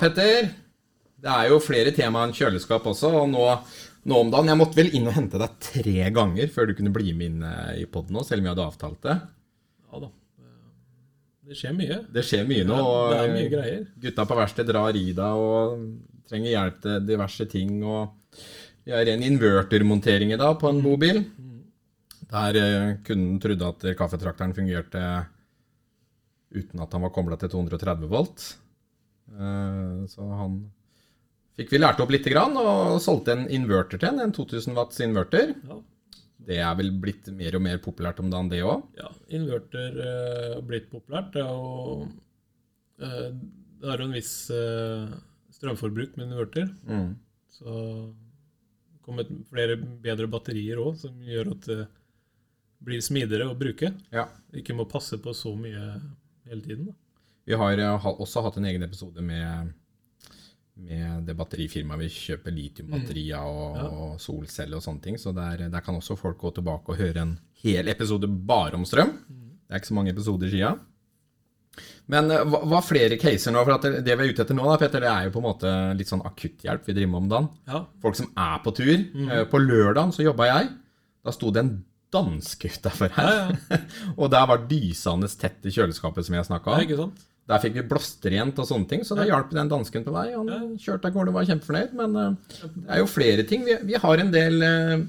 Petter. 0.00 0.50
Det 1.18 1.30
er 1.34 1.48
jo 1.50 1.58
flere 1.62 1.92
tema 1.94 2.22
enn 2.24 2.34
kjøleskap 2.36 2.86
også, 2.86 3.10
og 3.22 3.26
nå, 3.32 3.44
nå 4.06 4.20
om 4.22 4.30
dagen 4.30 4.52
Jeg 4.52 4.60
måtte 4.60 4.78
vel 4.78 4.92
inn 4.94 5.08
og 5.10 5.16
hente 5.16 5.40
deg 5.40 5.56
tre 5.64 6.10
ganger 6.14 6.52
før 6.54 6.70
du 6.70 6.76
kunne 6.78 6.94
bli 6.94 7.14
med 7.16 7.32
inn 7.32 7.42
eh, 7.48 7.80
i 7.82 7.88
poden 7.90 8.14
nå, 8.14 8.22
selv 8.26 8.42
om 8.42 8.46
vi 8.46 8.52
hadde 8.52 8.66
avtalt 8.68 9.00
det. 9.08 9.16
Ja 9.88 10.02
da. 10.04 10.12
Det 11.48 11.56
skjer 11.56 11.72
mye. 11.72 11.96
Det 12.12 12.22
skjer 12.28 12.44
mye 12.44 12.66
nå. 12.68 12.76
Og 12.76 13.10
det 13.10 13.18
er 13.22 13.32
mye 13.32 13.50
greier. 13.50 13.82
Gutta 14.02 14.26
på 14.28 14.36
verkstedet 14.36 14.68
drar 14.68 14.96
i 15.00 15.06
deg 15.16 15.42
og 15.48 15.84
trenger 16.28 16.52
hjelp 16.52 16.82
til 16.84 17.06
diverse 17.08 17.46
ting. 17.48 17.78
Og 17.88 18.42
vi 18.84 18.92
har 18.92 19.08
en 19.08 19.24
invertermontering 19.24 20.34
i 20.36 20.40
dag 20.40 20.58
på 20.60 20.68
en 20.68 20.82
bobil. 20.84 21.22
Der 22.28 22.60
eh, 22.60 22.94
kunden 23.06 23.40
trodde 23.40 23.72
at 23.72 23.88
kaffetrakteren 23.96 24.52
fungerte 24.54 25.02
uten 26.52 26.80
at 26.84 26.92
han 26.92 27.04
var 27.04 27.12
kobla 27.16 27.40
til 27.40 27.50
230 27.56 28.12
volt. 28.12 28.44
Eh, 29.34 30.06
Så 30.10 30.24
han 30.40 30.58
fikk 31.58 31.72
vi 31.74 31.78
lært 31.82 32.00
opp 32.00 32.10
lite 32.14 32.30
grann, 32.30 32.56
og 32.56 33.00
solgte 33.02 33.34
en 33.34 33.46
inverter 33.50 33.98
til 33.98 34.08
en, 34.12 34.20
en 34.28 34.32
2000 34.32 34.76
watts 34.78 35.00
inverter. 35.04 35.54
Ja. 35.68 35.80
Det 36.48 36.58
er 36.64 36.76
vel 36.78 36.92
blitt 37.02 37.26
mer 37.34 37.56
og 37.58 37.62
mer 37.64 37.80
populært 37.82 38.20
om 38.22 38.30
dagen, 38.30 38.48
det 38.48 38.62
òg. 38.64 38.84
ja, 38.96 39.10
inverter 39.36 39.98
eh, 40.00 40.54
har 40.54 40.62
blitt 40.64 40.88
populært. 40.92 41.32
Det 41.34 41.42
er 41.42 41.50
jo 41.50 42.06
eh, 43.02 43.32
Det 43.82 43.90
er 43.92 44.00
jo 44.00 44.06
en 44.08 44.14
viss 44.16 44.32
strømforbruk 45.58 46.16
med 46.16 46.30
inverter. 46.32 46.70
Mm. 46.88 47.12
Så 47.58 47.74
det 47.74 49.02
kommet 49.06 49.28
flere 49.50 49.76
bedre 50.02 50.26
batterier 50.30 50.78
òg, 50.82 50.96
som 51.00 51.14
gjør 51.24 51.52
at 51.54 51.66
det 51.68 51.78
blir 52.84 53.00
smidigere 53.02 53.48
å 53.50 53.56
bruke. 53.58 53.92
Ja. 54.14 54.26
Ikke 54.54 54.74
må 54.78 54.84
passe 54.90 55.18
på 55.22 55.32
så 55.34 55.54
mye 55.58 55.84
hele 56.46 56.62
tiden. 56.62 56.90
Da. 56.90 56.94
Vi 57.48 57.56
har 57.56 57.80
eh, 57.80 58.08
også 58.12 58.42
hatt 58.44 58.58
en 58.60 58.66
egen 58.68 58.84
episode 58.84 59.22
med, 59.24 59.70
med 60.84 61.24
det 61.28 61.36
batterifirmaet 61.38 62.02
vi 62.04 62.10
kjøper 62.12 62.54
litiumbatterier 62.54 63.40
og, 63.48 63.78
Ja. 63.78 63.86
og 63.88 64.20
solceller 64.22 64.78
og 64.78 64.84
sånne 64.84 65.04
ting. 65.06 65.16
Så 65.20 65.32
der, 65.36 65.64
der 65.72 65.84
kan 65.84 65.96
også 65.96 66.18
folk 66.20 66.38
gå 66.42 66.52
tilbake 66.58 66.92
og 66.92 67.00
høre 67.00 67.24
en 67.24 67.34
hel 67.64 67.88
episode 67.88 68.28
bare 68.28 68.76
om 68.78 68.84
strøm. 68.88 69.16
Det 69.68 69.74
er 69.74 69.80
ikke 69.82 69.90
så 69.94 69.96
mange 69.98 70.12
episoder 70.14 70.52
siden. 70.52 70.78
Men 72.10 72.30
eh, 72.32 72.44
hva, 72.48 72.62
hva 72.68 72.80
flere 72.84 73.18
caser 73.20 73.52
nå? 73.54 73.64
For 73.66 73.80
det, 73.84 74.04
vi 74.04 74.12
er 74.14 74.32
ute 74.32 74.44
etter 74.44 74.56
nå, 74.56 74.64
da, 74.68 74.78
Petter, 74.80 75.04
det 75.04 75.10
er 75.10 75.26
jo 75.28 75.34
på 75.34 75.42
en 75.42 75.48
måte 75.48 75.72
litt 75.98 76.10
sånn 76.10 76.24
akutthjelp 76.28 76.88
vi 76.88 76.96
driver 76.96 77.12
med 77.14 77.20
om 77.24 77.30
dagen. 77.32 77.48
Ja. 77.68 77.82
Folk 78.04 78.18
som 78.20 78.30
er 78.36 78.60
på 78.64 78.72
tur. 78.76 78.94
Mm. 79.14 79.28
Eh, 79.28 79.44
På 79.50 79.60
lørdagen 79.62 80.12
så 80.16 80.24
jobba 80.26 80.48
jeg. 80.52 80.70
Da 81.24 81.34
sto 81.34 81.52
det 81.54 81.64
en 81.64 81.72
danske 82.12 82.70
utafor 82.72 83.12
her. 83.16 83.32
Ja, 83.68 83.80
og 84.20 84.30
der 84.32 84.46
var 84.48 84.62
dysende 84.70 85.28
tett 85.28 85.64
i 85.68 85.72
kjøleskapet, 85.74 86.24
som 86.28 86.38
jeg 86.38 86.48
snakka 86.48 86.78
ja, 86.80 87.00
om. 87.04 87.12
Der 87.48 87.60
fikk 87.62 87.78
vi 87.78 87.84
blåsterent 87.88 88.58
og 88.60 88.66
sånne 88.68 88.88
ting, 88.90 89.04
så 89.08 89.16
det 89.16 89.30
hjalp 89.30 89.54
den 89.56 89.70
dansken 89.70 90.04
på 90.04 90.12
vei. 90.12 90.26
Han 90.34 90.74
kjørte 90.76 91.08
av 91.08 91.14
gårde 91.14 91.32
og 91.32 91.38
var 91.38 91.46
kjempefornøyd. 91.48 91.94
Men 91.96 92.16
uh, 92.18 92.56
det 92.60 92.90
er 92.92 93.00
jo 93.00 93.08
flere 93.08 93.46
ting. 93.48 93.64
Vi, 93.64 93.76
vi 93.88 94.00
har 94.02 94.20
en 94.20 94.32
del 94.34 94.64
uh, 94.64 95.06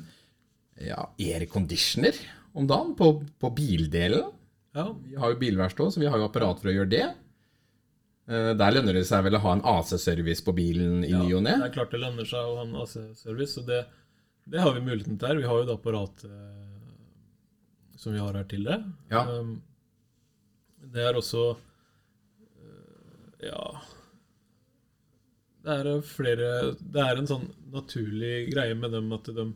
ja, 0.88 1.02
airconditioner 1.20 2.16
om 2.56 2.70
dagen 2.70 2.96
på, 2.96 3.12
på 3.44 3.52
bildelen. 3.58 4.32
Ja. 4.78 4.88
Vi 5.04 5.20
har 5.20 5.34
jo 5.34 5.42
bilverksted, 5.42 5.92
så 5.92 6.00
vi 6.00 6.08
har 6.08 6.22
jo 6.22 6.30
apparat 6.30 6.62
for 6.62 6.72
å 6.72 6.78
gjøre 6.78 6.94
det. 6.96 7.06
Uh, 8.30 8.54
Der 8.56 8.76
lønner 8.78 8.96
det 8.96 9.06
seg 9.12 9.28
vel 9.28 9.36
å 9.36 9.44
ha 9.44 9.58
en 9.58 9.68
AC-service 9.76 10.46
på 10.46 10.56
bilen 10.56 11.04
i 11.04 11.12
ny 11.12 11.34
og 11.36 11.44
ne. 11.44 11.60
Det 11.60 11.72
er 11.74 11.78
klart 11.82 11.96
det 11.96 12.04
lønner 12.06 12.30
seg 12.30 12.40
å 12.40 12.60
ha 12.62 12.68
en 12.70 12.76
AC-service, 12.86 13.58
så 13.58 13.68
det, 13.68 13.84
det 14.48 14.64
har 14.64 14.76
vi 14.78 14.86
muligheten 14.88 15.20
til 15.20 15.34
her. 15.34 15.44
Vi 15.44 15.50
har 15.50 15.60
jo 15.60 15.68
et 15.68 15.76
apparat 15.76 16.28
eh, 16.30 16.60
som 18.00 18.16
vi 18.16 18.22
har 18.24 18.38
her 18.40 18.48
til 18.48 18.64
det. 18.70 18.80
Ja. 19.12 19.28
Um, 19.28 19.58
det 20.94 21.04
er 21.04 21.20
også 21.20 21.50
Ja 23.44 23.64
Det 25.64 25.76
er 25.76 26.02
flere 26.08 26.50
Det 26.80 27.04
er 27.04 27.20
en 27.20 27.30
sånn 27.30 27.48
naturlig 27.74 28.50
greie 28.54 28.76
med 28.76 28.94
dem 28.96 29.12
at 29.16 29.32
de 29.36 29.48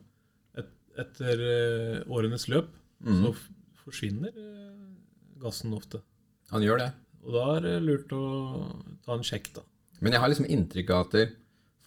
et, 0.59 0.71
etter 1.01 1.43
eh, 1.49 1.99
årenes 2.07 2.47
løp 2.51 2.69
mm. 3.03 3.21
så 3.23 3.33
forsvinner 3.83 4.31
eh, 4.31 4.73
gassen 5.43 5.73
ofte. 5.75 5.99
Han 6.53 6.63
gjør 6.63 6.79
det. 6.79 6.89
Og 7.23 7.35
da 7.35 7.45
er 7.55 7.63
det 7.65 7.77
lurt 7.83 8.11
å 8.15 8.23
ta 9.03 9.17
en 9.17 9.25
sjekk, 9.25 9.49
da. 9.57 9.63
Men 10.03 10.15
jeg 10.15 10.23
har 10.23 10.31
liksom 10.31 10.47
inntrykk 10.51 10.91
av 10.93 11.07
at 11.07 11.33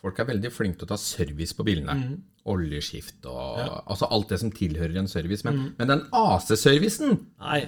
folk 0.01 0.21
er 0.21 0.29
veldig 0.31 0.51
flinke 0.53 0.81
til 0.81 0.89
å 0.89 0.93
ta 0.93 0.99
service 1.01 1.57
på 1.57 1.65
bilene. 1.67 1.97
Mm. 1.97 2.17
Oljeskift 2.47 3.27
og 3.27 3.59
altså 3.59 4.07
alt 4.15 4.31
det 4.31 4.39
som 4.39 4.53
tilhører 4.55 5.01
en 5.01 5.11
service. 5.11 5.43
Men, 5.47 5.73
men 5.79 5.91
den 5.91 6.05
AC-servicen, 6.15 7.17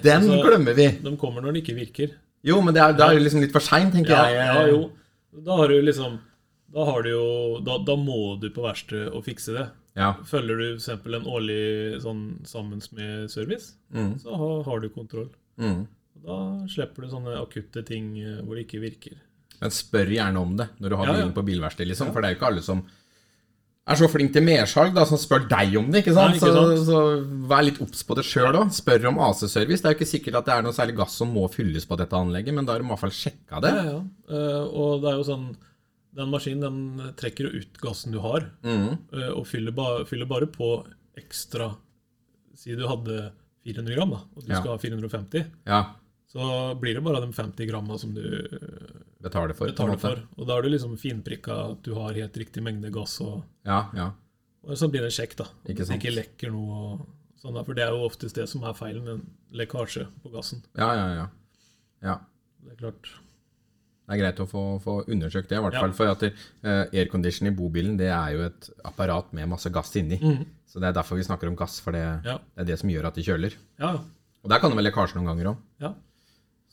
den 0.05 0.29
altså, 0.29 0.37
glemmer 0.45 0.77
vi. 0.77 0.87
De 1.03 1.15
kommer 1.19 1.43
når 1.43 1.53
den 1.53 1.61
ikke 1.63 1.75
virker. 1.81 2.13
Jo, 2.43 2.61
men 2.61 2.73
det 2.73 2.81
er, 2.81 2.93
det 2.95 3.03
er 3.05 3.19
liksom 3.19 3.41
litt 3.43 3.51
for 3.51 3.59
seint, 3.63 3.91
tenker 3.93 4.15
Ja, 4.15 4.23
jeg. 4.31 4.47
ja, 4.55 4.67
jo. 4.71 4.91
Da 5.45 5.55
har 5.59 5.67
du 5.67 5.81
liksom 5.81 6.19
Da 6.73 6.85
har 6.85 7.01
du 7.03 7.09
jo 7.09 7.59
Da, 7.65 7.77
da 7.83 7.95
må 7.97 8.39
du 8.39 8.49
på 8.53 8.61
verkstedet 8.63 9.11
og 9.13 9.23
fikse 9.25 9.53
det. 9.57 9.67
Ja. 9.97 10.13
Følger 10.23 10.57
du 10.57 10.65
f.eks. 10.77 10.89
en 10.89 11.25
årlig 11.27 12.01
sånn 12.03 12.45
sammen 12.47 12.79
med 12.95 13.29
service, 13.31 13.73
Mm. 13.91 14.19
så 14.21 14.35
har, 14.37 14.63
har 14.63 14.79
du 14.79 14.89
kontroll. 14.89 15.29
Mm. 15.59 15.87
Da 16.23 16.37
slipper 16.69 17.01
du 17.03 17.09
sånne 17.09 17.35
akutte 17.41 17.83
ting 17.85 18.13
eh, 18.21 18.39
hvor 18.45 18.55
det 18.55 18.67
ikke 18.67 18.79
virker. 18.83 19.17
Men 19.59 19.71
spør 19.71 20.07
gjerne 20.13 20.39
om 20.39 20.55
det 20.55 20.69
når 20.79 20.89
du 20.89 20.95
har 20.95 21.05
Ja, 21.05 21.11
ja. 21.11 21.17
bilen 21.19 21.33
på 21.35 21.43
bilverksted, 21.49 21.87
liksom. 21.89 22.13
For 22.13 22.21
det 22.21 22.29
er 22.29 22.35
jo 22.35 22.39
ikke 22.39 22.51
alle 22.53 22.61
som 22.63 22.85
er 23.89 23.99
så 23.99 24.07
flink 24.11 24.31
til 24.33 24.43
mersalg, 24.45 24.93
da, 24.93 25.03
som 25.09 25.17
spør 25.17 25.47
deg 25.49 25.75
om 25.79 25.87
det. 25.91 26.03
ikke 26.03 26.13
sant? 26.13 26.35
Nei, 26.35 26.39
ikke 26.39 26.53
sant. 26.53 26.77
Så, 26.77 26.85
så 26.89 27.47
vær 27.51 27.63
litt 27.65 27.79
obs 27.81 28.03
på 28.05 28.15
det 28.19 28.25
sjøl 28.27 28.55
òg. 28.59 28.71
Spør 28.75 29.07
om 29.09 29.19
AC-service. 29.25 29.81
Det 29.81 29.89
er 29.89 29.95
jo 29.95 29.99
ikke 29.99 30.09
sikkert 30.13 30.35
at 30.41 30.45
det 30.45 30.53
er 30.57 30.61
noe 30.67 30.75
særlig 30.77 30.95
gass 30.99 31.15
som 31.19 31.31
må 31.33 31.47
fylles 31.53 31.85
på 31.89 31.97
dette 31.99 32.15
anlegget, 32.19 32.53
men 32.53 32.65
da 32.67 32.73
har 32.75 32.79
de 32.83 32.85
i 32.85 32.91
hvert 32.93 33.03
fall 33.03 33.15
sjekka 33.15 33.61
det. 33.65 33.73
Ja, 33.75 33.83
ja. 33.95 33.99
Eh, 34.29 34.63
og 34.83 35.01
det 35.03 35.11
er 35.13 35.17
jo 35.21 35.27
sånn 35.31 35.49
Den 36.19 36.31
maskinen 36.33 36.63
den 36.65 37.11
trekker 37.15 37.45
jo 37.45 37.59
ut 37.61 37.77
gassen 37.83 38.11
du 38.11 38.19
har, 38.19 38.47
Mm. 38.65 38.97
eh, 39.13 39.29
og 39.29 39.45
fyller, 39.47 39.71
ba, 39.71 40.03
fyller 40.09 40.25
bare 40.25 40.47
på 40.49 40.71
ekstra 41.17 41.75
Si 42.57 42.73
du 42.75 42.81
hadde 42.89 43.31
400 43.63 43.95
gram, 43.95 44.09
da, 44.11 44.17
og 44.35 44.43
du 44.43 44.49
Ja. 44.51 44.59
skal 44.59 44.71
ha 44.73 44.77
450. 44.81 45.45
Ja. 45.67 45.81
Så 46.27 46.39
blir 46.81 46.93
det 46.97 47.03
bare 47.03 47.21
de 47.21 47.31
50 47.31 47.65
gramma 47.69 47.97
som 47.99 48.13
du 48.13 48.21
Betaler 49.21 49.53
for. 49.53 49.67
på 49.67 49.73
betaler 49.75 49.99
for. 49.99 50.21
Og 50.37 50.47
da 50.47 50.57
er 50.57 50.61
du 50.63 50.69
liksom 50.69 50.97
finprikka 50.99 51.55
at 51.73 51.81
du 51.83 51.93
har 51.97 52.13
helt 52.15 52.37
riktig 52.39 52.63
mengde 52.63 52.91
gass, 52.95 53.17
og, 53.21 53.41
Ja, 53.67 53.89
ja. 53.93 54.11
og 54.63 54.77
så 54.79 54.87
blir 54.91 55.01
det 55.03 55.11
sjekk, 55.11 55.35
da. 55.41 55.43
Om 55.43 55.71
Ikke 55.73 55.85
det 55.87 55.97
ikke 55.99 56.13
lekker 56.15 56.51
noe. 56.55 56.83
Og 56.93 57.07
sånn 57.41 57.57
for 57.65 57.73
det 57.75 57.83
er 57.83 57.91
jo 57.95 58.05
oftest 58.07 58.35
det 58.35 58.47
som 58.51 58.63
er 58.63 58.73
feilen, 58.75 59.07
en 59.07 59.25
lekkasje 59.55 60.07
på 60.23 60.31
gassen. 60.31 60.63
Ja, 60.77 60.93
ja, 60.95 61.07
ja. 61.17 61.27
ja. 62.03 62.15
Det 62.63 62.71
er 62.73 62.79
klart. 62.85 63.11
Det 64.09 64.15
er 64.15 64.21
greit 64.23 64.39
å 64.41 64.47
få, 64.49 64.61
få 64.81 64.93
undersøkt 65.07 65.49
det, 65.51 65.59
i 65.59 65.61
hvert 65.61 65.73
Ja. 65.77 65.81
fall. 65.83 65.93
For 65.93 66.07
at 66.09 66.23
uh, 66.23 66.85
aircondition 66.95 67.47
i 67.47 67.51
bobilen 67.55 67.97
det 67.99 68.07
er 68.09 68.31
jo 68.33 68.41
et 68.47 68.69
apparat 68.87 69.31
med 69.37 69.47
masse 69.51 69.69
gass 69.69 69.91
inni. 69.99 70.17
Så 70.65 70.79
det 70.81 70.89
er 70.89 70.95
derfor 70.97 71.15
vi 71.19 71.23
snakker 71.27 71.47
om 71.51 71.55
gass, 71.59 71.79
for 71.83 71.91
det. 71.91 72.05
Ja. 72.25 72.37
det 72.55 72.63
er 72.63 72.65
det 72.71 72.79
som 72.79 72.89
gjør 72.89 73.07
at 73.11 73.15
de 73.19 73.23
kjøler. 73.27 73.53
Ja, 73.79 73.97
Og 74.43 74.49
der 74.49 74.59
kan 74.59 74.71
det 74.71 74.77
være 74.79 74.87
lekkasje 74.89 75.15
noen 75.19 75.27
ganger 75.27 75.51
òg. 75.51 75.57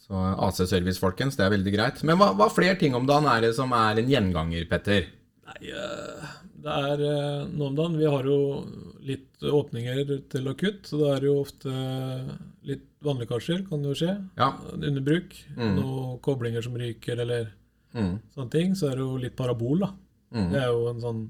Så 0.06 0.14
AC-service, 0.46 1.00
folkens, 1.02 1.34
det 1.38 1.44
er 1.46 1.50
veldig 1.56 1.72
greit. 1.74 2.02
Men 2.06 2.18
hva, 2.20 2.28
hva 2.38 2.46
flere 2.54 2.78
ting 2.78 2.94
om 2.94 3.06
dagen 3.08 3.26
er 3.26 3.40
det 3.42 3.54
som 3.56 3.72
er 3.74 3.98
en 3.98 4.10
gjenganger, 4.12 4.68
Petter? 4.70 5.08
Nei, 5.46 5.70
eh, 5.72 6.28
det 6.66 6.76
er 6.90 7.02
eh, 7.06 7.40
nå 7.50 7.68
om 7.72 7.74
dagen 7.78 7.96
Vi 7.98 8.06
har 8.10 8.24
jo 8.26 8.36
litt 9.06 9.42
åpninger 9.46 10.12
til 10.30 10.48
akutt, 10.50 10.86
så 10.90 10.98
det 11.02 11.10
er 11.16 11.26
jo 11.28 11.34
ofte 11.42 11.74
litt 12.66 12.86
vannlekkasjer, 13.06 13.64
kan 13.68 13.82
det 13.82 13.92
jo 13.92 13.98
skje. 14.00 14.14
Ja. 14.38 14.52
Underbruk. 14.74 15.34
Noen 15.58 16.16
koblinger 16.24 16.62
som 16.66 16.78
ryker, 16.78 17.22
eller 17.26 17.52
Mm. 17.96 18.18
sånne 18.34 18.50
ting. 18.52 18.74
Så 18.76 18.90
er 18.90 18.96
det 18.98 19.04
jo 19.06 19.16
litt 19.16 19.36
parabol, 19.38 19.78
da. 19.80 19.86
Mm. 20.34 20.50
Det 20.52 20.58
er 20.60 20.66
jo 20.68 20.88
en 20.90 20.98
sånn 21.00 21.20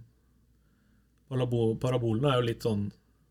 parabo- 1.31 1.77
Parabolene 1.79 2.33
er 2.33 2.41
jo 2.41 2.47
litt 2.49 2.63
sånn 2.67 2.87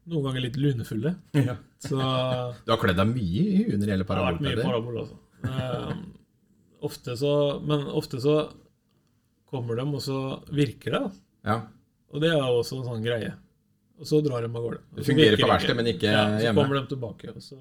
Noen 0.08 0.22
ganger 0.28 0.42
litt 0.46 0.56
lunefulle. 0.62 1.16
Ja. 1.34 1.56
Så 1.82 1.98
Du 2.66 2.72
har 2.72 2.78
kledd 2.78 2.96
deg 3.00 3.08
mye 3.10 3.42
i 3.42 3.64
hele 3.66 3.78
når 3.82 3.88
det 3.90 4.06
har 4.08 4.28
vært 4.28 4.44
mye 4.46 4.60
parabol, 4.64 5.00
altså. 5.02 5.16
Eh, 5.48 5.94
ofte 6.86 7.16
så 7.18 7.32
Men 7.66 7.86
ofte 7.88 8.20
så 8.22 8.36
kommer 9.50 9.76
de, 9.80 9.86
og 9.96 10.02
så 10.04 10.20
virker 10.52 10.92
det. 10.98 11.04
Ja. 11.46 11.60
Og 12.14 12.22
det 12.24 12.32
er 12.34 12.44
også 12.46 12.80
en 12.82 12.88
sånn 12.90 13.04
greie. 13.06 13.34
Og 14.00 14.08
så 14.10 14.20
drar 14.26 14.44
de 14.44 14.50
av 14.50 14.64
gårde. 14.66 14.82
Det 14.98 15.06
fungerer 15.08 15.40
på 15.40 15.48
verkstedet, 15.48 15.76
men 15.80 15.90
ikke 15.94 16.10
ja, 16.12 16.24
Så 16.38 16.44
hjemme. 16.48 16.64
kommer 16.64 16.82
de 16.82 16.90
tilbake, 16.92 17.30
og 17.32 17.44
så 17.44 17.60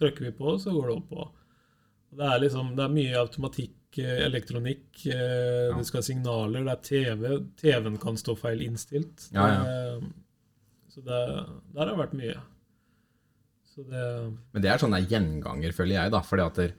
trykker 0.00 0.24
vi 0.28 0.32
på, 0.38 0.46
og 0.54 0.60
så 0.62 0.72
går 0.72 0.86
det 0.88 0.96
opp. 0.96 1.12
Og 1.20 2.16
det 2.20 2.28
er 2.32 2.40
liksom, 2.46 2.70
det 2.78 2.84
er 2.86 2.94
mye 2.94 3.18
automatikk, 3.20 3.98
eh, 4.00 4.22
elektronikk, 4.26 4.86
ja. 5.10 5.76
det 5.76 5.84
skal 5.88 6.02
signaler, 6.06 6.64
det 6.64 6.72
er 6.76 6.82
TV. 6.88 7.26
TV-en 7.60 7.98
kan 8.00 8.16
stå 8.16 8.36
feil 8.40 8.62
innstilt. 8.64 9.28
Ja, 9.36 9.48
ja. 9.52 9.60
Eh, 9.96 10.06
Så 10.96 11.02
det, 11.04 11.20
der 11.74 11.82
har 11.82 11.90
det 11.90 11.98
vært 12.00 12.14
mye. 12.16 12.38
Så 13.68 13.82
det 13.84 14.04
Men 14.54 14.62
det 14.64 14.70
er 14.72 14.78
sånn 14.80 14.96
gjenganger, 14.96 15.74
føler 15.76 15.98
jeg, 15.98 16.12
da. 16.14 16.22
Fordi 16.24 16.46
at 16.46 16.54
der, 16.62 16.70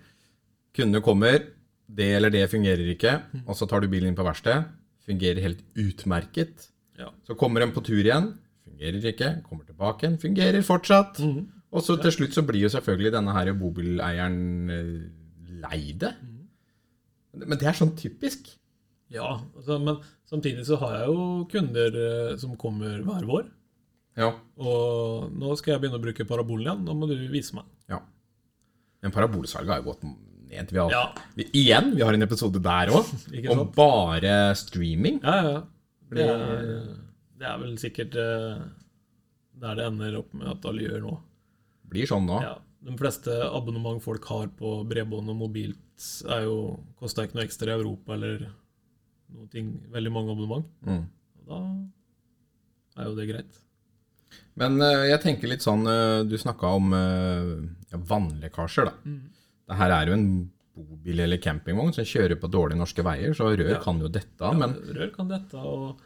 kundene 0.78 1.04
kommer, 1.06 1.42
det 1.88 2.10
eller 2.18 2.34
det 2.34 2.48
fungerer 2.52 2.90
ikke, 2.94 3.14
og 3.46 3.56
så 3.58 3.68
tar 3.70 3.84
du 3.84 3.90
bilen 3.92 4.12
inn 4.12 4.18
på 4.18 4.26
verksted. 4.28 4.68
Fungerer 5.08 5.40
helt 5.44 5.62
utmerket. 5.80 6.68
Ja. 7.00 7.14
Så 7.28 7.38
kommer 7.40 7.64
den 7.64 7.72
på 7.76 7.84
tur 7.86 8.02
igjen. 8.02 8.34
Fungerer 8.68 9.06
ikke. 9.14 9.30
Kommer 9.46 9.68
tilbake 9.68 10.04
igjen. 10.04 10.18
Fungerer 10.20 10.66
fortsatt. 10.68 11.22
Mm. 11.24 11.46
Og 11.72 11.84
så 11.84 11.96
til 12.02 12.14
slutt 12.16 12.36
så 12.36 12.44
blir 12.48 12.66
jo 12.66 12.72
selvfølgelig 12.74 13.14
denne 13.16 13.36
her 13.36 13.54
bobileieren 13.56 14.40
eh, 14.74 14.92
lei 15.64 15.82
det. 16.00 16.12
Men 17.38 17.60
det 17.60 17.70
er 17.70 17.78
sånn 17.78 17.96
typisk. 18.00 18.50
Ja, 19.14 19.38
altså, 19.56 19.78
men 19.80 20.02
samtidig 20.28 20.66
så 20.68 20.80
har 20.82 20.98
jeg 20.98 21.14
jo 21.14 21.26
kunder 21.52 22.00
eh, 22.04 22.36
som 22.42 22.58
kommer 22.60 23.00
hver 23.06 23.28
vår. 23.30 23.48
Ja. 24.18 24.34
Og 24.60 25.32
nå 25.38 25.56
skal 25.60 25.76
jeg 25.76 25.86
begynne 25.86 26.02
å 26.02 26.04
bruke 26.04 26.28
parabolen 26.28 26.66
igjen. 26.66 26.86
Nå 26.88 26.96
må 26.98 27.10
du 27.10 27.16
vise 27.32 27.56
meg. 27.58 27.68
ja. 27.92 28.04
Men 29.06 29.14
parabolsalget 29.14 29.70
har 29.70 29.84
jo 29.84 29.92
gått. 29.92 30.08
Vi 30.50 30.78
har, 30.80 30.92
Ja. 30.92 31.04
vi, 31.36 31.46
igjen, 31.54 31.92
vi 31.96 32.02
har 32.06 32.14
en 32.16 32.24
episode 32.24 32.62
der 32.64 32.92
òg, 32.94 33.10
om 33.52 33.66
bare 33.76 34.56
streaming. 34.56 35.20
Ja, 35.24 35.36
ja. 35.44 35.64
Det 36.10 36.24
er, 36.24 36.70
det 37.38 37.48
er 37.50 37.58
vel 37.60 37.74
sikkert 37.82 38.16
eh, 38.16 38.62
der 39.60 39.76
det 39.76 39.88
ender 39.90 40.16
opp 40.22 40.32
med 40.38 40.48
at 40.54 40.66
alle 40.70 40.86
gjør 40.86 41.02
nå. 41.04 41.18
Blir 41.92 42.08
sånn 42.08 42.26
nå. 42.30 42.40
Ja, 42.44 42.54
de 42.88 42.96
fleste 43.00 43.36
abonnement 43.50 44.00
folk 44.04 44.24
har 44.32 44.48
på 44.56 44.72
bredbånd 44.88 45.30
og 45.34 45.40
mobilt, 45.42 45.84
er 46.30 46.46
jo, 46.48 46.58
koster 47.00 47.28
ikke 47.28 47.40
noe 47.40 47.48
ekstra 47.48 47.74
i 47.74 47.80
Europa 47.80 48.16
eller 48.16 48.48
noen 49.34 49.52
ting. 49.52 49.72
Veldig 49.92 50.12
mange 50.16 50.32
abonnement. 50.36 50.68
Mm. 50.88 51.06
Og 51.42 51.48
da 51.52 53.02
er 53.04 53.10
jo 53.12 53.16
det 53.20 53.28
greit. 53.34 53.64
Men 54.60 54.80
eh, 54.82 55.10
jeg 55.12 55.22
tenker 55.24 55.52
litt 55.52 55.64
sånn 55.64 55.86
eh, 55.88 56.24
Du 56.28 56.34
snakka 56.40 56.72
om 56.80 56.92
ja, 56.96 58.00
vannlekkasjer, 58.10 58.90
da. 58.90 58.96
Mm. 59.08 59.26
Det 59.68 59.78
her 59.80 59.94
er 59.94 60.10
jo 60.12 60.16
en 60.18 60.28
bobil 60.78 61.24
eller 61.24 61.42
campingvogn 61.42 61.96
som 61.96 62.06
kjører 62.08 62.38
på 62.40 62.50
dårlige 62.54 62.80
norske 62.80 63.04
veier, 63.06 63.34
så 63.36 63.50
rør 63.50 63.74
Ja. 63.74 63.80
kan 63.84 64.00
jo 64.00 64.08
dette. 64.08 64.52
Men 64.58 64.76
Rør 64.98 65.10
kan 65.16 65.28
dette, 65.32 65.58
og, 65.58 66.00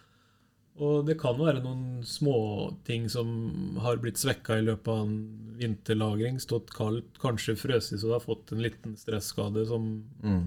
og 0.80 1.06
det 1.06 1.18
kan 1.20 1.38
være 1.38 1.62
noen 1.62 2.02
småting 2.08 3.10
som 3.12 3.78
har 3.84 3.98
blitt 3.98 4.22
svekka 4.22 4.58
i 4.60 4.66
løpet 4.66 4.88
av 4.88 5.04
en 5.04 5.18
vinterlagring. 5.60 6.40
Stått 6.40 6.72
kaldt, 6.74 7.20
kanskje 7.20 7.58
frøst 7.60 7.94
så 7.98 8.08
du 8.08 8.16
har 8.16 8.24
fått 8.24 8.54
en 8.56 8.64
liten 8.64 8.96
stresskade 8.98 9.68
som, 9.68 9.92
mm. 10.24 10.42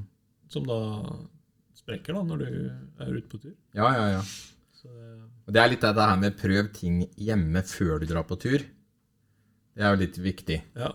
som 0.48 0.66
da 0.66 0.80
sprekker 1.76 2.16
da 2.16 2.24
når 2.24 2.38
du 2.38 2.50
er 3.04 3.14
ute 3.14 3.28
på 3.28 3.42
tur. 3.42 3.54
Ja, 3.76 3.92
ja, 3.92 4.08
ja. 4.16 4.24
Det, 4.84 4.90
Og 5.46 5.52
det 5.56 5.60
er 5.62 5.70
litt 5.72 5.80
det 5.80 5.96
her 5.96 6.18
med 6.20 6.34
prøv 6.36 6.66
ting 6.76 7.04
hjemme 7.16 7.62
før 7.64 8.00
du 8.02 8.06
drar 8.10 8.26
på 8.28 8.36
tur. 8.36 8.64
Det 9.74 9.82
er 9.82 9.94
jo 9.94 10.02
litt 10.02 10.18
viktig. 10.20 10.62
ja. 10.76 10.92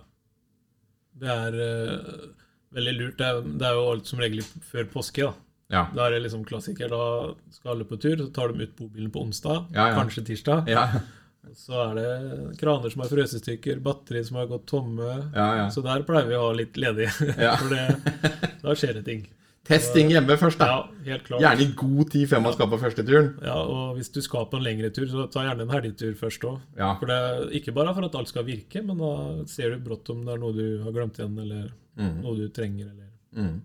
Det 1.20 1.30
er 1.36 1.60
uh, 1.60 2.26
veldig 2.76 2.96
lurt. 3.00 3.18
Det 3.20 3.28
er, 3.30 3.40
det 3.62 3.70
er 3.70 3.78
jo 3.78 3.86
alt 3.94 4.10
som 4.10 4.22
regel 4.24 4.44
før 4.72 4.90
påske. 4.94 5.28
da. 5.28 5.34
Ja. 5.70 5.84
Da 5.94 6.08
er 6.08 6.16
det 6.16 6.24
liksom 6.26 6.44
klassiker. 6.50 6.90
Da 6.90 7.04
skal 7.54 7.76
alle 7.76 7.86
på 7.90 8.00
tur, 8.02 8.18
så 8.18 8.30
tar 8.34 8.54
de 8.54 8.66
ut 8.66 8.76
bobilen 8.78 9.12
på 9.14 9.22
onsdag, 9.22 9.68
Ja, 9.76 9.90
ja. 9.92 9.98
kanskje 10.00 10.26
tirsdag. 10.32 10.70
Ja, 10.72 10.88
Så 11.56 11.74
er 11.82 11.96
det 11.98 12.58
kraner 12.60 12.92
som 12.92 13.02
har 13.02 13.10
frøst 13.10 13.48
batterier 13.82 14.26
som 14.28 14.38
har 14.38 14.48
gått 14.50 14.66
tomme. 14.68 15.32
ja. 15.36 15.48
ja. 15.64 15.68
Så 15.70 15.82
der 15.86 16.04
pleier 16.06 16.28
vi 16.28 16.36
å 16.38 16.48
ha 16.48 16.54
litt 16.54 16.78
ledig, 16.78 17.10
Ja. 17.38 17.56
for 17.62 17.70
det, 17.70 17.86
da 18.64 18.76
skjer 18.76 18.94
det 19.00 19.06
ting. 19.06 19.28
Testing 19.70 20.10
hjemme 20.10 20.36
først, 20.42 20.58
da. 20.58 20.66
Ja, 20.66 20.78
helt 21.06 21.24
klart. 21.28 21.42
Gjerne 21.44 21.62
i 21.68 21.74
god 21.78 22.10
tid 22.10 22.26
før 22.32 22.42
man 22.42 22.54
skal 22.56 22.70
på 22.72 22.80
første 22.82 23.04
turen. 23.06 23.28
Ja, 23.46 23.54
og 23.62 23.96
hvis 24.00 24.10
du 24.16 24.20
skal 24.26 24.48
på 24.50 24.58
en 24.58 24.64
lengre 24.66 24.90
tur, 24.96 25.06
så 25.12 25.28
ta 25.32 25.44
gjerne 25.46 25.62
en 25.68 25.74
helgetur 25.76 26.16
først 26.18 26.42
òg. 26.50 26.60
Ja. 26.80 26.96
For 27.00 27.06
det 27.12 27.20
ikke 27.62 27.74
bare 27.78 27.94
for 27.94 28.08
at 28.10 28.16
alt 28.18 28.32
skal 28.32 28.48
virke, 28.48 28.82
men 28.86 28.98
da 28.98 29.46
ser 29.52 29.76
du 29.76 29.84
brått 29.86 30.10
om 30.10 30.24
det 30.26 30.34
er 30.34 30.42
noe 30.42 30.56
du 30.58 30.66
har 30.84 30.92
glemt 30.96 31.20
igjen, 31.22 31.38
eller 31.46 31.70
Mm. 32.00 32.22
noe 32.24 32.36
du 32.38 32.48
trenger, 32.50 32.90
eller 32.90 33.06
Mm. 33.36 33.62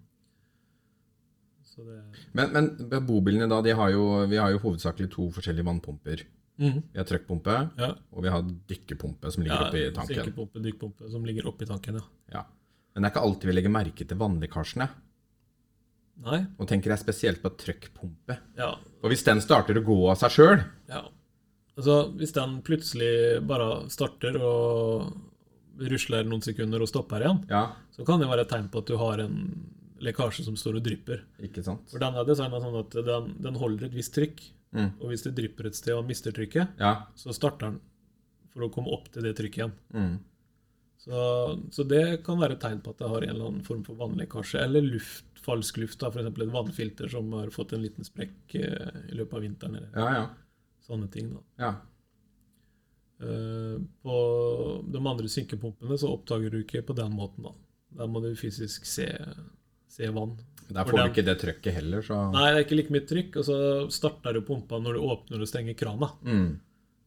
Så 1.65 1.83
det 1.87 2.03
Men, 2.35 2.53
men 2.53 3.07
bobilene 3.07 3.49
da, 3.49 3.63
de 3.63 3.71
har 3.75 3.91
jo, 3.91 4.27
vi 4.31 4.37
har 4.37 4.51
jo 4.53 4.59
hovedsakelig 4.59 5.11
to 5.11 5.31
forskjellige 5.35 5.65
vannpumper. 5.67 6.23
Mhm. 6.59 6.83
Vi 6.93 6.99
har 7.01 7.05
trøkkpumpe, 7.09 7.55
Ja. 7.79 7.95
og 8.13 8.23
vi 8.23 8.29
har 8.29 8.43
dykkerpumpe 8.43 9.33
som 9.33 9.43
ligger 9.43 9.57
ja, 9.59 9.69
oppi 9.71 9.95
tanken. 9.95 10.17
Dykkerpumpe, 10.21 10.63
dykkpumpe 10.63 11.11
som 11.11 11.25
ligger 11.25 11.47
oppi 11.49 11.67
tanken, 11.67 11.95
ja. 11.95 12.05
Ja. 12.33 12.45
Men 12.95 13.03
det 13.03 13.11
er 13.11 13.15
ikke 13.17 13.25
alltid 13.27 13.47
vi 13.51 13.53
legger 13.57 13.71
merke 13.75 14.07
til 14.07 14.17
vannlekkasjene. 14.19 14.89
Nei? 16.25 16.45
Nå 16.59 16.67
tenker 16.71 16.91
jeg 16.95 16.99
spesielt 17.03 17.41
på 17.43 17.51
trøkkpumpe. 17.59 18.37
Ja. 18.57 18.75
Og 19.03 19.11
hvis 19.11 19.25
den 19.27 19.41
starter 19.43 19.77
å 19.81 19.85
gå 19.85 19.97
av 20.11 20.17
seg 20.21 20.31
sjøl 20.31 20.61
ja. 20.89 21.03
Altså, 21.77 22.13
hvis 22.15 22.33
den 22.37 22.61
plutselig 22.63 23.41
bare 23.49 23.89
starter 23.91 24.37
og 24.39 25.11
rusler 25.91 26.23
noen 26.29 26.43
sekunder 26.45 26.81
og 26.85 26.87
stopper 26.89 27.25
igjen, 27.25 27.41
Ja, 27.51 27.65
så 27.91 28.05
kan 28.07 28.21
det 28.23 28.29
være 28.31 28.45
et 28.47 28.53
tegn 28.53 28.69
på 28.71 28.79
at 28.85 28.87
du 28.87 28.95
har 29.01 29.19
en 29.25 29.41
lekkasje 30.05 30.45
som 30.47 30.55
står 30.59 30.77
og 30.79 30.85
drypper. 30.87 31.25
ikke 31.43 31.65
sant? 31.67 31.89
For 31.91 31.99
den 31.99 32.15
er 32.15 32.25
designa 32.29 32.61
sånn 32.63 32.79
at 32.79 32.95
den, 32.95 33.35
den 33.43 33.55
holder 33.59 33.87
et 33.89 33.95
visst 33.97 34.15
trykk. 34.15 34.39
Mm. 34.75 34.93
Og 35.01 35.09
hvis 35.11 35.23
det 35.27 35.35
drypper 35.35 35.67
et 35.67 35.75
sted 35.79 35.95
og 35.97 36.07
mister 36.07 36.31
trykket, 36.35 36.79
Ja. 36.79 37.07
så 37.17 37.35
starter 37.35 37.71
den 37.73 37.81
for 38.53 38.67
å 38.67 38.71
komme 38.75 38.93
opp 38.95 39.09
til 39.11 39.23
det 39.27 39.35
trykket 39.39 39.57
igjen. 39.65 39.73
Mm. 39.95 40.19
Så, 41.05 41.23
så 41.75 41.85
det 41.85 42.23
kan 42.25 42.39
være 42.41 42.57
et 42.57 42.63
tegn 42.65 42.79
på 42.81 42.95
at 42.95 43.01
det 43.03 43.09
har 43.13 43.25
en 43.27 43.33
eller 43.35 43.49
annen 43.51 43.65
form 43.67 43.83
for 43.85 43.99
vannlekkasje. 44.01 44.63
Eller 44.65 44.87
luft, 44.87 45.27
falsk 45.45 45.77
luft, 45.83 46.01
f.eks. 46.01 46.31
et 46.31 46.55
vannfilter 46.55 47.11
som 47.13 47.29
har 47.37 47.51
fått 47.53 47.75
en 47.77 47.83
liten 47.85 48.07
sprekk 48.09 48.55
eh, 48.57 49.03
i 49.13 49.19
løpet 49.19 49.37
av 49.37 49.45
vinteren. 49.45 49.77
Eller 49.81 49.99
Ja, 50.01 50.07
ja. 50.17 50.23
sånne 50.87 51.11
ting. 51.13 51.35
da. 51.35 51.43
ja. 51.61 51.75
Eh, 53.21 53.77
på 54.03 54.17
de 54.97 55.05
andre 55.07 55.29
synkepumpene 55.31 55.99
så 56.01 56.11
oppdager 56.17 56.51
du 56.51 56.63
ikke 56.63 56.83
på 56.89 56.97
den 56.97 57.13
måten. 57.21 57.45
da. 57.51 57.53
Der 58.01 58.09
må 58.11 58.25
du 58.25 58.33
fysisk 58.39 58.89
se, 58.89 59.07
se 59.93 60.09
vann. 60.11 60.39
Der 60.73 60.89
får 60.89 60.97
du 60.97 61.11
ikke 61.13 61.27
det 61.27 61.37
trykket 61.43 61.77
heller, 61.77 62.01
så 62.03 62.17
Nei, 62.33 62.47
det 62.49 62.57
er 62.63 62.65
ikke 62.65 62.79
like 62.81 62.95
mye 62.97 63.05
trykk, 63.07 63.37
og 63.43 63.45
så 63.45 63.57
starter 63.93 64.33
du 64.33 64.41
pumpa 64.49 64.81
når 64.81 64.97
du 64.97 65.05
åpner 65.05 65.45
og 65.45 65.51
stenger 65.51 65.77
krana. 65.77 66.15
mm. 66.25 66.55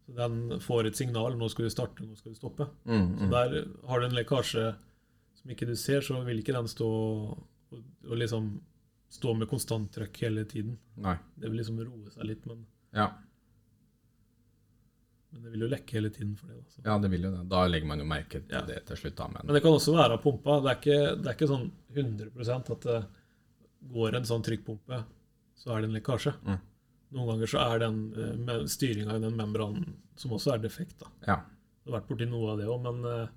Så 0.07 0.15
Den 0.15 0.59
får 0.63 0.87
et 0.87 0.95
signal. 0.95 1.35
Nå 1.37 1.49
skal 1.51 1.67
du 1.67 1.69
starte, 1.73 2.05
nå 2.07 2.15
skal 2.15 2.31
du 2.31 2.39
stoppe. 2.39 2.67
Mm, 2.87 3.07
Så 3.19 3.25
mm. 3.27 3.29
der 3.33 3.87
har 3.89 3.99
du 3.99 4.05
en 4.07 4.15
lekkasje 4.15 4.65
som 5.35 5.51
ikke 5.51 5.67
du 5.67 5.75
ser, 5.75 6.01
så 6.01 6.21
vil 6.25 6.39
ikke 6.41 6.55
den 6.55 6.67
stå 6.71 6.87
og, 6.87 7.43
og 8.07 8.15
liksom 8.17 8.47
stå 9.11 9.33
med 9.37 9.47
konstant 9.51 9.91
trøkk 9.95 10.17
hele 10.23 10.43
tiden. 10.47 10.77
Nei. 10.95 11.17
Det 11.35 11.49
vil 11.51 11.59
liksom 11.61 11.79
roe 11.83 12.09
seg 12.11 12.23
litt, 12.27 12.45
men, 12.47 12.65
Ja. 12.95 13.09
men 15.31 15.43
det 15.43 15.51
vil 15.53 15.65
jo 15.65 15.69
lekke 15.71 15.97
hele 15.97 16.09
tiden 16.13 16.33
for 16.39 16.47
det. 16.47 16.57
Da. 16.61 16.71
Så. 16.71 16.81
ja, 16.85 16.97
det 17.03 17.11
vil 17.11 17.27
jo 17.27 17.31
det. 17.35 17.43
Da 17.51 17.65
legger 17.67 17.87
man 17.91 17.99
jo 17.99 18.07
merke 18.07 18.39
til 18.41 18.55
Ja. 18.55 18.61
det 18.65 18.85
til 18.87 18.97
slutt, 18.97 19.15
da. 19.15 19.27
Men 19.27 19.45
Men 19.45 19.53
det 19.55 19.61
kan 19.63 19.71
også 19.75 19.93
være 19.95 20.13
av 20.17 20.23
pumpa. 20.23 20.61
Det 20.63 20.71
er 20.71 20.79
ikke, 20.81 21.21
det 21.21 21.27
er 21.27 21.35
ikke 21.35 21.51
sånn 21.53 21.71
100 21.93 22.71
at 22.71 22.81
det 22.81 23.05
går 23.93 24.15
en 24.15 24.23
sånn 24.25 24.43
trykkpumpe, 24.43 25.03
så 25.55 25.75
er 25.75 25.81
det 25.81 25.89
en 25.89 25.95
lekkasje. 26.01 26.33
Mm. 26.43 26.59
Noen 27.15 27.27
ganger 27.31 27.47
så 27.47 27.59
er 27.63 27.79
den 27.85 27.99
uh, 28.17 28.65
styringa 28.67 29.15
i 29.15 29.21
den 29.23 29.35
membranen 29.39 29.93
som 30.19 30.31
også 30.35 30.53
er 30.55 30.63
defekt. 30.65 30.97
da. 30.99 31.07
ja. 31.27 31.37
Det 31.85 31.93
har 31.93 32.01
vært 32.01 32.09
borti 32.09 32.25
noe 32.27 32.51
av 32.51 32.57
det 32.59 32.65
òg, 32.67 32.81
men 32.83 33.05
uh, 33.05 33.27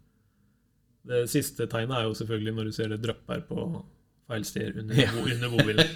det 1.07 1.21
siste 1.31 1.69
tegnet 1.71 1.97
er 2.01 2.09
jo 2.09 2.17
selvfølgelig 2.19 2.55
når 2.57 2.65
du 2.65 2.73
ser 2.75 2.89
det 2.91 2.99
drypper 3.05 3.45
på 3.47 3.67
feil 4.31 4.45
steder 4.45 4.81
under, 4.83 4.95
Ja. 4.99 5.13
bo- 5.15 5.29
under 5.31 5.53
bobilen. 5.55 5.87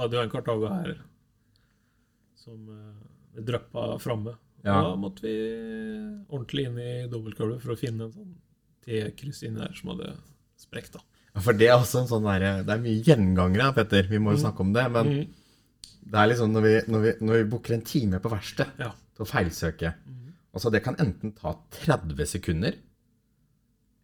Hadde 0.00 0.16
jo 0.18 0.22
en 0.24 0.30
Cartago 0.32 0.66
her 0.72 0.96
som 2.34 2.66
uh, 2.68 2.90
det 3.36 3.44
dryppa 3.48 3.86
framme. 4.02 4.34
Ja. 4.64 4.80
Da 4.82 4.96
måtte 4.96 5.22
vi 5.26 5.34
ordentlig 6.32 6.66
inn 6.68 6.78
i 6.80 6.90
dobbeltgulvet 7.12 7.62
for 7.62 7.74
å 7.74 7.78
finne 7.78 8.06
en 8.08 8.12
sånn 8.14 8.34
T-kryss 8.84 9.42
inni 9.46 9.60
der 9.62 9.74
som 9.76 9.90
hadde 9.94 10.10
sprekt. 10.60 10.96
da. 10.98 11.04
For 11.44 11.56
det 11.56 11.68
er 11.70 11.78
også 11.78 12.02
en 12.02 12.06
sånn 12.10 12.26
derre 12.26 12.50
Det 12.64 12.72
er 12.76 12.82
mye 12.82 13.00
gjengangere, 13.04 13.72
Petter. 13.74 14.06
Vi 14.10 14.20
må 14.22 14.34
jo 14.34 14.42
snakke 14.44 14.60
om 14.64 14.72
det. 14.76 14.84
Men 14.94 15.06
Mhm. 15.14 15.32
Det 16.04 16.20
er 16.20 16.30
liksom 16.30 16.52
når 16.52 16.64
vi, 16.66 16.74
når 16.92 17.04
vi, 17.04 17.12
når 17.24 17.38
vi 17.40 17.46
booker 17.52 17.76
en 17.76 17.86
time 17.86 18.20
på 18.20 18.32
verkstedet 18.32 18.82
Ja. 18.82 18.90
til 19.16 19.24
å 19.24 19.30
feilsøke 19.30 19.94
mm. 19.94 20.20
Altså, 20.54 20.70
det 20.70 20.84
kan 20.84 20.94
enten 21.02 21.32
ta 21.34 21.56
30 21.82 22.28
sekunder 22.30 22.76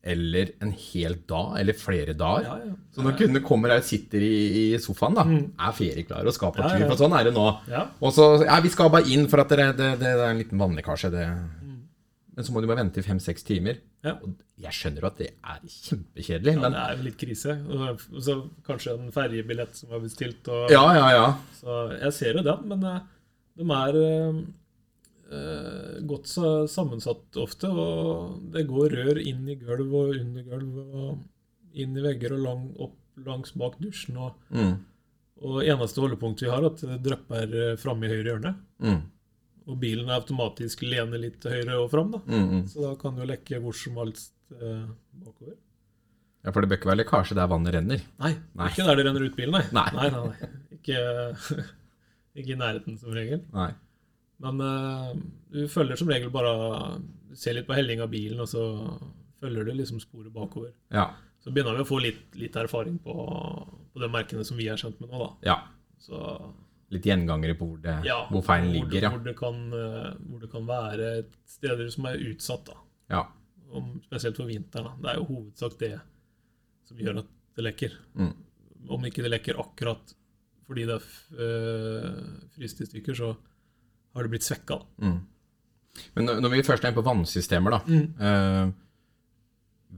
eller 0.01 0.55
en 0.65 0.71
hel 0.73 1.19
dag, 1.29 1.59
eller 1.61 1.77
flere 1.77 2.15
dager. 2.17 2.47
Ja, 2.49 2.71
ja. 2.71 2.77
Så 2.91 3.05
når 3.05 3.19
kundene 3.19 3.43
kommer 3.45 3.75
og 3.75 3.85
sitter 3.85 4.25
i, 4.25 4.31
i 4.73 4.79
sofaen, 4.81 5.19
da, 5.19 5.25
er 5.69 5.77
ferieklare 5.77 6.31
og 6.31 6.35
skal 6.35 6.55
på 6.57 6.65
tur. 6.65 6.87
For 6.89 7.03
sånn 7.03 7.17
er 7.19 7.29
det 7.29 7.35
nå. 7.37 7.45
Ja. 7.71 7.83
Og 8.01 8.15
så 8.17 8.31
Ja, 8.47 8.57
vi 8.65 8.73
skal 8.73 8.91
bare 8.91 9.13
inn 9.13 9.29
for 9.31 9.45
at 9.45 9.53
det, 9.53 9.69
det, 9.79 9.91
det 10.01 10.15
er 10.15 10.25
en 10.31 10.41
liten 10.41 10.59
vannlekkasje. 10.63 11.13
Det. 11.13 11.27
Mm. 11.29 11.77
Men 12.35 12.49
så 12.49 12.55
må 12.55 12.65
du 12.65 12.69
bare 12.71 12.81
vente 12.81 13.03
i 13.03 13.07
fem-seks 13.07 13.45
timer. 13.47 13.83
Ja. 14.03 14.15
Og 14.25 14.35
jeg 14.57 14.73
skjønner 14.73 15.03
jo 15.05 15.09
at 15.11 15.19
det 15.21 15.27
er 15.45 15.59
kjempekjedelig, 15.69 16.55
ja, 16.55 16.61
men 16.63 16.73
det 16.73 16.81
er 16.87 16.97
jo 16.97 17.03
litt 17.05 17.19
krise. 17.21 17.57
Og 17.69 18.23
så 18.25 18.37
kanskje 18.65 18.95
en 18.97 19.11
ferjebillett 19.13 19.75
som 19.77 19.93
er 19.93 20.01
bestilt. 20.07 20.49
Og, 20.49 20.71
Ja, 20.73 20.85
ja, 20.97 21.11
ja. 21.19 21.27
Så 21.59 21.77
jeg 22.01 22.13
ser 22.17 22.39
jo 22.41 22.43
den, 22.47 22.69
men 22.71 22.85
eh, 22.89 23.01
de 23.61 23.67
er 23.77 23.99
eh, 24.01 24.41
eh, 25.37 26.01
godt 26.09 26.27
sa- 26.33 26.67
sammensatt 26.71 27.37
ofte. 27.37 27.69
Og 27.69 28.41
det 28.55 28.67
går 28.71 28.97
rør 28.97 29.21
inn 29.21 29.49
i 29.49 29.57
gulv 29.61 29.93
og 29.95 30.15
under 30.17 30.43
gulv 30.49 30.79
og 30.81 31.19
inn 31.75 31.97
i 31.97 32.03
vegger 32.09 32.33
og 32.39 32.45
lang, 32.47 32.65
opp 32.81 32.97
langs 33.27 33.53
bak 33.53 33.77
dusjen. 33.83 34.17
Og, 34.17 34.35
Mm, 34.51 34.79
og 35.43 35.63
eneste 35.65 36.01
holdepunkt 36.03 36.41
vi 36.43 36.49
har, 36.51 36.61
er 36.65 36.67
at 36.73 36.81
det 36.85 37.03
drypper 37.05 37.55
eh, 37.73 37.77
framme 37.77 38.05
i 38.09 38.09
høyre 38.13 38.33
hjørne. 38.33 38.55
mm, 38.81 39.01
Og 39.69 39.77
bilen 39.81 40.09
er 40.09 40.19
automatisk 40.21 40.83
lener 40.87 41.21
litt 41.21 41.41
til 41.43 41.53
høyre 41.59 41.81
og 41.83 41.91
fram, 41.93 42.13
da. 42.15 42.21
mm, 42.27 42.47
-hmm. 42.51 42.63
Så 42.69 42.81
da 42.85 42.95
kan 43.01 43.17
du 43.17 43.25
lekke 43.25 43.61
hvor 43.61 43.75
som 43.77 43.97
helst 43.97 44.33
eh, 44.53 44.87
bakover. 45.13 45.55
Ja, 46.45 46.51
for 46.51 46.61
det 46.61 46.69
bør 46.69 46.77
ikke 46.77 46.89
være 46.89 47.03
lekkasje 47.03 47.35
der 47.37 47.47
vannet 47.47 47.75
renner. 47.75 48.01
Nei, 48.19 48.35
Nei. 48.55 48.69
ikke 48.69 48.87
der 48.87 48.97
det 48.97 49.07
renner 49.07 49.25
ut 49.27 49.37
bilen, 49.37 49.53
nei. 49.53 49.65
Nei. 49.73 49.91
nei, 49.93 50.11
nei, 50.11 50.29
nei. 50.29 50.49
Ikke, 50.73 50.99
ikke 52.39 52.53
i 52.53 52.57
nærheten, 52.57 52.99
som 52.99 53.13
regel. 53.13 53.43
Nei. 53.53 53.73
Men 54.41 54.61
eh, 54.61 55.17
du 55.53 55.69
følger 55.69 55.97
som 55.97 56.09
regel 56.09 56.31
bare 56.31 57.01
Du 57.29 57.37
ser 57.37 57.53
litt 57.53 57.67
på 57.67 57.77
helling 57.77 58.01
av 58.01 58.09
bilen, 58.11 58.41
og 58.41 58.49
så 58.49 58.63
følger 59.41 59.65
du 59.65 59.73
liksom 59.73 60.01
sporet 60.01 60.33
bakover. 60.33 60.73
Ja. 60.91 61.11
Så 61.41 61.53
begynner 61.53 61.77
vi 61.77 61.85
å 61.85 61.89
få 61.89 62.01
litt, 62.03 62.25
litt 62.37 62.57
erfaring 62.57 62.99
på, 62.99 63.15
på 63.93 64.01
de 64.01 64.09
merkene 64.09 64.45
som 64.45 64.57
vi 64.57 64.69
er 64.69 64.81
kjent 64.81 64.99
med 65.01 65.13
nå, 65.13 65.19
da. 65.19 65.31
ja. 65.53 65.59
Så 66.01 66.17
Litt 66.91 67.05
gjengangere 67.07 67.55
på 67.55 67.67
hvor, 67.71 67.79
det, 67.85 67.93
ja, 68.05 68.17
hvor 68.31 68.43
feilen 68.43 68.73
hvor, 68.73 68.89
ligger, 68.91 69.05
ja. 69.07 69.11
Hvor 69.15 69.25
det, 69.25 69.35
kan, 69.39 69.59
eh, 69.79 70.09
hvor 70.27 70.41
det 70.43 70.49
kan 70.51 70.65
være 70.67 71.11
steder 71.47 71.91
som 71.95 72.09
er 72.11 72.25
utsatt, 72.33 72.65
da. 72.73 72.79
ja. 73.15 73.27
Om, 73.71 74.01
spesielt 74.03 74.35
for 74.41 74.49
vinteren. 74.51 74.89
Da. 74.89 74.97
Det 75.05 75.11
er 75.13 75.19
jo 75.21 75.27
hovedsak 75.29 75.77
det 75.79 75.93
som 76.89 76.99
gjør 76.99 77.21
at 77.23 77.29
det 77.55 77.65
lekker. 77.69 77.93
Mm. 78.19 78.33
Om 78.91 79.05
ikke 79.07 79.23
det 79.23 79.31
lekker 79.31 79.61
akkurat 79.63 80.17
fordi 80.67 80.85
det 80.87 80.97
er 80.97 81.07
øh, 81.43 82.19
fryst 82.57 82.81
i 82.83 82.87
stykker, 82.87 83.15
så 83.19 83.29
har 84.15 84.23
det 84.27 84.31
blitt 84.31 84.47
svekka. 84.47 84.81
Mm. 85.03 85.17
Men 86.15 86.27
når- 86.43 86.51
vi 86.53 86.63
først 86.67 86.85
er 86.85 86.91
inne 86.91 86.99
på 86.99 87.07
vannsystemer, 87.07 87.71
da. 87.75 87.81
Eh, 88.27 88.73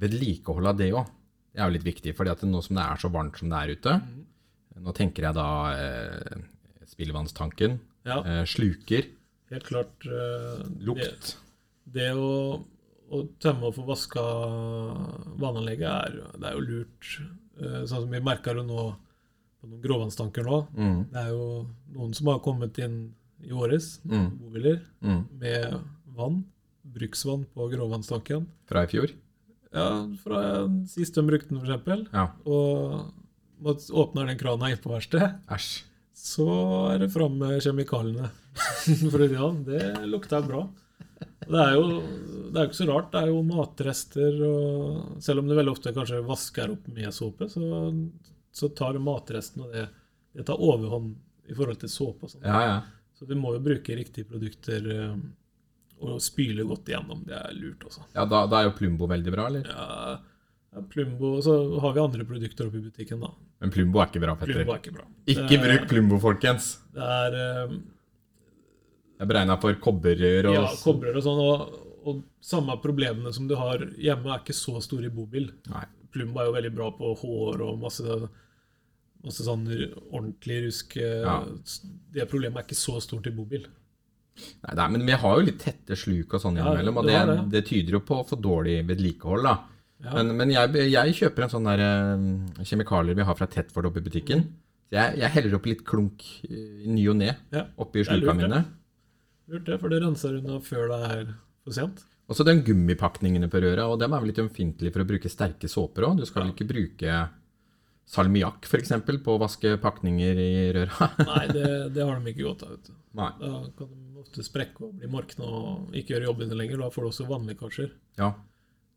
vedlikehold 0.01 0.69
av 0.69 0.77
det 0.79 0.91
òg. 0.93 1.09
Er 1.55 1.69
jo 1.69 1.75
litt 1.77 1.85
viktig, 1.85 2.15
fordi 2.17 2.33
at 2.33 2.45
nå 2.49 2.63
som 2.65 2.77
det 2.77 2.85
er 2.85 3.01
så 3.01 3.11
varmt 3.13 3.37
som 3.39 3.51
det 3.53 3.59
er 3.61 3.73
ute 3.77 3.93
Nå 4.81 4.93
tenker 4.97 5.27
jeg 5.27 5.37
da 5.37 5.49
eh, 5.77 6.39
spillevannstanken, 7.03 7.81
Ja, 8.05 8.23
eh, 8.27 8.45
sluker, 8.45 9.05
helt 9.51 9.65
klart. 9.65 10.07
Eh, 10.07 10.67
lukt. 10.81 11.37
Det, 11.85 11.93
det 12.01 12.11
å, 12.15 12.65
å 13.11 13.23
tømme 13.39 13.69
og 13.69 13.75
få 13.77 13.85
vaska 13.87 14.23
vannanlegget 15.39 15.89
er, 15.91 16.17
det 16.39 16.49
er 16.49 16.57
jo 16.57 16.65
lurt. 16.67 17.11
Eh, 17.61 17.83
Sånn 17.87 18.05
som 18.07 18.11
vi 18.11 18.21
merker 18.25 18.55
det 18.59 18.65
nå 18.67 18.85
på 19.63 19.69
noen 19.71 19.83
gråvannstanker 19.85 20.47
nå. 20.47 20.63
Mm, 20.75 21.01
Det 21.13 21.21
er 21.23 21.29
jo 21.31 21.67
noen 21.95 22.15
som 22.15 22.27
har 22.33 22.41
kommet 22.43 22.79
inn 22.83 23.15
i 23.43 23.53
åres, 23.53 24.01
Mm. 24.05 24.39
bobiler, 24.39 24.81
mm. 25.03 25.25
med 25.39 25.81
vann, 26.17 26.45
bruksvann 26.85 27.47
på 27.55 27.69
gråvannstanken. 27.71 28.47
Fra 28.67 28.83
i 28.85 28.87
fjor. 28.87 29.11
Ja, 29.73 30.07
fra 30.23 30.69
sist 30.87 31.15
de 31.15 31.23
brukte 31.23 31.49
den, 31.49 31.63
eksempel, 31.63 32.09
Ja. 32.13 32.33
og 32.45 33.13
åpner 33.63 34.27
den 34.27 34.39
krana 34.39 34.71
inn 34.71 34.77
på 34.79 34.91
verkstedet. 34.91 35.41
Så 36.15 36.49
er 36.93 37.03
det 37.03 37.13
fram 37.15 37.39
med 37.41 37.63
kjemikaliene. 37.65 38.31
For 39.13 39.25
ja, 39.27 39.49
det 39.67 39.83
lukter 40.11 40.45
bra. 40.47 40.67
Det 41.43 41.59
er 41.59 41.75
jo 41.77 41.87
det 42.53 42.61
er 42.61 42.69
ikke 42.69 42.79
så 42.83 42.89
rart. 42.91 43.11
Det 43.13 43.23
er 43.23 43.31
jo 43.33 43.43
matrester, 43.49 44.41
og 44.47 45.23
selv 45.25 45.43
om 45.43 45.49
det 45.49 45.59
veldig 45.59 45.73
ofte 45.73 45.95
kanskje 45.97 46.23
vasker 46.27 46.75
opp 46.75 46.89
med 46.93 47.15
såpe, 47.17 47.49
så, 47.53 47.91
så 48.53 48.71
tar 48.77 49.01
matresten 49.03 49.65
og 49.65 49.73
det, 49.73 49.87
det 50.37 50.47
tar 50.49 50.61
overhånd 50.61 51.15
i 51.49 51.57
forhold 51.57 51.81
til 51.81 51.93
såpe 51.93 52.29
og 52.29 52.35
sånn. 52.35 52.45
Ja, 52.47 52.61
ja. 52.69 52.75
Så 53.17 53.29
du 53.29 53.35
må 53.39 53.55
jo 53.57 53.63
bruke 53.65 53.97
riktige 53.97 54.29
produkter 54.29 54.87
eh, 54.93 55.17
og 56.03 56.21
spyle 56.23 56.67
godt 56.67 56.91
igjennom. 56.91 57.25
Det 57.29 57.39
er 57.39 57.57
lurt, 57.57 57.87
også. 57.89 58.05
ja 58.17 58.27
da, 58.29 58.45
da 58.51 58.61
er 58.61 58.69
jo 58.69 58.77
Plumbo 58.79 59.09
veldig 59.11 59.35
bra, 59.35 59.49
eller? 59.51 59.69
Ja, 59.71 60.17
ja, 60.73 60.83
Plumbo, 60.89 61.35
så 61.45 61.55
har 61.81 61.93
vi 61.97 62.01
andre 62.01 62.25
produkter 62.25 62.67
oppe 62.69 62.79
i 62.81 62.85
butikken, 62.87 63.21
da. 63.21 63.31
Men 63.61 63.71
Plumbo 63.75 64.01
er 64.03 64.09
ikke 64.11 64.23
bra, 64.25 64.35
Petter. 64.41 64.55
Plumbo 64.63 64.75
er 64.75 64.81
ikke 64.83 64.95
bra. 64.97 65.07
Ikke 65.35 65.57
er- 65.59 65.65
bruk 65.67 65.89
Plumbo, 65.91 66.19
folkens. 66.23 66.69
Det 66.95 67.09
er 67.17 67.37
um, 67.69 67.75
Det 69.19 69.27
er 69.27 69.31
beregna 69.31 69.57
for 69.61 69.75
kobberrør 69.79 70.49
og 70.51 70.55
ja, 70.57 70.63
kobberrør 70.83 71.19
og 71.21 71.27
sånn, 71.27 71.43
og, 71.47 71.75
og 72.11 72.23
samme 72.43 72.75
problemene 72.83 73.33
som 73.37 73.47
du 73.51 73.55
har 73.61 73.85
hjemme, 74.01 74.33
er 74.33 74.41
ikke 74.43 74.57
så 74.57 74.81
store 74.83 75.07
i 75.07 75.15
bobil. 75.15 75.53
Nei. 75.71 75.85
Plumbo 76.13 76.41
er 76.43 76.49
jo 76.49 76.57
veldig 76.57 76.73
bra 76.75 76.89
på 76.97 77.13
hår 77.21 77.63
og 77.69 77.79
masse, 77.85 78.17
masse 79.23 79.45
sånn 79.47 79.63
ordentlig 80.11 80.65
rusk. 80.67 80.97
eh, 80.97 81.23
Ja. 81.23 81.37
Det 82.13 82.27
problemet 82.29 82.59
er 82.59 82.67
ikke 82.67 82.81
så 82.81 82.99
stort 83.01 83.27
i 83.31 83.31
bobil. 83.37 83.69
Nei, 84.65 84.75
det 84.75 84.81
er, 84.83 84.89
men 84.89 85.05
vi 85.07 85.13
har 85.13 85.37
jo 85.39 85.45
litt 85.47 85.59
tette 85.61 85.95
sluk 85.97 86.35
og 86.35 86.41
sånn 86.41 86.57
innimellom, 86.59 86.97
og 86.99 87.05
det 87.07 87.15
det, 87.15 87.37
det. 87.37 87.51
det. 87.53 87.63
tyder 87.69 87.93
jo 87.99 88.01
på 88.01 88.19
for 88.27 88.41
dårlig 88.41 88.79
vedlikehold, 88.89 89.45
da. 89.45 89.55
Ja. 90.03 90.17
Men, 90.19 90.35
men 90.39 90.51
jeg, 90.51 90.75
jeg 90.91 91.17
kjøper 91.21 91.47
en 91.47 91.53
sånn 91.53 91.69
der 91.69 91.83
uh, 91.83 92.63
kjemikalier 92.67 93.19
vi 93.19 93.27
har 93.27 93.39
fra 93.39 93.47
Tetford 93.51 93.87
oppe 93.91 94.03
i 94.03 94.07
butikken. 94.09 94.47
Jeg, 94.93 95.19
jeg 95.23 95.35
heller 95.37 95.57
opp 95.57 95.67
litt 95.71 95.85
klunk 95.89 96.25
i 96.45 96.91
ny 96.91 97.05
og 97.09 97.17
ne 97.23 97.31
Ja, 97.55 97.65
oppi 97.81 98.03
sluka 98.05 98.35
mine. 98.37 98.65
Lurt 99.53 99.69
det, 99.69 99.79
for 99.81 99.93
det 99.93 100.03
renser 100.03 100.41
unna 100.41 100.59
før 100.65 100.91
det 100.91 100.99
er 101.09 101.23
for 101.63 101.77
sent. 101.77 102.03
Og 102.31 102.37
så 102.39 102.45
den 102.47 102.63
gummipakningene 102.65 103.49
på 103.53 103.61
røra, 103.63 103.87
og 103.91 103.99
dem 104.01 104.13
er 104.13 104.23
vel 104.23 104.31
litt 104.31 104.43
ømfintlige 104.43 104.95
for 104.95 105.05
å 105.05 105.09
bruke 105.09 105.31
sterke 105.33 105.71
såper 105.71 106.07
òg. 106.09 106.21
Du 106.21 106.27
skal 106.29 106.45
vel 106.45 106.53
ikke 106.55 106.69
bruke 106.69 107.17
salmiakk 108.13 108.69
f.eks. 108.69 108.93
på 109.25 109.35
å 109.35 109.41
vaske 109.41 109.75
pakninger 109.83 110.41
i 110.41 110.53
røra? 110.77 111.11
Nei, 111.31 111.45
det, 111.55 111.67
det 111.97 112.07
har 112.07 112.19
de 112.19 112.33
ikke 112.33 112.47
godt 112.47 112.65
av. 112.69 112.79
Da 113.13 113.33
kan 113.79 113.91
de 113.93 114.23
ofte 114.23 114.45
sprekke 114.47 114.87
og 114.89 114.97
bli 115.01 115.11
morkne 115.13 115.49
og 115.49 115.99
ikke 115.99 116.17
gjøre 116.17 116.31
jobben 116.31 116.57
lenger. 116.59 116.83
Da 116.85 116.93
får 116.95 117.05
du 117.05 117.11
også 117.11 117.29
vannlekkasjer. 117.31 117.93
Ja. 118.21 118.33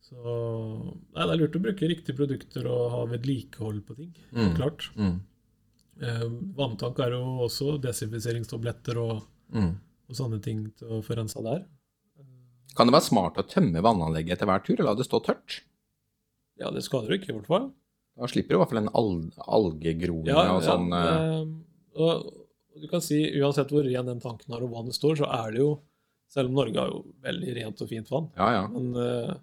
Så 0.06 0.22
nei, 0.22 1.24
det 1.26 1.32
er 1.34 1.39
lurt 1.41 1.56
å 1.58 1.62
bruke 1.63 1.88
riktige 1.89 2.18
produkter 2.18 2.68
og 2.70 2.84
ha 2.94 3.00
vedlikehold 3.10 3.80
på 3.88 3.96
ting. 3.98 4.12
Mm. 4.36 4.52
Klart. 4.58 4.89
Mm. 5.00 5.15
Eh, 6.06 6.26
vanntank 6.60 7.00
er 7.02 7.15
jo 7.15 7.22
også 7.48 7.78
desinfiseringstabletter 7.82 9.00
og, 9.02 9.24
Mm. 9.54 9.76
og 10.10 10.15
sånne 10.18 10.41
ting 10.41 10.72
til 10.78 10.88
å 10.98 11.02
få 11.06 11.15
rensa 11.18 11.41
der. 11.46 11.65
Kan 12.76 12.88
det 12.89 12.94
være 12.98 13.08
smart 13.08 13.38
å 13.39 13.46
tømme 13.48 13.82
vannanlegget 13.82 14.34
etter 14.36 14.50
hver 14.50 14.63
tur, 14.65 14.76
eller 14.80 14.91
la 14.91 14.96
det 15.00 15.06
stå 15.08 15.20
tørt? 15.24 15.62
Ja, 16.60 16.70
det 16.72 16.84
skader 16.84 17.10
jo 17.13 17.18
ikke, 17.20 17.30
i 17.32 17.38
hvert 17.38 17.48
fall. 17.48 17.72
Da 18.18 18.28
slipper 18.28 18.50
du 18.50 18.56
i 18.56 18.60
hvert 18.63 18.70
fall 18.74 18.82
en 18.84 18.89
al 18.96 19.10
algegroinga 19.48 20.28
Ja, 20.34 20.56
og 20.56 20.63
sånn. 20.63 20.89
ja, 20.89 21.15
eh, 21.15 21.39
eh, 21.39 22.02
og, 22.02 22.34
du 22.82 22.88
kan 22.91 23.02
si 23.02 23.22
uansett 23.39 23.70
hvor 23.72 23.84
ren 23.88 24.06
den 24.06 24.20
tanken 24.20 24.52
har 24.54 24.62
og 24.63 24.72
vannet 24.72 24.96
står, 24.98 25.18
så 25.24 25.28
er 25.32 25.52
det 25.52 25.60
jo 25.63 25.82
Selv 26.28 26.50
om 26.50 26.56
Norge 26.58 26.76
har 26.82 26.89
jo 26.89 27.04
veldig 27.22 27.52
rent 27.56 27.82
og 27.84 27.88
fint 27.88 28.10
vann, 28.10 28.32
Ja, 28.36 28.48
ja. 28.52 28.68
men 28.68 28.96
eh, 28.98 29.36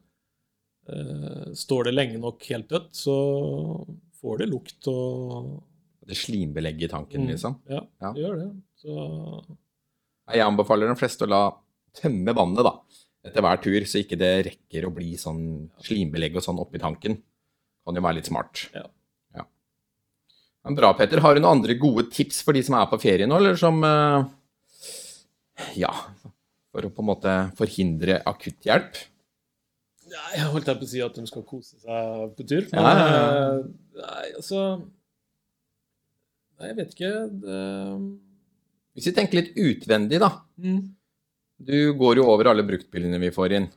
står 0.86 1.84
det 1.84 1.94
lenge 1.94 2.18
nok 2.20 2.42
helt 2.50 2.68
dødt, 2.68 2.90
så 2.96 3.14
får 4.20 4.38
det 4.42 4.48
lukt 4.50 4.88
og 4.90 5.62
Det 6.06 6.16
slimbelegget 6.18 6.88
i 6.88 6.90
tanken, 6.90 7.22
Mm. 7.22 7.28
liksom. 7.30 7.60
Ja, 7.70 7.80
Ja. 8.00 8.12
det 8.12 8.22
gjør 8.24 8.36
det. 8.40 8.62
Så 8.82 9.56
Jeg 10.32 10.40
anbefaler 10.46 10.88
de 10.88 10.94
fleste 10.98 11.22
å 11.22 11.28
la 11.28 11.52
tømme 11.94 12.34
vannet 12.34 12.64
da, 12.64 12.72
etter 13.24 13.40
hver 13.40 13.60
tur, 13.62 13.80
så 13.86 14.02
ikke 14.02 14.18
det 14.18 14.46
rekker 14.46 14.84
å 14.88 14.94
bli 14.94 15.14
sånn 15.14 15.70
slimbelegg 15.80 16.34
og 16.36 16.42
sånn 16.42 16.58
oppi 16.58 16.78
tanken. 16.80 17.22
Kan 17.86 17.94
jo 17.94 18.00
være 18.02 18.14
litt 18.16 18.26
smart. 18.26 18.68
Ja. 18.74 18.86
Ja. 19.36 19.44
Men 20.64 20.74
bra, 20.74 20.92
Petter. 20.94 21.20
Har 21.20 21.34
du 21.34 21.40
noen 21.40 21.58
andre 21.62 21.74
gode 21.78 22.10
tips 22.10 22.42
for 22.42 22.52
de 22.52 22.62
som 22.62 22.74
er 22.74 22.86
på 22.86 23.00
ferie 23.00 23.26
nå, 23.26 23.36
eller 23.36 23.54
som 23.56 23.82
eh, 23.84 24.24
Ja, 25.76 25.92
for 26.72 26.82
å 26.82 26.90
på 26.90 26.98
en 27.02 27.06
måte 27.06 27.32
forhindre 27.56 28.22
akutthjelp? 28.24 28.96
Jeg 30.12 30.48
holdt 30.53 30.66
på 30.79 30.87
å 30.87 30.90
si 30.90 31.01
at 31.05 31.14
de 31.18 31.27
skal 31.31 31.44
kose 31.48 31.79
seg 31.83 32.33
på 32.37 32.46
tur. 32.48 32.66
Ja, 32.72 32.83
ja, 32.83 33.07
ja. 33.12 33.20
eh, 33.59 33.62
Nei, 34.03 34.27
altså 34.38 34.62
Nei, 36.61 36.68
jeg 36.70 36.77
vet 36.79 36.92
ikke. 36.96 37.12
Det, 37.42 37.61
Hvis 38.96 39.07
vi 39.09 39.14
tenker 39.16 39.40
litt 39.40 39.55
utvendig, 39.59 40.20
da. 40.22 40.29
mm, 40.62 40.83
Du 41.62 41.77
går 41.98 42.20
jo 42.20 42.27
over 42.33 42.51
alle 42.53 42.64
bruktbilene 42.66 43.18
vi 43.22 43.31
får 43.35 43.57
inn. 43.59 43.68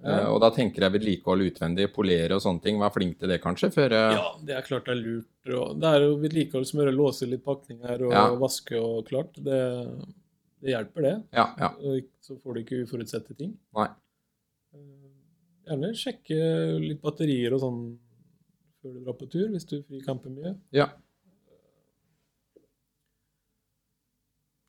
Ja. 0.00 0.14
Eh, 0.22 0.26
og 0.32 0.38
da 0.40 0.48
tenker 0.56 0.86
jeg 0.86 0.94
vedlikehold 0.94 1.44
utvendig, 1.50 1.90
polere 1.92 2.36
og 2.38 2.40
sånne 2.44 2.62
ting. 2.64 2.78
Vær 2.80 2.92
flink 2.94 3.18
til 3.20 3.28
det, 3.32 3.40
kanskje, 3.44 3.68
før 3.74 3.92
eh, 3.92 4.14
ja, 4.16 4.28
det 4.48 4.54
er 4.56 4.64
klart 4.68 4.86
det 4.88 4.94
er 4.94 5.02
lurt. 5.02 5.28
Det 5.80 5.90
er 5.90 6.06
jo 6.06 6.14
vedlikehold 6.22 6.68
som 6.68 6.80
gjør 6.80 6.92
å 6.92 6.96
låse 7.02 7.28
litt 7.28 7.44
pakninger 7.44 8.06
og 8.08 8.14
Ja. 8.14 8.22
vaske 8.40 8.78
og 8.80 9.02
klart. 9.10 9.34
Det, 9.36 9.60
det 10.62 10.72
hjelper, 10.74 11.04
det. 11.08 11.14
Ja, 11.36 11.48
ja. 11.60 11.72
Så 12.24 12.38
får 12.40 12.54
du 12.56 12.62
ikke 12.62 12.80
uforutsette 12.86 13.36
ting. 13.36 13.52
Nei. 13.76 13.88
Gjerne 15.70 15.92
sjekke 15.94 16.36
litt 16.82 16.98
batterier 17.04 17.54
og 17.54 17.60
sånn 17.62 17.80
før 18.80 18.96
du 18.96 19.04
drar 19.04 19.16
på 19.20 19.28
tur, 19.30 19.46
hvis 19.52 19.66
du 19.70 19.76
frikamper 19.86 20.32
mye. 20.34 20.54
Ja. 20.74 20.88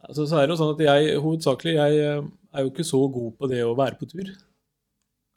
Altså, 0.01 0.25
så 0.27 0.39
er 0.41 0.47
det 0.49 0.55
jo 0.55 0.59
sånn 0.61 0.73
at 0.75 0.83
jeg 0.83 1.17
hovedsakelig 1.21 1.73
jeg 1.77 1.99
eh, 2.03 2.21
er 2.57 2.65
jo 2.65 2.71
ikke 2.73 2.85
så 2.87 3.01
god 3.13 3.35
på 3.39 3.49
det 3.51 3.61
å 3.65 3.75
være 3.77 3.99
på 3.99 4.07
tur. 4.09 4.31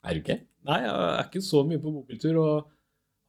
Er 0.05 0.17
du 0.17 0.21
ikke? 0.23 0.39
Nei, 0.65 0.79
jeg 0.81 0.93
er 0.95 1.27
ikke 1.27 1.43
så 1.45 1.61
mye 1.67 1.81
på 1.81 1.93
bobiltur, 1.93 2.39
og 2.41 2.71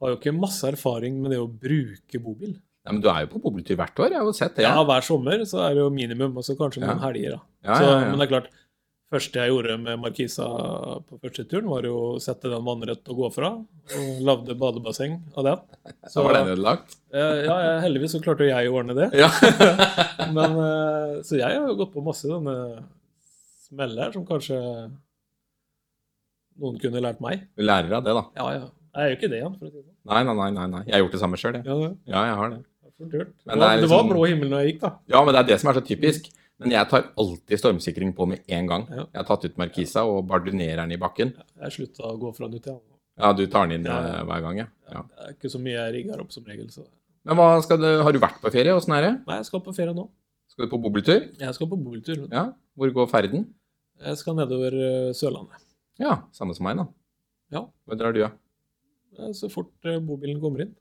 har 0.02 0.12
jo 0.12 0.18
ikke 0.18 0.32
masse 0.36 0.64
erfaring 0.68 1.18
med 1.22 1.34
det 1.34 1.40
å 1.42 1.48
bruke 1.48 2.20
bobil. 2.24 2.54
Nei, 2.86 2.94
men 2.94 3.02
du 3.04 3.08
er 3.12 3.24
jo 3.24 3.32
på 3.34 3.42
bobiltur 3.44 3.76
hvert 3.80 4.00
år, 4.00 4.12
jeg 4.14 4.20
har 4.22 4.28
jo 4.30 4.36
sett 4.36 4.56
det. 4.56 4.64
Ja, 4.64 4.76
hver 4.88 5.04
sommer 5.04 5.42
så 5.48 5.60
er 5.66 5.76
det 5.76 5.84
jo 5.84 5.90
minimum, 5.92 6.36
og 6.40 6.46
så 6.46 6.56
kanskje 6.58 6.82
noen 6.84 6.96
Ja. 6.96 7.02
helger. 7.04 7.36
da. 7.36 7.40
Ja, 7.68 7.76
så, 7.80 7.84
ja, 7.90 7.96
ja. 8.00 8.10
Men 8.10 8.18
det 8.20 8.26
er 8.26 8.32
klart, 8.32 8.50
første 9.12 9.38
jeg 9.38 9.52
gjorde 9.52 9.76
med 9.78 10.00
Markisa 10.02 10.46
på 11.06 11.18
første 11.22 11.44
turen, 11.48 11.68
var 11.70 11.86
jo 11.86 11.94
å 12.16 12.20
sette 12.22 12.50
den 12.50 12.64
vannrett 12.66 13.06
og 13.12 13.20
gå 13.20 13.28
fra, 13.34 13.50
og 13.96 14.22
lagde 14.26 14.56
badebasseng 14.58 15.18
av 15.36 15.46
den. 15.46 15.60
Så 16.12 16.24
var 16.26 16.38
den 16.40 16.50
ødelagt? 16.56 16.96
eh, 17.14 17.44
ja, 17.46 17.56
heldigvis 17.84 18.16
så 18.16 18.20
klarte 18.24 18.44
jo 18.48 18.50
jeg 18.50 18.70
å 18.70 18.76
ordne 18.80 18.96
det. 18.98 19.08
Ja. 19.18 19.30
Men, 20.36 20.58
eh, 20.58 21.16
så 21.22 21.38
jeg 21.38 21.46
har 21.54 21.68
jo 21.70 21.76
gått 21.78 21.94
på 21.94 22.02
masse 22.04 22.26
sånne 22.26 22.56
smeller 23.66 24.12
som 24.14 24.26
kanskje 24.26 24.58
noen 26.60 26.78
kunne 26.80 27.02
lært 27.04 27.20
meg. 27.24 27.46
Du 27.58 27.62
lærer 27.66 27.92
av 27.98 28.04
det, 28.06 28.14
da. 28.16 28.24
Ja, 28.38 28.46
ja. 28.56 28.66
Jeg 28.96 29.04
er 29.04 29.10
jo 29.12 29.16
ikke 29.18 29.28
det 29.28 29.38
igjen, 29.42 29.56
for 29.58 29.66
å 29.68 29.70
si 29.70 29.76
det 29.76 29.84
sånn. 29.84 29.96
Nei, 30.08 30.22
nei, 30.24 30.34
nei. 30.38 30.48
nei, 30.56 30.66
nei. 30.72 30.82
Jeg 30.86 30.94
har 30.96 31.02
gjort 31.04 31.14
det 31.16 31.20
samme 31.20 31.40
sjøl, 31.40 31.58
jeg. 31.58 31.66
Ja, 31.68 31.90
Ja, 32.14 32.22
jeg 32.30 32.38
har 32.40 32.52
det. 32.54 32.60
Det, 32.96 33.08
det 33.12 33.18
var- 33.20 33.26
det 33.52 33.58
var 33.60 33.74
liksom- 33.82 34.08
blå 34.08 34.22
himmel 34.30 34.48
når 34.54 34.62
jeg 34.64 34.70
gikk, 34.72 34.80
da. 34.86 34.90
Ja, 35.12 35.20
men 35.24 35.34
det 35.36 35.40
er 35.42 35.48
det 35.50 35.58
som 35.60 35.68
er 35.70 35.74
så 35.76 35.82
typisk. 35.84 36.30
Men 36.58 36.72
jeg 36.72 36.88
tar 36.88 37.10
alltid 37.20 37.60
stormsikring 37.60 38.12
på 38.16 38.26
med 38.30 38.44
en 38.48 38.66
gang. 38.70 38.84
Ja. 38.88 39.02
Jeg 39.12 39.18
har 39.20 39.26
tatt 39.28 39.44
ut 39.44 39.58
Markisa 39.60 40.04
og 40.08 40.22
bardunerer 40.30 40.80
den 40.84 40.94
i 40.96 41.00
bakken. 41.00 41.34
Jeg 41.60 41.72
slutta 41.74 42.06
å 42.08 42.14
gå 42.20 42.30
fra 42.36 42.48
den 42.48 42.56
ut 42.62 42.68
jeg. 42.70 42.78
Ja, 43.20 43.32
du 43.36 43.42
tar 43.46 43.66
den 43.68 43.80
inn 43.80 43.88
Ja. 43.88 43.96
eh, 44.20 44.22
hver 44.28 44.40
gang, 44.44 44.58
ja. 44.62 44.66
ja. 44.92 45.02
Det 45.08 45.26
er 45.26 45.34
ikke 45.36 45.50
så 45.52 45.60
mye 45.60 45.74
jeg 45.76 45.92
rigger 45.98 46.20
opp 46.24 46.32
som 46.32 46.44
regel. 46.48 46.70
Så. 46.72 46.84
Men 47.28 47.36
hva 47.36 47.48
skal 47.64 47.80
du, 47.80 47.88
har 48.04 48.12
du 48.12 48.18
vært 48.22 48.40
på 48.40 48.52
ferie? 48.52 48.72
Åssen 48.76 48.92
er 48.96 49.02
det? 49.04 49.12
Nei, 49.28 49.36
jeg 49.42 49.48
skal 49.50 49.60
på 49.64 49.74
ferie 49.76 49.92
nå. 49.96 50.06
Skal 50.52 50.64
du 50.68 50.72
på 50.72 50.80
bobiltur? 50.80 51.26
Jeg 51.40 51.54
skal 51.58 51.68
på 51.68 51.76
bobiltur. 51.80 52.24
Ja. 52.32 52.46
Hvor 52.76 52.92
går 53.00 53.08
ferden? 53.12 53.46
Jeg 54.04 54.16
skal 54.20 54.36
nedover 54.36 54.72
eh, 54.76 55.12
Sørlandet. 55.16 55.60
Ja, 56.00 56.22
samme 56.36 56.56
som 56.56 56.64
meg, 56.68 56.76
da. 56.80 56.86
Ja. 57.52 57.62
Hvor 57.88 58.00
drar 58.00 58.12
du, 58.16 58.20
da? 58.24 58.30
Ja? 59.16 59.30
Så 59.36 59.48
fort 59.52 59.72
eh, 59.88 60.00
bobilen 60.00 60.40
kommer 60.40 60.64
inn. 60.64 60.72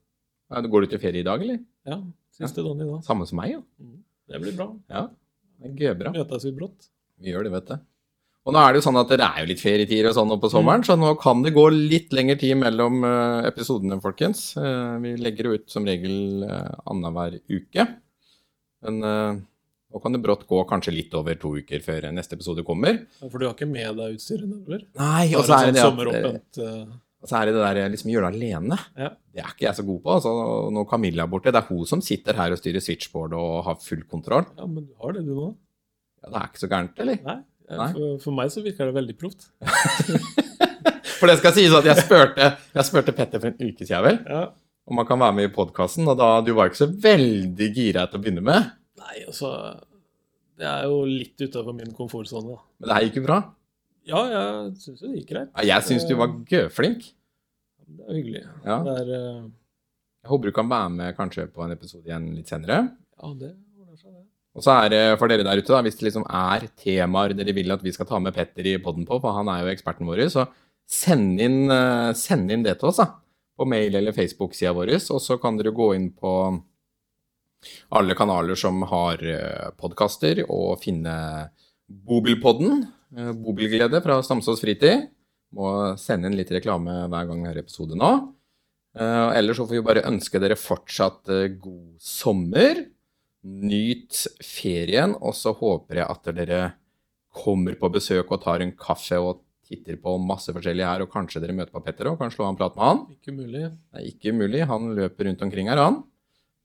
Ja. 0.51 0.59
Går 0.63 0.85
du 0.85 0.91
til 0.95 0.99
ferie 1.03 1.23
i 1.23 1.27
dag, 1.27 1.41
eller? 1.43 1.59
Ja, 1.87 1.99
siste 2.35 2.63
dagen 2.63 2.83
i 2.83 2.87
dag. 2.89 3.03
Samme 3.07 3.27
som 3.27 3.39
meg, 3.39 3.55
ja. 3.55 3.61
Det 4.31 4.39
blir 4.43 4.55
bra. 4.55 4.71
ja. 4.91 5.07
Det 5.59 5.71
er 5.71 5.75
gøybra. 5.81 6.13
Møtes 6.15 6.47
vi 6.47 6.53
brått. 6.55 6.89
Vi 7.21 7.31
gjør 7.31 7.47
det, 7.47 7.53
vet 7.55 7.69
du. 7.71 7.75
Og 8.45 8.53
nå 8.53 8.61
er 8.61 8.73
det 8.73 8.77
jo 8.77 8.85
sånn 8.85 8.99
at 9.01 9.09
det 9.09 9.25
er 9.25 9.39
jo 9.41 9.49
litt 9.49 9.61
ferietider 9.63 10.11
og 10.11 10.17
sånn 10.19 10.27
nå 10.29 10.35
på 10.41 10.51
sommeren, 10.53 10.83
så 10.85 10.93
nå 11.01 11.15
kan 11.17 11.41
det 11.41 11.55
gå 11.55 11.63
litt 11.73 12.13
lengre 12.13 12.35
tid 12.37 12.53
mellom 12.61 13.01
uh, 13.01 13.41
episodene, 13.47 13.97
folkens. 14.03 14.51
Uh, 14.59 15.01
vi 15.01 15.15
legger 15.17 15.49
jo 15.49 15.55
ut 15.57 15.65
som 15.71 15.87
regel 15.87 16.45
uh, 16.45 16.75
annenhver 16.91 17.39
uke. 17.49 17.87
Men 18.85 18.99
uh, 19.01 19.39
nå 19.89 20.03
kan 20.03 20.13
det 20.13 20.21
brått 20.21 20.45
gå 20.45 20.61
kanskje 20.69 20.93
litt 20.93 21.17
over 21.17 21.39
to 21.41 21.55
uker 21.57 21.81
før 21.81 22.05
neste 22.13 22.37
episode 22.37 22.61
kommer. 22.67 23.01
Ja, 23.17 23.31
For 23.31 23.41
du 23.41 23.47
har 23.47 23.57
ikke 23.57 23.71
med 23.71 23.97
deg 23.97 24.19
utstyret 24.19 24.45
nedover? 24.45 24.85
Nei, 25.01 25.25
og 25.33 25.47
så 25.47 25.57
er 25.57 25.71
det 25.71 25.79
det 25.79 25.87
sånn 25.87 26.35
at 26.35 26.61
og 27.25 27.29
så 27.31 27.39
er 27.39 27.49
det 27.49 27.55
det 27.57 27.63
der 27.65 27.89
liksom 27.89 28.11
gjøre 28.13 28.29
det 28.29 28.37
alene. 28.37 28.77
Ja. 29.01 29.07
Det 29.33 29.41
er 29.41 29.47
ikke 29.55 29.65
jeg 29.65 29.77
så 29.79 29.85
god 29.87 29.99
på. 30.03 30.13
altså 30.19 30.33
Når 30.75 30.85
Camilla 30.91 31.23
er 31.25 31.31
borte, 31.31 31.49
det 31.49 31.57
er 31.63 31.69
hun 31.71 31.87
som 31.89 32.03
sitter 32.05 32.37
her 32.37 32.53
og 32.53 32.59
styrer 32.61 32.83
switchboard 32.85 33.33
og 33.33 33.63
har 33.65 33.79
full 33.81 34.03
kontroll. 34.05 34.45
Ja, 34.59 34.67
men 34.69 34.85
du 34.85 34.93
har 35.01 35.15
det, 35.17 35.23
du 35.25 35.33
nå? 35.33 35.47
Ja, 36.21 36.29
Det 36.29 36.37
er 36.43 36.51
ikke 36.51 36.61
så 36.61 36.69
gærent, 36.69 37.01
eller? 37.01 37.17
Nei. 37.25 37.37
Nei. 37.65 37.87
For, 37.97 38.19
for 38.27 38.37
meg 38.37 38.51
så 38.53 38.61
virker 38.61 38.91
det 38.91 38.93
veldig 38.99 39.15
proft. 39.17 39.47
For 41.15 41.31
det 41.31 41.37
skal 41.39 41.53
sies 41.55 41.73
at 41.73 41.85
jeg 41.87 41.97
spurte, 42.03 42.47
jeg 42.75 42.85
spurte 42.85 43.13
Petter 43.15 43.39
for 43.41 43.47
en 43.49 43.69
uke 43.71 43.85
siden, 43.87 44.03
vel, 44.03 44.17
Ja. 44.29 44.41
om 44.85 44.99
han 44.99 45.07
kan 45.07 45.19
være 45.21 45.33
med 45.37 45.47
i 45.49 45.53
podkasten, 45.55 46.05
og 46.11 46.17
da 46.19 46.27
du 46.45 46.51
var 46.53 46.67
ikke 46.69 46.81
så 46.83 46.89
veldig 46.91 47.69
gira 47.73 48.03
til 48.11 48.19
å 48.19 48.23
begynne 48.25 48.43
med. 48.45 48.67
Nei, 48.99 49.23
altså 49.25 49.51
Det 50.59 50.67
er 50.67 50.83
jo 50.87 50.99
litt 51.07 51.39
utafor 51.41 51.73
min 51.75 51.93
komfortsone, 51.95 52.51
da. 52.53 52.59
Men 52.79 52.89
det 52.91 52.97
her 52.97 53.07
gikk 53.07 53.17
jo 53.21 53.25
bra. 53.25 53.39
Ja, 54.05 54.21
jeg 54.29 54.75
syns 54.83 54.99
det 55.01 55.13
gikk 55.15 55.31
greit. 55.33 55.49
Ja, 55.57 55.63
Jeg 55.73 55.87
syns 55.87 56.05
du 56.07 56.13
var 56.19 56.35
gøflink. 56.51 57.07
Det 57.95 58.05
er 58.05 58.17
hyggelig. 58.19 58.43
Ja. 58.65 58.77
Det 58.85 58.95
er 59.01 59.11
uh... 59.15 59.45
Jeg 60.25 60.31
håper 60.31 60.49
du 60.49 60.55
kan 60.57 60.69
være 60.71 60.89
med 60.89 61.17
kanskje 61.17 61.43
på 61.53 61.61
en 61.65 61.75
episode 61.75 62.09
igjen 62.09 62.31
litt 62.33 62.49
senere. 62.49 62.79
Ja, 63.21 63.33
det 63.37 63.51
ordner 63.77 63.99
seg, 63.99 64.09
det. 64.11 64.23
Og 64.55 64.63
så 64.65 64.71
er 64.79 64.89
det 64.93 65.01
for 65.19 65.29
dere 65.29 65.43
der 65.45 65.59
ute, 65.59 65.69
da, 65.69 65.81
hvis 65.85 65.97
det 65.99 66.07
liksom 66.07 66.23
er 66.25 66.63
temaer 66.79 67.33
dere 67.35 67.53
vil 67.53 67.75
at 67.75 67.83
vi 67.83 67.91
skal 67.93 68.07
ta 68.09 68.21
med 68.23 68.33
Petter 68.33 68.65
i 68.71 68.77
poden 68.81 69.05
på, 69.05 69.19
for 69.21 69.35
han 69.35 69.51
er 69.51 69.65
jo 69.65 69.73
eksperten 69.73 70.07
vår, 70.07 70.23
så 70.31 70.47
send 70.89 71.41
inn, 71.43 71.65
eh, 71.73 72.11
send 72.17 72.53
inn 72.55 72.63
det 72.65 72.77
til 72.79 72.89
oss, 72.89 73.01
da. 73.03 73.09
På 73.55 73.67
mail- 73.69 73.95
eller 73.99 74.15
Facebook-sida 74.15 74.73
vår, 74.75 74.93
og 75.13 75.21
så 75.23 75.37
kan 75.41 75.59
dere 75.59 75.75
gå 75.75 75.89
inn 75.95 76.09
på 76.15 76.31
alle 77.97 78.15
kanaler 78.17 78.57
som 78.59 78.81
har 78.89 79.21
podkaster, 79.77 80.43
og 80.49 80.79
finne 80.81 81.15
Bobilpodden. 81.85 82.87
eh, 83.17 83.31
Bobilglede 83.31 84.01
fra 84.01 84.21
Stamsås 84.23 84.61
Fritid. 84.63 85.09
Må 85.55 85.69
sende 85.99 86.29
inn 86.29 86.37
litt 86.37 86.51
reklame 86.51 87.05
hver 87.07 87.29
gang 87.29 87.43
vi 87.43 87.49
har 87.49 87.61
episode 87.61 87.97
nå. 87.99 88.11
Uh, 88.95 89.31
Ellers 89.35 89.59
så 89.59 89.65
får 89.67 89.77
vi 89.77 89.85
bare 89.85 90.05
ønske 90.07 90.39
dere 90.39 90.55
fortsatt 90.59 91.31
eh, 91.31 91.55
god 91.59 91.95
sommer. 91.99 92.85
Nyt 93.45 94.23
ferien, 94.41 95.13
og 95.19 95.35
så 95.37 95.53
håper 95.53 96.01
jeg 96.01 96.07
at 96.09 96.31
dere 96.33 96.61
kommer 97.35 97.75
på 97.77 97.91
besøk 97.93 98.31
og 98.31 98.41
tar 98.41 98.63
en 98.63 98.73
kaffe 98.79 99.19
og 99.19 99.43
titter 99.65 99.99
på 100.01 100.15
masse 100.21 100.53
forskjellig 100.55 100.85
her, 100.85 101.03
og 101.03 101.11
kanskje 101.13 101.41
dere 101.43 101.55
møter 101.57 101.73
på 101.75 101.83
Petter 101.85 102.09
og 102.09 102.19
kan 102.21 102.33
slå 102.33 102.47
en 102.49 102.57
prat 102.57 102.75
med 102.77 102.85
han. 102.87 103.01
Ikke 103.17 103.35
mulig. 103.35 103.65
Er 103.93 104.09
ikke 104.09 104.35
mulig. 104.35 104.65
han 104.65 104.93
løper 104.97 105.29
rundt 105.29 105.45
omkring 105.45 105.71
her, 105.71 105.81
han. 105.81 106.03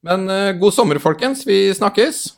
Men 0.06 0.28
uh, 0.30 0.52
god 0.60 0.76
sommer, 0.76 1.02
folkens. 1.02 1.44
Vi 1.48 1.66
snakkes. 1.76 2.28